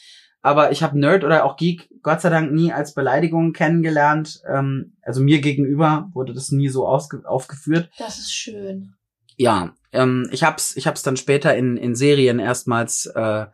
Aber 0.44 0.72
ich 0.72 0.84
habe 0.84 1.00
Nerd 1.00 1.24
oder 1.24 1.46
auch 1.46 1.56
Geek 1.56 1.90
Gott 2.04 2.20
sei 2.20 2.30
Dank 2.30 2.52
nie 2.52 2.72
als 2.74 2.94
Beleidigung 2.94 3.54
kennengelernt. 3.54 4.44
Ähm, 4.46 4.98
also 5.02 5.22
mir 5.24 5.40
gegenüber 5.40 6.10
wurde 6.14 6.34
das 6.34 6.52
nie 6.52 6.68
so 6.68 6.86
aufgeführt. 6.86 7.90
Das 7.98 8.20
ist 8.20 8.34
schön. 8.34 8.94
Ja, 9.38 9.74
ähm, 9.94 10.30
ich 10.32 10.44
hab's, 10.44 10.76
ich 10.76 10.86
hab's 10.86 11.02
dann 11.02 11.16
später 11.16 11.56
in, 11.56 11.78
in 11.78 11.96
Serien 11.96 12.40
erstmals 12.40 13.06
äh, 13.06 13.46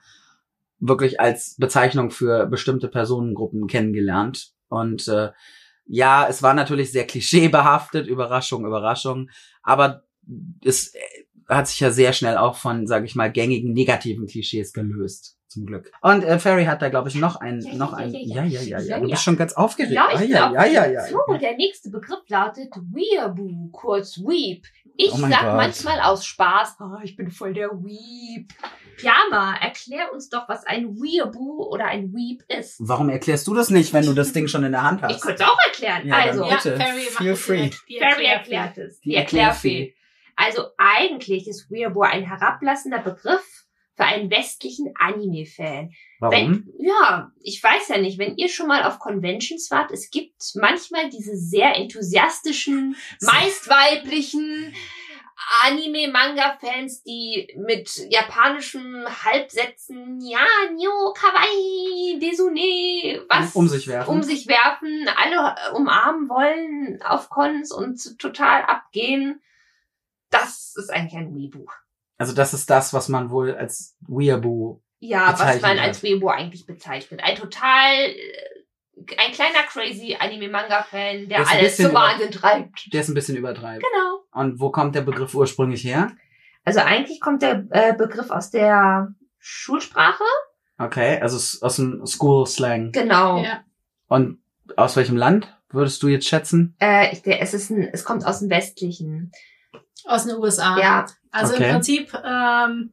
wirklich 0.79 1.19
als 1.19 1.55
Bezeichnung 1.57 2.09
für 2.09 2.47
bestimmte 2.47 2.87
Personengruppen 2.87 3.67
kennengelernt. 3.67 4.53
Und 4.67 5.07
äh, 5.07 5.29
ja, 5.85 6.27
es 6.27 6.41
war 6.41 6.55
natürlich 6.55 6.91
sehr 6.91 7.05
klischeebehaftet, 7.05 8.07
Überraschung, 8.07 8.65
Überraschung, 8.65 9.29
aber 9.61 10.03
es 10.63 10.95
äh, 10.95 10.99
hat 11.47 11.67
sich 11.67 11.79
ja 11.79 11.91
sehr 11.91 12.13
schnell 12.13 12.37
auch 12.37 12.55
von, 12.55 12.87
sage 12.87 13.05
ich 13.05 13.15
mal, 13.15 13.31
gängigen 13.31 13.73
negativen 13.73 14.25
Klischees 14.25 14.73
gelöst. 14.73 15.38
Zum 15.49 15.65
Glück. 15.65 15.91
Und 16.01 16.23
äh, 16.23 16.37
Ferry 16.37 16.65
hat 16.65 16.83
da, 16.83 16.89
glaube 16.89 17.09
ich, 17.09 17.15
noch 17.15 17.35
ein, 17.37 17.61
Ja, 17.61 17.73
noch 17.73 17.93
ja, 17.93 17.97
ein, 17.97 18.11
ja, 18.13 18.43
ja, 18.43 18.61
ja, 18.61 18.79
ja, 18.79 18.99
Du 18.99 19.09
bist 19.09 19.23
schon 19.23 19.35
ganz 19.35 19.53
aufgeregt. 19.53 19.93
Ja, 19.93 20.07
ah, 20.07 20.21
ich 20.21 20.29
ja, 20.29 20.49
glaub, 20.49 20.53
ja, 20.53 20.65
ja, 20.65 20.85
ja. 20.91 21.07
So, 21.07 21.19
der 21.41 21.55
nächste 21.57 21.89
Begriff 21.89 22.19
lautet 22.27 22.69
Weeaboo, 22.75 23.69
kurz 23.71 24.19
Weep. 24.19 24.65
Ich 24.95 25.11
Oh 25.11 25.17
sag 25.17 25.29
Gott. 25.41 25.55
manchmal 25.55 26.01
aus 26.01 26.23
Spaß, 26.25 26.75
ah, 26.79 26.99
ich 27.03 27.15
bin 27.15 27.31
voll 27.31 27.53
der 27.53 27.69
Weep. 27.71 28.51
Pyama, 28.97 29.55
erklär 29.59 30.13
uns 30.13 30.29
doch, 30.29 30.47
was 30.47 30.67
ein 30.67 30.95
Weeaboo 31.01 31.63
oder 31.71 31.85
ein 31.85 32.13
Weep 32.13 32.43
ist. 32.47 32.75
Warum 32.79 33.09
erklärst 33.09 33.47
du 33.47 33.55
das 33.55 33.71
nicht, 33.71 33.91
wenn 33.93 34.05
du 34.05 34.13
das 34.13 34.33
Ding 34.33 34.47
schon 34.47 34.63
in 34.63 34.73
der 34.73 34.83
Hand 34.83 35.01
hast? 35.01 35.15
Ich 35.15 35.21
könnte 35.21 35.41
es 35.41 35.49
auch 35.49 35.57
erklären. 35.65 36.05
Ja, 36.05 36.15
also, 36.15 36.45
Ja, 36.45 36.57
Ferry 36.57 37.01
feel 37.09 37.35
free. 37.35 37.69
Ferry 37.97 38.25
erklärt 38.25 38.77
es. 38.77 38.99
Die. 38.99 39.15
Erklärfee. 39.15 39.95
Also 40.35 40.67
eigentlich 40.77 41.47
ist 41.47 41.71
Weeaboo 41.71 42.01
ein 42.03 42.23
herablassender 42.23 42.99
Begriff 42.99 43.58
für 43.99 44.05
einen 44.05 44.31
westlichen 44.31 44.93
Anime-Fan. 44.97 45.91
Warum? 46.19 46.33
Wenn, 46.33 46.73
ja, 46.79 47.33
ich 47.41 47.61
weiß 47.61 47.89
ja 47.89 47.97
nicht, 47.97 48.17
wenn 48.17 48.37
ihr 48.37 48.47
schon 48.47 48.67
mal 48.67 48.83
auf 48.83 48.97
Conventions 48.97 49.69
wart, 49.71 49.91
es 49.91 50.09
gibt 50.09 50.41
manchmal 50.55 51.09
diese 51.09 51.35
sehr 51.35 51.75
enthusiastischen, 51.75 52.95
meist 53.21 53.67
weiblichen 53.69 54.73
Anime-Manga-Fans, 55.65 57.03
die 57.03 57.53
mit 57.57 57.89
japanischen 58.09 59.05
Halbsätzen, 59.25 60.21
ja, 60.21 60.45
Nyo, 60.71 61.13
Kawaii, 61.13 62.19
Desune, 62.21 63.25
was 63.27 63.53
Um 63.53 63.67
sich 63.67 63.87
werfen. 63.87 64.09
um 64.09 64.23
sich 64.23 64.47
werfen, 64.47 65.09
alle 65.17 65.75
umarmen 65.75 66.29
wollen 66.29 67.01
auf 67.01 67.29
Cons 67.29 67.73
und 67.73 68.17
total 68.17 68.61
abgehen. 68.63 69.41
Das 70.29 70.73
ist 70.77 70.89
eigentlich 70.89 71.17
ein 71.17 71.35
Weeaboo. 71.35 71.67
Also 72.19 72.33
das 72.33 72.53
ist 72.53 72.69
das, 72.69 72.93
was 72.93 73.07
man 73.07 73.31
wohl 73.31 73.55
als 73.55 73.95
Weeaboo. 74.01 74.81
Ja, 74.99 75.33
was 75.39 75.61
man 75.61 75.79
als 75.79 76.03
Weeaboo 76.03 76.27
eigentlich 76.27 76.65
bezeichnet. 76.65 77.21
Ein 77.23 77.37
total, 77.37 77.93
äh, 77.93 79.15
ein 79.17 79.31
kleiner 79.31 79.63
crazy 79.67 80.17
Anime-Manga-Fan, 80.19 81.29
der 81.29 81.39
ein 81.39 81.47
alles 81.47 81.77
zum 81.77 81.93
Wahnsinn 81.93 82.31
treibt. 82.31 82.93
Der 82.93 83.01
ist 83.01 83.07
ein 83.07 83.13
bisschen 83.13 83.37
übertreibt. 83.37 83.81
Genau. 83.81 84.43
Und 84.43 84.59
wo 84.59 84.69
kommt 84.69 84.95
der 84.95 85.01
Begriff 85.01 85.33
ursprünglich 85.33 85.85
her? 85.85 86.11
Also 86.65 86.81
eigentlich 86.81 87.21
kommt 87.21 87.41
der 87.41 87.65
äh, 87.69 87.93
Begriff 87.93 88.29
aus 88.29 88.51
der 88.51 89.15
Schulsprache. 89.37 90.25
Okay, 90.77 91.19
also 91.21 91.37
aus 91.65 91.75
dem 91.77 92.05
School 92.05 92.45
Slang. 92.45 92.91
Genau. 92.91 93.41
Ja. 93.41 93.63
Und 94.07 94.39
aus 94.75 94.97
welchem 94.97 95.15
Land 95.15 95.57
würdest 95.69 96.03
du 96.03 96.09
jetzt 96.09 96.27
schätzen? 96.27 96.75
Äh, 96.81 97.13
ich, 97.13 97.21
der, 97.21 97.41
es, 97.41 97.53
ist 97.53 97.69
ein, 97.69 97.89
es 97.93 98.03
kommt 98.03 98.25
aus 98.25 98.39
dem 98.39 98.49
Westlichen. 98.49 99.31
Aus 100.05 100.25
den 100.25 100.35
USA. 100.35 100.77
Ja, 100.79 101.05
Also 101.31 101.53
Okay. 101.53 101.65
im 101.65 101.71
Prinzip 101.71 102.13
ähm, 102.25 102.91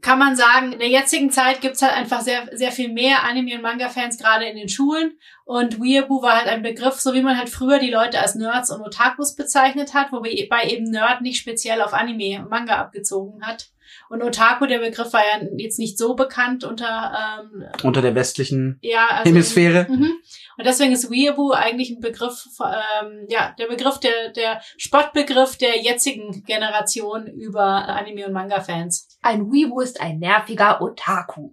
kann 0.00 0.18
man 0.18 0.36
sagen, 0.36 0.72
in 0.72 0.78
der 0.78 0.90
jetzigen 0.90 1.30
Zeit 1.30 1.62
gibt's 1.62 1.80
halt 1.80 1.94
einfach 1.94 2.20
sehr, 2.20 2.48
sehr 2.52 2.70
viel 2.72 2.92
mehr 2.92 3.24
Anime- 3.24 3.54
und 3.56 3.62
Manga-Fans, 3.62 4.18
gerade 4.18 4.44
in 4.44 4.56
den 4.56 4.68
Schulen. 4.68 5.12
Und 5.46 5.80
Weeaboo 5.80 6.20
war 6.20 6.36
halt 6.36 6.48
ein 6.48 6.62
Begriff, 6.62 7.00
so 7.00 7.14
wie 7.14 7.22
man 7.22 7.38
halt 7.38 7.48
früher 7.48 7.78
die 7.78 7.90
Leute 7.90 8.20
als 8.20 8.34
Nerds 8.34 8.70
und 8.70 8.82
Otakus 8.82 9.34
bezeichnet 9.34 9.94
hat, 9.94 10.12
wobei 10.12 10.46
bei 10.50 10.64
eben 10.68 10.90
Nerd 10.90 11.22
nicht 11.22 11.38
speziell 11.38 11.80
auf 11.80 11.94
Anime 11.94 12.40
und 12.40 12.50
Manga 12.50 12.76
abgezogen 12.76 13.46
hat. 13.46 13.70
Und 14.10 14.22
Otaku, 14.22 14.66
der 14.66 14.78
Begriff 14.80 15.12
war 15.14 15.22
ja 15.22 15.46
jetzt 15.56 15.78
nicht 15.78 15.96
so 15.96 16.14
bekannt 16.14 16.64
unter 16.64 17.40
ähm, 17.52 17.64
Unter 17.82 18.02
der 18.02 18.14
westlichen 18.14 18.78
ja, 18.82 19.06
also 19.08 19.30
Hemisphäre? 19.30 19.86
Mhm. 19.88 20.12
Und 20.56 20.66
deswegen 20.66 20.92
ist 20.92 21.10
Weeaboo 21.10 21.52
eigentlich 21.52 21.90
ein 21.90 22.00
Begriff, 22.00 22.46
ähm, 22.60 23.26
ja, 23.28 23.54
der 23.58 23.66
Begriff, 23.66 23.98
der, 23.98 24.30
der 24.32 24.60
Spottbegriff 24.76 25.56
der 25.56 25.82
jetzigen 25.82 26.44
Generation 26.44 27.26
über 27.26 27.88
Anime- 27.88 28.26
und 28.26 28.32
Manga-Fans. 28.32 29.18
ein 29.22 29.50
Weeaboo 29.50 29.80
ist 29.80 30.00
ein 30.00 30.18
nerviger 30.18 30.80
Otaku. 30.80 31.52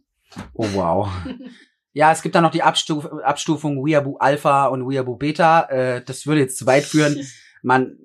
Oh 0.53 0.67
wow. 0.73 1.09
Ja, 1.93 2.11
es 2.11 2.21
gibt 2.21 2.35
da 2.35 2.41
noch 2.41 2.51
die 2.51 2.63
Abstuf 2.63 3.05
Abstufung 3.05 3.85
Weeaboo 3.85 4.17
Alpha 4.17 4.67
und 4.67 4.87
Weeaboo 4.87 5.17
Beta. 5.17 5.63
Äh, 5.63 6.03
das 6.03 6.25
würde 6.25 6.41
jetzt 6.41 6.57
zu 6.57 6.65
weit 6.65 6.83
führen. 6.83 7.27
Man 7.63 7.97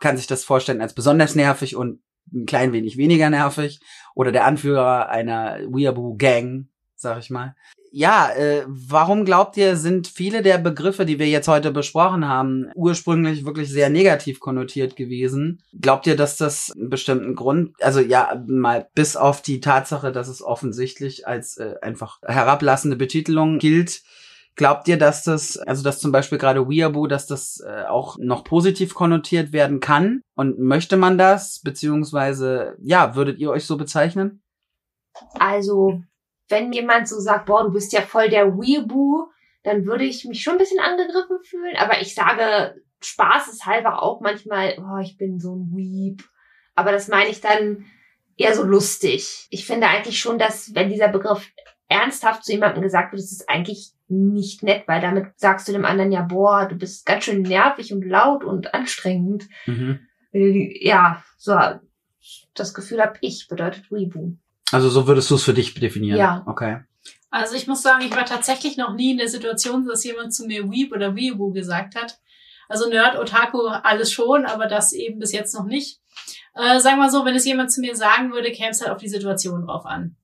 kann 0.00 0.16
sich 0.16 0.26
das 0.26 0.44
vorstellen 0.44 0.80
als 0.80 0.94
besonders 0.94 1.34
nervig 1.34 1.76
und 1.76 2.02
ein 2.32 2.46
klein 2.46 2.72
wenig 2.72 2.96
weniger 2.96 3.28
nervig. 3.28 3.80
Oder 4.14 4.32
der 4.32 4.46
Anführer 4.46 5.10
einer 5.10 5.58
Weeaboo 5.68 6.16
Gang, 6.16 6.68
sag 6.94 7.18
ich 7.18 7.28
mal. 7.28 7.54
Ja, 7.96 8.28
äh, 8.32 8.64
warum 8.66 9.24
glaubt 9.24 9.56
ihr, 9.56 9.76
sind 9.76 10.08
viele 10.08 10.42
der 10.42 10.58
Begriffe, 10.58 11.06
die 11.06 11.20
wir 11.20 11.28
jetzt 11.28 11.46
heute 11.46 11.70
besprochen 11.70 12.26
haben, 12.26 12.66
ursprünglich 12.74 13.46
wirklich 13.46 13.70
sehr 13.70 13.88
negativ 13.88 14.40
konnotiert 14.40 14.96
gewesen? 14.96 15.62
Glaubt 15.80 16.08
ihr, 16.08 16.16
dass 16.16 16.36
das 16.36 16.72
einen 16.74 16.90
bestimmten 16.90 17.36
Grund, 17.36 17.70
also 17.80 18.00
ja, 18.00 18.42
mal 18.48 18.88
bis 18.96 19.14
auf 19.14 19.42
die 19.42 19.60
Tatsache, 19.60 20.10
dass 20.10 20.26
es 20.26 20.42
offensichtlich 20.42 21.28
als 21.28 21.56
äh, 21.56 21.76
einfach 21.82 22.18
herablassende 22.22 22.96
Betitelung 22.96 23.60
gilt, 23.60 24.02
Glaubt 24.56 24.86
ihr, 24.86 24.96
dass 24.96 25.24
das, 25.24 25.56
also 25.56 25.82
dass 25.82 25.98
zum 25.98 26.12
Beispiel 26.12 26.38
gerade 26.38 26.68
Weeaboo, 26.68 27.08
dass 27.08 27.26
das 27.26 27.60
äh, 27.66 27.86
auch 27.88 28.18
noch 28.18 28.44
positiv 28.44 28.94
konnotiert 28.94 29.52
werden 29.52 29.80
kann? 29.80 30.20
Und 30.36 30.60
möchte 30.60 30.96
man 30.96 31.18
das? 31.18 31.58
Beziehungsweise, 31.58 32.76
ja, 32.80 33.16
würdet 33.16 33.40
ihr 33.40 33.50
euch 33.50 33.66
so 33.66 33.76
bezeichnen? 33.76 34.44
Also, 35.40 36.04
wenn 36.48 36.72
jemand 36.72 37.08
so 37.08 37.18
sagt, 37.18 37.46
boah, 37.46 37.64
du 37.64 37.72
bist 37.72 37.92
ja 37.92 38.02
voll 38.02 38.28
der 38.28 38.56
Weeaboo, 38.56 39.28
dann 39.62 39.86
würde 39.86 40.04
ich 40.04 40.24
mich 40.24 40.42
schon 40.42 40.54
ein 40.54 40.58
bisschen 40.58 40.80
angegriffen 40.80 41.38
fühlen. 41.42 41.76
Aber 41.76 42.00
ich 42.00 42.14
sage 42.14 42.82
spaßeshalber 43.00 44.02
auch 44.02 44.20
manchmal, 44.20 44.76
oh, 44.78 44.98
ich 45.02 45.16
bin 45.16 45.38
so 45.38 45.54
ein 45.54 45.72
Weep. 45.74 46.22
Aber 46.74 46.92
das 46.92 47.08
meine 47.08 47.30
ich 47.30 47.40
dann 47.40 47.84
eher 48.36 48.54
so 48.54 48.62
lustig. 48.62 49.46
Ich 49.50 49.66
finde 49.66 49.86
eigentlich 49.86 50.18
schon, 50.18 50.38
dass 50.38 50.74
wenn 50.74 50.88
dieser 50.88 51.08
Begriff 51.08 51.50
ernsthaft 51.88 52.44
zu 52.44 52.52
jemandem 52.52 52.82
gesagt 52.82 53.12
wird, 53.12 53.22
ist 53.22 53.32
es 53.32 53.48
eigentlich 53.48 53.92
nicht 54.08 54.62
nett, 54.62 54.84
weil 54.86 55.00
damit 55.00 55.38
sagst 55.38 55.68
du 55.68 55.72
dem 55.72 55.84
anderen 55.84 56.12
ja, 56.12 56.22
boah, 56.22 56.66
du 56.66 56.76
bist 56.76 57.06
ganz 57.06 57.24
schön 57.24 57.42
nervig 57.42 57.92
und 57.92 58.04
laut 58.04 58.44
und 58.44 58.74
anstrengend. 58.74 59.48
Mhm. 59.66 60.00
Ja, 60.32 61.22
so 61.38 61.56
das 62.54 62.74
Gefühl 62.74 63.00
habe 63.00 63.18
ich, 63.20 63.46
bedeutet 63.48 63.90
Weeaboo. 63.90 64.36
Also 64.74 64.88
so 64.88 65.06
würdest 65.06 65.30
du 65.30 65.36
es 65.36 65.44
für 65.44 65.54
dich 65.54 65.74
definieren? 65.74 66.18
Ja. 66.18 66.42
Okay. 66.46 66.80
Also 67.30 67.54
ich 67.54 67.66
muss 67.66 67.82
sagen, 67.82 68.04
ich 68.04 68.14
war 68.14 68.24
tatsächlich 68.24 68.76
noch 68.76 68.94
nie 68.94 69.12
in 69.12 69.18
der 69.18 69.28
Situation, 69.28 69.86
dass 69.86 70.04
jemand 70.04 70.34
zu 70.34 70.46
mir 70.46 70.70
Weep 70.70 70.92
oder 70.92 71.16
Weeaboo 71.16 71.52
gesagt 71.52 71.96
hat. 71.96 72.18
Also 72.68 72.88
Nerd, 72.88 73.18
Otaku, 73.18 73.66
alles 73.66 74.12
schon, 74.12 74.46
aber 74.46 74.66
das 74.66 74.92
eben 74.92 75.18
bis 75.18 75.32
jetzt 75.32 75.54
noch 75.54 75.64
nicht. 75.64 76.00
Äh, 76.54 76.78
sagen 76.80 76.98
wir 76.98 77.10
so, 77.10 77.24
wenn 77.24 77.34
es 77.34 77.44
jemand 77.44 77.72
zu 77.72 77.80
mir 77.80 77.96
sagen 77.96 78.32
würde, 78.32 78.52
käme 78.52 78.70
es 78.70 78.80
halt 78.80 78.90
auf 78.90 78.98
die 78.98 79.08
Situation 79.08 79.66
drauf 79.66 79.84
an. 79.84 80.16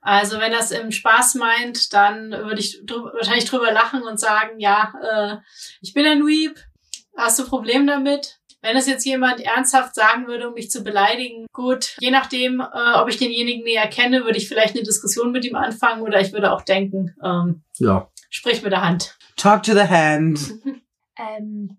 Also 0.00 0.38
wenn 0.38 0.52
das 0.52 0.70
im 0.70 0.92
Spaß 0.92 1.36
meint, 1.36 1.94
dann 1.94 2.30
würde 2.30 2.60
ich 2.60 2.84
drü 2.84 3.04
wahrscheinlich 3.14 3.46
drüber 3.46 3.72
lachen 3.72 4.02
und 4.02 4.20
sagen, 4.20 4.60
ja, 4.60 4.92
äh, 5.02 5.36
ich 5.80 5.94
bin 5.94 6.04
ein 6.04 6.26
Weep, 6.26 6.60
hast 7.16 7.38
du 7.38 7.46
Problem 7.46 7.86
damit? 7.86 8.38
Wenn 8.64 8.76
es 8.78 8.86
jetzt 8.86 9.04
jemand 9.04 9.40
ernsthaft 9.40 9.94
sagen 9.94 10.26
würde, 10.26 10.48
um 10.48 10.54
mich 10.54 10.70
zu 10.70 10.82
beleidigen, 10.82 11.44
gut, 11.52 11.96
je 12.00 12.10
nachdem, 12.10 12.60
äh, 12.60 12.94
ob 12.94 13.08
ich 13.10 13.18
denjenigen 13.18 13.62
näher 13.62 13.86
kenne, 13.88 14.24
würde 14.24 14.38
ich 14.38 14.48
vielleicht 14.48 14.74
eine 14.74 14.82
Diskussion 14.84 15.32
mit 15.32 15.44
ihm 15.44 15.54
anfangen 15.54 16.00
oder 16.00 16.18
ich 16.20 16.32
würde 16.32 16.50
auch 16.50 16.62
denken, 16.62 17.14
ähm, 17.22 17.62
Ja. 17.78 18.08
sprich 18.30 18.62
mit 18.62 18.72
der 18.72 18.80
Hand. 18.80 19.18
Talk 19.36 19.62
to 19.64 19.72
the 19.74 19.88
hand. 19.88 20.40
Ähm, 21.16 21.78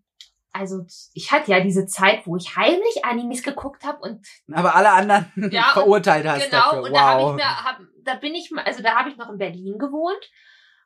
also 0.54 0.86
ich 1.14 1.34
hatte 1.34 1.52
ja 1.52 1.60
diese 1.60 1.86
Zeit, 1.88 2.22
wo 2.26 2.38
ich 2.38 2.56
heimlich 2.56 3.04
Animes 3.04 3.44
geguckt 3.44 3.84
habe 3.84 3.98
und 4.00 4.26
Aber 4.54 4.74
alle 4.76 4.92
anderen 4.92 5.26
Ja, 5.52 5.64
verurteilt 5.74 6.26
hast 6.26 6.46
genau 6.50 6.58
dafür. 6.72 6.84
und 6.84 6.94
da 6.96 7.02
habe 7.02 7.22
wow. 7.24 7.30
ich 7.32 7.36
mir 7.36 7.64
hab, 7.66 7.80
da 8.06 8.16
bin 8.16 8.34
ich 8.34 8.50
also 8.64 8.82
da 8.82 8.96
habe 8.96 9.10
ich 9.10 9.18
noch 9.18 9.30
in 9.30 9.38
Berlin 9.38 9.78
gewohnt 9.78 10.32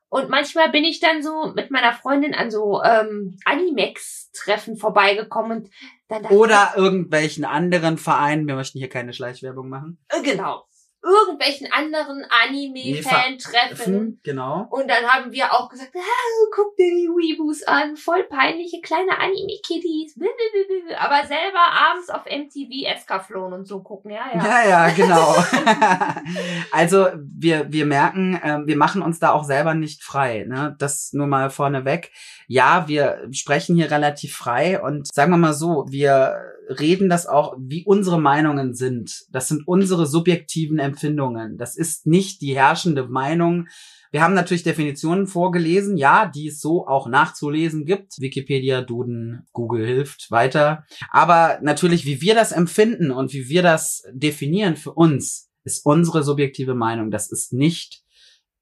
und 0.10 0.30
manchmal 0.30 0.70
bin 0.70 0.84
ich 0.84 1.00
dann 1.00 1.22
so 1.24 1.54
mit 1.56 1.72
meiner 1.72 1.94
Freundin 1.94 2.34
an 2.34 2.52
so 2.52 2.82
ähm, 2.84 3.38
Animex 3.46 4.32
Treffen 4.32 4.76
vorbeigekommen 4.76 5.60
und 5.60 5.70
dann 6.08 6.26
Oder 6.26 6.74
irgendwelchen 6.76 7.46
anderen 7.46 7.98
Vereinen. 7.98 8.48
Wir 8.48 8.56
möchten 8.56 8.80
hier 8.80 8.90
keine 8.90 9.14
Schleichwerbung 9.14 9.70
machen. 9.70 10.00
ich, 10.12 10.20
äh, 10.20 10.32
genau 10.32 10.66
irgendwelchen 11.02 11.72
anderen 11.72 12.26
Anime 12.30 13.02
Fan 13.02 13.38
Treffen 13.38 14.20
Genau. 14.24 14.68
Und 14.70 14.90
dann 14.90 15.06
haben 15.06 15.32
wir 15.32 15.54
auch 15.54 15.70
gesagt, 15.70 15.92
ah, 15.96 16.46
guck 16.54 16.76
dir 16.76 16.90
die 16.90 17.08
Weeboos 17.08 17.64
an, 17.64 17.96
voll 17.96 18.24
peinliche 18.24 18.82
kleine 18.82 19.18
Anime-Kitties. 19.18 20.20
Aber 20.98 21.26
selber 21.28 21.60
abends 21.72 22.10
auf 22.10 22.26
MTV 22.26 22.86
Escaflon 22.94 23.54
und 23.54 23.66
so 23.66 23.82
gucken, 23.82 24.12
ja, 24.12 24.30
ja. 24.34 24.44
Ja, 24.44 24.70
ja, 24.70 24.90
genau. 24.90 25.36
also 26.72 27.08
wir, 27.16 27.72
wir 27.72 27.86
merken, 27.86 28.40
ähm, 28.44 28.68
wir 28.68 28.78
machen 28.78 29.02
uns 29.02 29.20
da 29.20 29.32
auch 29.32 29.44
selber 29.44 29.74
nicht 29.74 30.04
frei. 30.04 30.46
Ne? 30.48 30.76
Das 30.80 31.14
nur 31.14 31.28
mal 31.28 31.50
vorneweg. 31.50 32.12
Ja, 32.48 32.88
wir 32.88 33.28
sprechen 33.32 33.76
hier 33.76 33.92
relativ 33.92 34.36
frei 34.36 34.82
und 34.82 35.08
sagen 35.14 35.32
wir 35.32 35.38
mal 35.38 35.54
so, 35.54 35.86
wir 35.88 36.59
reden 36.70 37.10
das 37.10 37.26
auch, 37.26 37.56
wie 37.58 37.84
unsere 37.84 38.22
Meinungen 38.22 38.76
sind. 38.76 39.26
Das 39.32 39.48
sind 39.48 39.68
unsere 39.68 40.06
subjektiven 40.06 40.78
Empfindungen. 40.78 41.58
Das 41.58 41.76
ist 41.76 42.06
nicht 42.06 42.42
die 42.42 42.56
herrschende 42.56 43.08
Meinung. 43.08 43.68
Wir 44.12 44.22
haben 44.22 44.34
natürlich 44.34 44.64
Definitionen 44.64 45.28
vorgelesen, 45.28 45.98
ja, 45.98 46.28
die 46.28 46.48
es 46.48 46.62
so 46.62 46.88
auch 46.88 47.08
nachzulesen 47.08 47.86
gibt. 47.86 48.20
Wikipedia, 48.20 48.82
Duden, 48.82 49.48
Google 49.52 49.86
hilft 49.86 50.32
weiter. 50.32 50.84
Aber 51.12 51.60
natürlich, 51.62 52.06
wie 52.06 52.22
wir 52.22 52.36
das 52.36 52.52
empfinden 52.52 53.12
und 53.12 53.34
wie 53.34 53.50
wir 53.50 53.64
das 53.64 54.04
definieren 54.12 54.76
für 54.76 54.94
uns, 54.94 55.50
ist 55.64 55.86
unsere 55.86 56.24
subjektive 56.24 56.76
Meinung. 56.76 57.12
Das 57.12 57.32
ist 57.32 57.54
nicht 57.54 58.04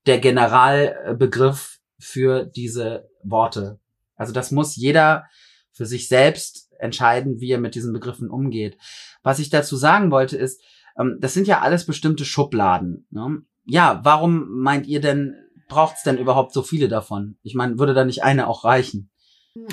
der 0.06 0.20
Generalbegriff 0.20 1.80
für 2.00 2.46
diese 2.46 3.10
Worte. 3.24 3.80
Also 4.16 4.34
das 4.34 4.52
muss 4.52 4.76
jeder 4.76 5.26
für 5.72 5.86
sich 5.86 6.08
selbst 6.08 6.67
entscheiden, 6.80 7.40
wie 7.40 7.52
er 7.52 7.60
mit 7.60 7.76
diesen 7.76 7.94
Begriffen 7.94 8.30
umgeht. 8.30 8.78
Was 9.24 9.40
ich 9.40 9.50
dazu 9.50 9.76
sagen 9.76 10.12
wollte 10.12 10.38
ist, 10.38 10.62
ähm, 10.98 11.18
das 11.20 11.34
sind 11.34 11.48
ja 11.48 11.62
alles 11.62 11.86
bestimmte 11.86 12.26
Schubladen. 12.26 13.08
Ne? 13.10 13.42
Ja, 13.66 14.02
warum 14.04 14.62
meint 14.62 14.88
ihr 14.88 15.02
denn, 15.02 15.36
braucht 15.68 15.98
es 15.98 16.04
denn 16.04 16.18
überhaupt 16.18 16.54
so 16.54 16.62
viele 16.62 16.88
davon? 16.88 17.38
Ich 17.44 17.56
meine, 17.56 17.80
würde 17.80 17.94
da 17.94 18.06
nicht 18.06 18.24
eine 18.24 18.48
auch 18.48 18.64
reichen? 18.64 19.10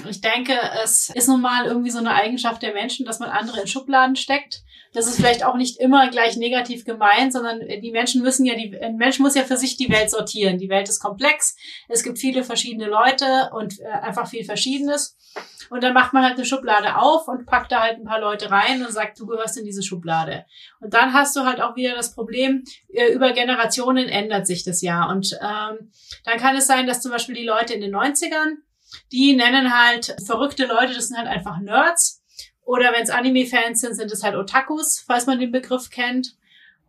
Ich 0.08 0.20
denke, 0.20 0.54
es 0.82 1.10
ist 1.10 1.28
nun 1.28 1.40
mal 1.40 1.66
irgendwie 1.66 1.90
so 1.90 1.98
eine 1.98 2.14
Eigenschaft 2.14 2.62
der 2.62 2.72
Menschen, 2.72 3.06
dass 3.06 3.18
man 3.18 3.30
andere 3.30 3.60
in 3.60 3.66
Schubladen 3.66 4.16
steckt. 4.16 4.62
Das 4.92 5.08
ist 5.08 5.16
vielleicht 5.16 5.44
auch 5.44 5.56
nicht 5.56 5.80
immer 5.80 6.08
gleich 6.08 6.36
negativ 6.36 6.84
gemeint, 6.84 7.32
sondern 7.32 7.60
die 7.60 7.90
Menschen 7.90 8.22
müssen 8.22 8.46
ja, 8.46 8.54
die, 8.54 8.78
ein 8.80 8.96
Mensch 8.96 9.18
muss 9.18 9.34
ja 9.34 9.42
für 9.42 9.56
sich 9.56 9.76
die 9.76 9.90
Welt 9.90 10.08
sortieren. 10.08 10.58
Die 10.58 10.68
Welt 10.68 10.88
ist 10.88 11.00
komplex. 11.00 11.56
Es 11.88 12.04
gibt 12.04 12.18
viele 12.18 12.44
verschiedene 12.44 12.86
Leute 12.86 13.50
und 13.52 13.80
äh, 13.80 13.86
einfach 13.86 14.28
viel 14.28 14.44
Verschiedenes. 14.44 15.16
Und 15.70 15.82
dann 15.82 15.94
macht 15.94 16.12
man 16.12 16.22
halt 16.22 16.36
eine 16.36 16.44
Schublade 16.44 16.96
auf 16.96 17.26
und 17.26 17.46
packt 17.46 17.72
da 17.72 17.82
halt 17.82 17.98
ein 17.98 18.04
paar 18.04 18.20
Leute 18.20 18.50
rein 18.52 18.84
und 18.84 18.92
sagt, 18.92 19.18
du 19.18 19.26
gehörst 19.26 19.56
in 19.56 19.64
diese 19.64 19.82
Schublade. 19.82 20.46
Und 20.80 20.94
dann 20.94 21.12
hast 21.12 21.34
du 21.34 21.40
halt 21.40 21.60
auch 21.60 21.74
wieder 21.74 21.96
das 21.96 22.14
Problem, 22.14 22.62
äh, 22.92 23.12
über 23.12 23.32
Generationen 23.32 24.08
ändert 24.08 24.46
sich 24.46 24.62
das 24.62 24.80
ja. 24.80 25.10
Und 25.10 25.32
ähm, 25.42 25.90
dann 26.24 26.38
kann 26.38 26.54
es 26.54 26.68
sein, 26.68 26.86
dass 26.86 27.02
zum 27.02 27.10
Beispiel 27.10 27.34
die 27.34 27.44
Leute 27.44 27.74
in 27.74 27.80
den 27.80 27.94
90ern, 27.94 28.58
die 29.12 29.34
nennen 29.34 29.72
halt 29.72 30.16
verrückte 30.24 30.66
Leute, 30.66 30.94
das 30.94 31.08
sind 31.08 31.18
halt 31.18 31.28
einfach 31.28 31.58
Nerds. 31.60 32.22
Oder 32.62 32.92
wenn 32.92 33.02
es 33.02 33.10
Anime-Fans 33.10 33.80
sind, 33.80 33.94
sind 33.94 34.10
es 34.10 34.22
halt 34.22 34.36
Otakus, 34.36 35.04
falls 35.06 35.26
man 35.26 35.38
den 35.38 35.52
Begriff 35.52 35.90
kennt. 35.90 36.36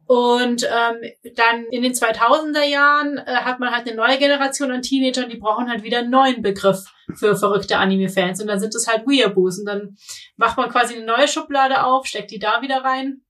Und 0.08 0.64
ähm, 0.64 1.12
dann 1.36 1.66
in 1.72 1.82
den 1.82 1.94
2000er 1.94 2.64
Jahren 2.64 3.18
äh, 3.18 3.38
hat 3.38 3.60
man 3.60 3.74
halt 3.74 3.88
eine 3.88 3.96
neue 3.96 4.20
Generation 4.20 4.72
an 4.72 4.84
Teenagern, 4.84 5.30
die 5.30 5.38
brauchen 5.38 5.68
halt 5.68 5.84
wieder 5.84 6.00
einen 6.00 6.12
neuen 6.12 6.44
Begriff 6.44 6.94
für 7.16 7.36
verrückte 7.36 7.78
Anime-Fans. 7.78 8.40
Und 8.40 8.48
dann 8.48 8.60
sind 8.60 8.76
es 8.76 8.88
halt 8.88 9.08
Weeaboos. 9.08 9.60
Und 9.60 9.66
dann 9.66 9.98
macht 10.38 10.58
man 10.58 10.70
quasi 10.70 10.96
eine 10.96 11.06
neue 11.06 11.28
Schublade 11.28 11.84
auf, 11.84 12.06
steckt 12.06 12.32
die 12.32 12.40
da 12.40 12.62
wieder 12.62 12.84
rein. 12.84 13.22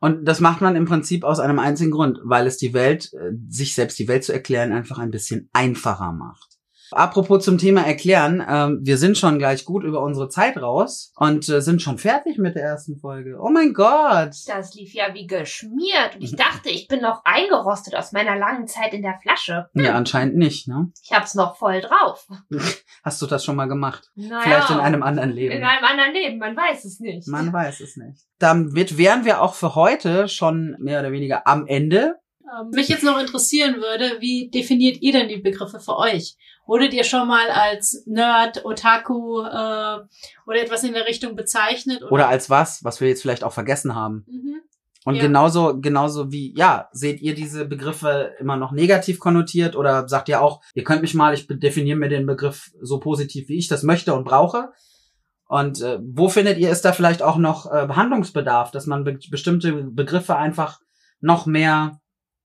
Und 0.00 0.24
das 0.24 0.40
macht 0.40 0.60
man 0.60 0.76
im 0.76 0.86
Prinzip 0.86 1.24
aus 1.24 1.40
einem 1.40 1.58
einzigen 1.58 1.90
Grund, 1.90 2.18
weil 2.24 2.46
es 2.46 2.56
die 2.56 2.74
Welt, 2.74 3.12
äh, 3.12 3.32
sich 3.48 3.74
selbst 3.74 3.98
die 3.98 4.08
Welt 4.08 4.24
zu 4.24 4.32
erklären, 4.32 4.72
einfach 4.72 4.98
ein 4.98 5.10
bisschen 5.10 5.50
einfacher 5.52 6.12
macht. 6.12 6.53
Apropos 6.90 7.44
zum 7.44 7.58
Thema 7.58 7.82
erklären, 7.82 8.44
ähm, 8.48 8.80
wir 8.82 8.98
sind 8.98 9.16
schon 9.18 9.38
gleich 9.38 9.64
gut 9.64 9.84
über 9.84 10.00
unsere 10.02 10.28
Zeit 10.28 10.56
raus 10.56 11.12
und 11.16 11.48
äh, 11.48 11.60
sind 11.60 11.82
schon 11.82 11.98
fertig 11.98 12.38
mit 12.38 12.54
der 12.54 12.62
ersten 12.64 12.98
Folge. 12.98 13.38
Oh 13.40 13.48
mein 13.50 13.72
Gott! 13.72 14.34
Das 14.46 14.74
lief 14.74 14.94
ja 14.94 15.12
wie 15.14 15.26
geschmiert. 15.26 16.16
Und 16.16 16.22
ich 16.22 16.36
dachte, 16.36 16.68
ich 16.68 16.88
bin 16.88 17.00
noch 17.00 17.22
eingerostet 17.24 17.96
aus 17.96 18.12
meiner 18.12 18.36
langen 18.36 18.66
Zeit 18.66 18.92
in 18.94 19.02
der 19.02 19.18
Flasche. 19.22 19.68
Ja, 19.74 19.94
anscheinend 19.94 20.36
nicht, 20.36 20.68
ne? 20.68 20.90
Ich 21.02 21.12
hab's 21.12 21.34
noch 21.34 21.56
voll 21.56 21.80
drauf. 21.80 22.26
Hast 23.02 23.20
du 23.22 23.26
das 23.26 23.44
schon 23.44 23.56
mal 23.56 23.66
gemacht? 23.66 24.10
Naja, 24.14 24.40
Vielleicht 24.42 24.70
in 24.70 24.78
einem 24.78 25.02
anderen 25.02 25.30
Leben. 25.30 25.54
in 25.56 25.64
einem 25.64 25.84
anderen 25.84 26.12
Leben, 26.12 26.38
man 26.38 26.56
weiß 26.56 26.84
es 26.84 27.00
nicht. 27.00 27.28
Man 27.28 27.52
weiß 27.52 27.80
es 27.80 27.96
nicht. 27.96 28.22
Damit 28.38 28.98
wären 28.98 29.24
wir 29.24 29.40
auch 29.40 29.54
für 29.54 29.74
heute 29.74 30.28
schon 30.28 30.76
mehr 30.78 31.00
oder 31.00 31.12
weniger 31.12 31.46
am 31.46 31.66
Ende. 31.66 32.16
Ähm, 32.44 32.70
mich 32.70 32.88
jetzt 32.88 33.04
noch 33.04 33.18
interessieren 33.18 33.76
würde, 33.76 34.20
wie 34.20 34.50
definiert 34.50 35.00
ihr 35.00 35.12
denn 35.12 35.28
die 35.28 35.38
Begriffe 35.38 35.80
für 35.80 35.96
euch? 35.96 36.36
Wurdet 36.66 36.94
ihr 36.94 37.04
schon 37.04 37.28
mal 37.28 37.48
als 37.50 38.04
Nerd, 38.06 38.64
Otaku 38.64 39.40
äh, 39.42 39.98
oder 40.46 40.60
etwas 40.62 40.84
in 40.84 40.94
der 40.94 41.06
Richtung 41.06 41.36
bezeichnet? 41.36 42.02
Oder 42.10 42.28
als 42.28 42.50
was, 42.50 42.84
was 42.84 43.00
wir 43.00 43.08
jetzt 43.08 43.22
vielleicht 43.22 43.44
auch 43.44 43.52
vergessen 43.52 43.94
haben. 43.94 44.24
Mhm. 44.26 44.60
Und 45.06 45.16
Ja. 45.16 45.22
genauso, 45.22 45.78
genauso 45.80 46.32
wie, 46.32 46.54
ja, 46.56 46.88
seht 46.92 47.20
ihr 47.20 47.34
diese 47.34 47.66
Begriffe 47.66 48.34
immer 48.38 48.56
noch 48.56 48.72
negativ 48.72 49.18
konnotiert 49.18 49.76
oder 49.76 50.08
sagt 50.08 50.30
ihr 50.30 50.40
auch, 50.40 50.62
ihr 50.74 50.84
könnt 50.84 51.02
mich 51.02 51.14
mal, 51.14 51.34
ich 51.34 51.46
definiere 51.46 51.98
mir 51.98 52.08
den 52.08 52.24
Begriff 52.26 52.70
so 52.80 53.00
positiv, 53.00 53.48
wie 53.48 53.58
ich 53.58 53.68
das 53.68 53.82
möchte 53.82 54.14
und 54.14 54.24
brauche? 54.24 54.70
Und 55.46 55.82
äh, 55.82 55.98
wo 56.02 56.30
findet 56.30 56.56
ihr, 56.56 56.70
ist 56.70 56.86
da 56.86 56.92
vielleicht 56.92 57.22
auch 57.22 57.36
noch 57.36 57.70
äh, 57.70 57.86
Behandlungsbedarf, 57.86 58.70
dass 58.70 58.86
man 58.86 59.04
be 59.04 59.18
bestimmte 59.30 59.72
Begriffe 59.72 60.36
einfach 60.36 60.80
noch 61.20 61.44
mehr 61.44 62.00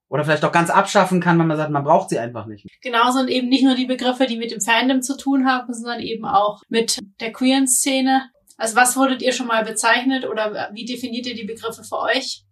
oder 0.09 0.25
vielleicht 0.25 0.43
auch 0.43 0.51
ganz 0.51 0.69
abschaffen 0.69 1.21
kann, 1.21 1.39
wenn 1.39 1.47
man 1.47 1.57
sagt, 1.57 1.71
man 1.71 1.83
braucht 1.83 2.09
sie 2.09 2.19
einfach 2.19 2.47
nicht. 2.47 2.65
Genauso 2.81 3.19
und 3.19 3.27
eben 3.29 3.47
nicht 3.47 3.63
nur 3.63 3.75
die 3.75 3.85
Begriffe, 3.85 4.25
die 4.25 4.37
mit 4.37 4.51
dem 4.51 4.59
Fandom 4.59 5.01
zu 5.01 5.15
tun 5.15 5.47
haben, 5.47 5.73
sondern 5.73 6.01
eben 6.01 6.25
auch 6.25 6.61
mit 6.67 6.99
der 7.21 7.31
queeren 7.31 7.67
Szene. 7.67 8.29
Also 8.57 8.75
was 8.75 8.97
wurdet 8.97 9.21
ihr 9.21 9.31
schon 9.31 9.47
mal 9.47 9.63
bezeichnet 9.63 10.27
oder 10.27 10.69
wie 10.73 10.85
definiert 10.85 11.27
ihr 11.27 11.35
die 11.35 11.45
Begriffe 11.45 11.83
für 11.83 11.99
euch? 11.99 12.43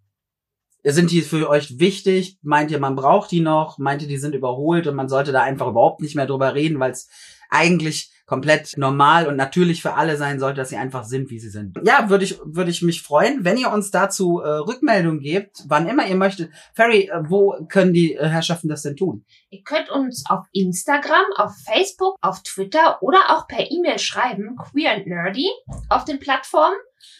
Sind 0.83 1.11
die 1.11 1.21
für 1.21 1.49
euch 1.49 1.79
wichtig? 1.79 2.37
Meint 2.43 2.71
ihr, 2.71 2.79
man 2.79 2.95
braucht 2.95 3.31
die 3.31 3.41
noch? 3.41 3.77
Meint 3.77 4.03
ihr, 4.03 4.07
die 4.07 4.19
sind 4.19 4.35
überholt 4.35 4.87
und 4.87 4.95
man 4.95 5.09
sollte 5.09 5.31
da 5.31 5.41
einfach 5.41 5.67
überhaupt 5.67 6.01
nicht 6.01 6.15
mehr 6.15 6.27
drüber 6.27 6.53
reden, 6.53 6.79
weil 6.79 6.91
es 6.91 7.09
eigentlich 7.49 8.11
komplett 8.27 8.77
normal 8.77 9.25
und 9.25 9.37
natürlich 9.37 9.81
für 9.81 9.93
alle 9.93 10.17
sein 10.17 10.39
sollte, 10.39 10.57
dass 10.57 10.69
sie 10.69 10.75
einfach 10.75 11.05
sind, 11.05 11.31
wie 11.31 11.39
sie 11.39 11.49
sind. 11.49 11.77
Ja, 11.83 12.09
würde 12.09 12.25
ich, 12.25 12.37
würde 12.43 12.69
ich 12.69 12.81
mich 12.81 13.01
freuen, 13.01 13.45
wenn 13.45 13.57
ihr 13.57 13.71
uns 13.71 13.89
dazu 13.89 14.41
äh, 14.41 14.49
Rückmeldung 14.49 15.19
gebt, 15.19 15.63
wann 15.67 15.87
immer 15.87 16.05
ihr 16.05 16.17
möchtet. 16.17 16.51
Ferry, 16.73 17.09
äh, 17.09 17.21
wo 17.27 17.55
können 17.69 17.93
die 17.93 18.15
äh, 18.15 18.27
Herrschaften 18.27 18.67
das 18.67 18.83
denn 18.83 18.97
tun? 18.97 19.25
Ihr 19.49 19.63
könnt 19.63 19.89
uns 19.89 20.25
auf 20.29 20.45
Instagram, 20.51 21.25
auf 21.37 21.53
Facebook, 21.65 22.17
auf 22.21 22.43
Twitter 22.43 23.01
oder 23.01 23.19
auch 23.29 23.47
per 23.47 23.71
E-Mail 23.71 23.97
schreiben, 23.97 24.57
queer 24.57 24.91
and 24.91 25.07
nerdy, 25.07 25.47
auf 25.87 26.03
den 26.03 26.19
Plattformen. 26.19 26.75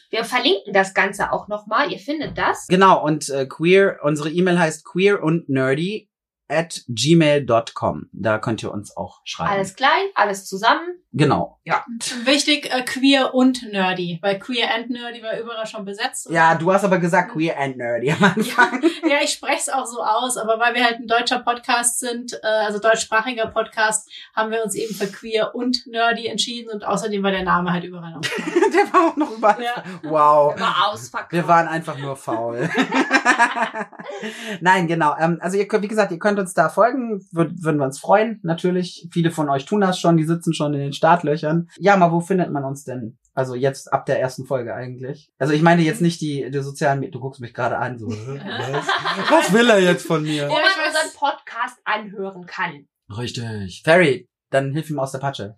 Wir 0.09 0.25
verlinken 0.25 0.73
das 0.73 0.93
Ganze 0.93 1.31
auch 1.31 1.47
nochmal. 1.47 1.91
Ihr 1.91 1.99
findet 1.99 2.37
das. 2.37 2.67
Genau, 2.67 3.01
und 3.03 3.29
äh, 3.29 3.45
queer, 3.45 3.99
unsere 4.03 4.29
E-Mail 4.29 4.59
heißt 4.59 4.83
queer 4.83 5.23
und 5.23 5.47
nerdy 5.47 6.09
at 6.49 6.83
gmail.com. 6.87 8.09
Da 8.11 8.39
könnt 8.39 8.63
ihr 8.63 8.71
uns 8.71 8.95
auch 8.95 9.21
schreiben. 9.23 9.51
Alles 9.51 9.75
klein, 9.75 10.05
alles 10.15 10.45
zusammen. 10.45 10.87
Genau. 11.13 11.59
Wichtig, 12.25 12.71
äh, 12.71 12.83
queer 12.83 13.33
und 13.33 13.63
nerdy, 13.71 14.19
weil 14.21 14.37
queer 14.39 14.73
and 14.73 14.89
nerdy 14.89 15.23
war 15.23 15.39
überall 15.39 15.65
schon 15.65 15.83
besetzt. 15.83 16.29
Ja, 16.29 16.55
du 16.55 16.71
hast 16.71 16.83
aber 16.83 16.99
gesagt 16.99 17.31
queer 17.31 17.59
and 17.59 17.77
nerdy 17.77 18.11
am 18.11 18.23
Anfang. 18.23 18.81
Ja, 19.07 19.17
ich 19.23 19.31
spreche 19.31 19.59
es 19.59 19.69
auch 19.69 19.85
so 19.85 20.03
aus, 20.03 20.35
aber 20.35 20.59
weil 20.59 20.75
wir 20.75 20.83
halt 20.83 20.99
ein 20.99 21.07
deutscher 21.07 21.39
Podcast 21.39 21.99
sind, 21.99 22.33
äh, 22.43 22.47
also 22.47 22.77
deutschsprachiger 22.79 23.47
Podcast, 23.47 24.09
haben 24.35 24.51
wir 24.51 24.63
uns 24.63 24.75
eben 24.75 24.93
für 24.93 25.07
queer 25.07 25.55
und 25.55 25.87
nerdy 25.87 26.27
entschieden 26.27 26.69
und 26.73 26.83
außerdem 26.83 27.23
war 27.23 27.31
der 27.31 27.43
Name 27.43 27.71
halt 27.71 27.85
überall 27.85 28.11
noch. 28.11 28.21
Der 28.73 28.93
war 28.93 29.09
auch 29.09 29.15
noch 29.15 29.31
überall. 29.31 29.61
Ja. 29.61 29.83
Wow. 30.03 30.55
Ausverkauft. 30.85 31.31
Wir 31.31 31.47
waren 31.47 31.67
einfach 31.67 31.97
nur 31.97 32.15
faul. 32.15 32.69
Nein, 34.61 34.87
genau. 34.87 35.15
Ähm, 35.19 35.37
also 35.41 35.57
ihr 35.57 35.67
könnt, 35.67 35.83
wie 35.83 35.87
gesagt, 35.87 36.11
ihr 36.11 36.19
könnt 36.19 36.39
uns 36.39 36.53
da 36.53 36.69
folgen, 36.69 37.21
Wür 37.31 37.51
würden 37.59 37.77
wir 37.77 37.85
uns 37.85 37.99
freuen, 37.99 38.39
natürlich. 38.43 39.07
Viele 39.11 39.31
von 39.31 39.49
euch 39.49 39.65
tun 39.65 39.81
das 39.81 39.99
schon, 39.99 40.17
die 40.17 40.23
sitzen 40.25 40.53
schon 40.53 40.73
in 40.73 40.79
den 40.79 40.93
Startlöchern. 40.93 41.69
Ja, 41.77 41.97
mal 41.97 42.11
wo 42.11 42.19
findet 42.19 42.51
man 42.51 42.63
uns 42.63 42.83
denn 42.83 43.17
Also 43.33 43.55
jetzt 43.55 43.91
ab 43.91 44.05
der 44.05 44.19
ersten 44.19 44.45
Folge 44.45 44.73
eigentlich. 44.73 45.29
Also 45.37 45.53
ich 45.53 45.61
meine 45.61 45.81
jetzt 45.81 46.01
nicht 46.01 46.21
die, 46.21 46.49
die 46.49 46.59
sozialen 46.61 46.99
Medien. 46.99 47.13
Du 47.13 47.19
guckst 47.19 47.41
mich 47.41 47.53
gerade 47.53 47.77
an, 47.77 47.97
so. 47.97 48.07
Was? 48.07 48.87
Was 49.29 49.53
will 49.53 49.69
er 49.69 49.79
jetzt 49.79 50.05
von 50.05 50.23
mir? 50.23 50.47
Wo 50.47 50.53
man 50.53 50.63
unseren 50.87 51.13
Podcast 51.15 51.77
anhören 51.83 52.45
kann. 52.45 52.87
Richtig. 53.15 53.81
Ferry, 53.83 54.27
dann 54.49 54.71
hilf 54.73 54.89
ihm 54.89 54.99
aus 54.99 55.11
der 55.11 55.19
Patsche. 55.19 55.57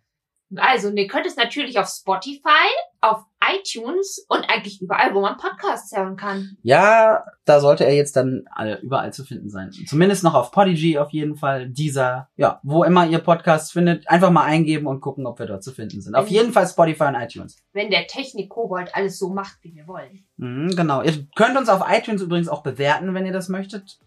Also, 0.55 0.89
ihr 0.89 1.07
könnt 1.07 1.25
es 1.27 1.35
natürlich 1.35 1.77
auf 1.79 1.87
Spotify, 1.87 2.67
auf 3.01 3.23
iTunes 3.55 4.25
und 4.27 4.49
eigentlich 4.49 4.81
überall, 4.81 5.13
wo 5.13 5.21
man 5.21 5.37
Podcasts 5.37 5.95
hören 5.95 6.17
kann. 6.17 6.57
Ja, 6.63 7.23
da 7.45 7.59
sollte 7.59 7.85
er 7.85 7.93
jetzt 7.93 8.15
dann 8.15 8.45
überall 8.81 9.13
zu 9.13 9.23
finden 9.23 9.49
sein. 9.49 9.71
Zumindest 9.87 10.23
noch 10.23 10.33
auf 10.33 10.51
Podigy 10.51 10.97
auf 10.97 11.11
jeden 11.11 11.35
Fall. 11.35 11.69
Dieser, 11.69 12.29
ja, 12.35 12.59
wo 12.63 12.83
immer 12.83 13.05
ihr 13.07 13.19
Podcasts 13.19 13.71
findet, 13.71 14.09
einfach 14.09 14.31
mal 14.31 14.43
eingeben 14.43 14.87
und 14.87 15.01
gucken, 15.01 15.25
ob 15.25 15.39
wir 15.39 15.45
dort 15.45 15.63
zu 15.63 15.71
finden 15.71 16.01
sind. 16.01 16.15
Auf 16.15 16.25
Mhm. 16.25 16.31
jeden 16.33 16.51
Fall 16.53 16.67
Spotify 16.67 17.03
und 17.05 17.15
iTunes. 17.15 17.57
Wenn 17.71 17.89
der 17.91 18.07
Technik-Kobold 18.07 18.93
alles 18.95 19.17
so 19.17 19.29
macht, 19.29 19.57
wie 19.61 19.73
wir 19.75 19.87
wollen. 19.87 20.25
Mhm, 20.37 20.75
genau. 20.75 21.01
Ihr 21.01 21.25
könnt 21.35 21.57
uns 21.57 21.69
auf 21.69 21.83
iTunes 21.89 22.21
übrigens 22.21 22.49
auch 22.49 22.63
bewerten, 22.63 23.13
wenn 23.13 23.25
ihr 23.25 23.33
das 23.33 23.49
möchtet. 23.49 23.99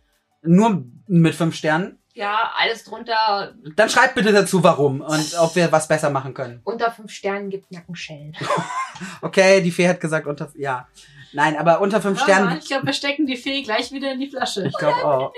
Nur 0.43 0.84
mit 1.07 1.34
fünf 1.34 1.55
Sternen. 1.55 1.99
Ja, 2.14 2.51
alles 2.59 2.84
drunter 2.84 3.55
Dann 3.74 3.88
schreibt 3.88 4.14
bitte 4.16 4.32
dazu, 4.32 4.62
warum 4.62 5.01
und 5.01 5.34
ob 5.40 5.57
wir 5.57 5.72
was 5.72 5.88
besser 5.88 6.11
machen 6.11 6.34
können. 6.34 6.61
unter 6.64 6.90
fünf 6.90 7.11
Sternen 7.11 7.49
gibt 7.51 7.70
Nackenschellen. 7.72 8.36
Okay, 9.22 9.61
die 9.62 9.70
Fee 9.72 9.88
hat 9.88 9.99
gesagt 10.01 10.26
unter, 10.26 10.51
ja. 10.55 10.86
Nein, 11.32 11.57
aber 11.57 11.80
unter 11.80 12.01
fünf 12.03 12.18
Ja, 12.18 12.24
Sternen. 12.24 12.59
ich 12.59 12.66
glaube, 12.66 12.86
wir 12.86 12.93
stecken 12.93 13.26
die 13.26 13.36
Fee 13.38 13.62
gleich 13.62 13.90
wieder 13.90 14.12
in 14.12 14.20
die 14.20 14.28
Flasche. 14.28 14.66
Ich 14.66 14.76
glaube 14.78 15.03
auch. 15.05 15.32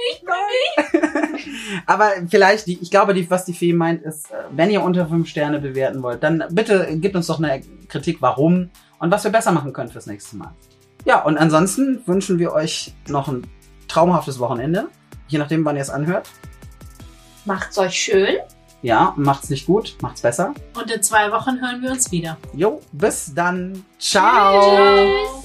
Aber 1.87 2.11
vielleicht, 2.29 2.67
die, 2.67 2.79
ich 2.81 2.91
glaube, 2.91 3.15
die, 3.15 3.31
was 3.31 3.45
die 3.45 3.53
Fee 3.55 3.73
meint, 3.73 4.03
ist, 4.03 4.31
äh, 4.31 4.35
wenn 4.51 4.71
ihr 4.71 4.83
unter 4.83 5.07
fünf 5.07 5.29
Sterne 5.29 5.61
bewerten 5.61 6.03
wollt, 6.03 6.23
dann 6.23 6.45
bitte 6.51 6.99
gebt 6.99 7.15
uns 7.17 7.27
doch 7.29 7.39
eine 7.39 7.63
Kritik, 7.89 8.21
warum 8.21 8.71
und 8.99 9.11
was 9.11 9.25
wir 9.25 9.31
besser 9.31 9.53
machen 9.53 9.73
können 9.73 9.91
fürs 9.91 10.07
nächste 10.07 10.37
Mal. 10.37 10.53
Ja, 11.05 11.23
und 11.23 11.39
ansonsten 11.39 12.03
wünschen 12.07 12.39
wir 12.39 12.53
euch 12.53 12.93
noch 13.09 13.29
ein 13.29 13.47
traumhaftes 13.95 14.39
Wochenende. 14.41 14.89
Je 15.29 15.39
nachdem, 15.39 15.65
wann 15.65 15.77
ihr 15.77 15.83
es 15.83 15.91
anhört. 15.91 16.29
Macht's 17.45 17.79
euch 17.79 17.95
schön. 17.95 18.37
Ja, 18.83 19.15
macht's 19.17 19.49
nicht 19.49 19.67
gut, 19.67 19.97
macht's 20.03 20.21
besser. 20.21 20.53
Und 20.75 20.91
in 20.91 21.03
zwei 21.03 21.31
Wochen 21.31 21.61
hören 21.61 21.81
wir 21.81 21.91
uns 21.91 22.11
wieder. 22.11 22.37
Jo, 22.53 22.83
bis 22.93 23.33
dann. 23.35 23.85
Ciao. 23.99 24.61
Tschüss. 24.61 25.44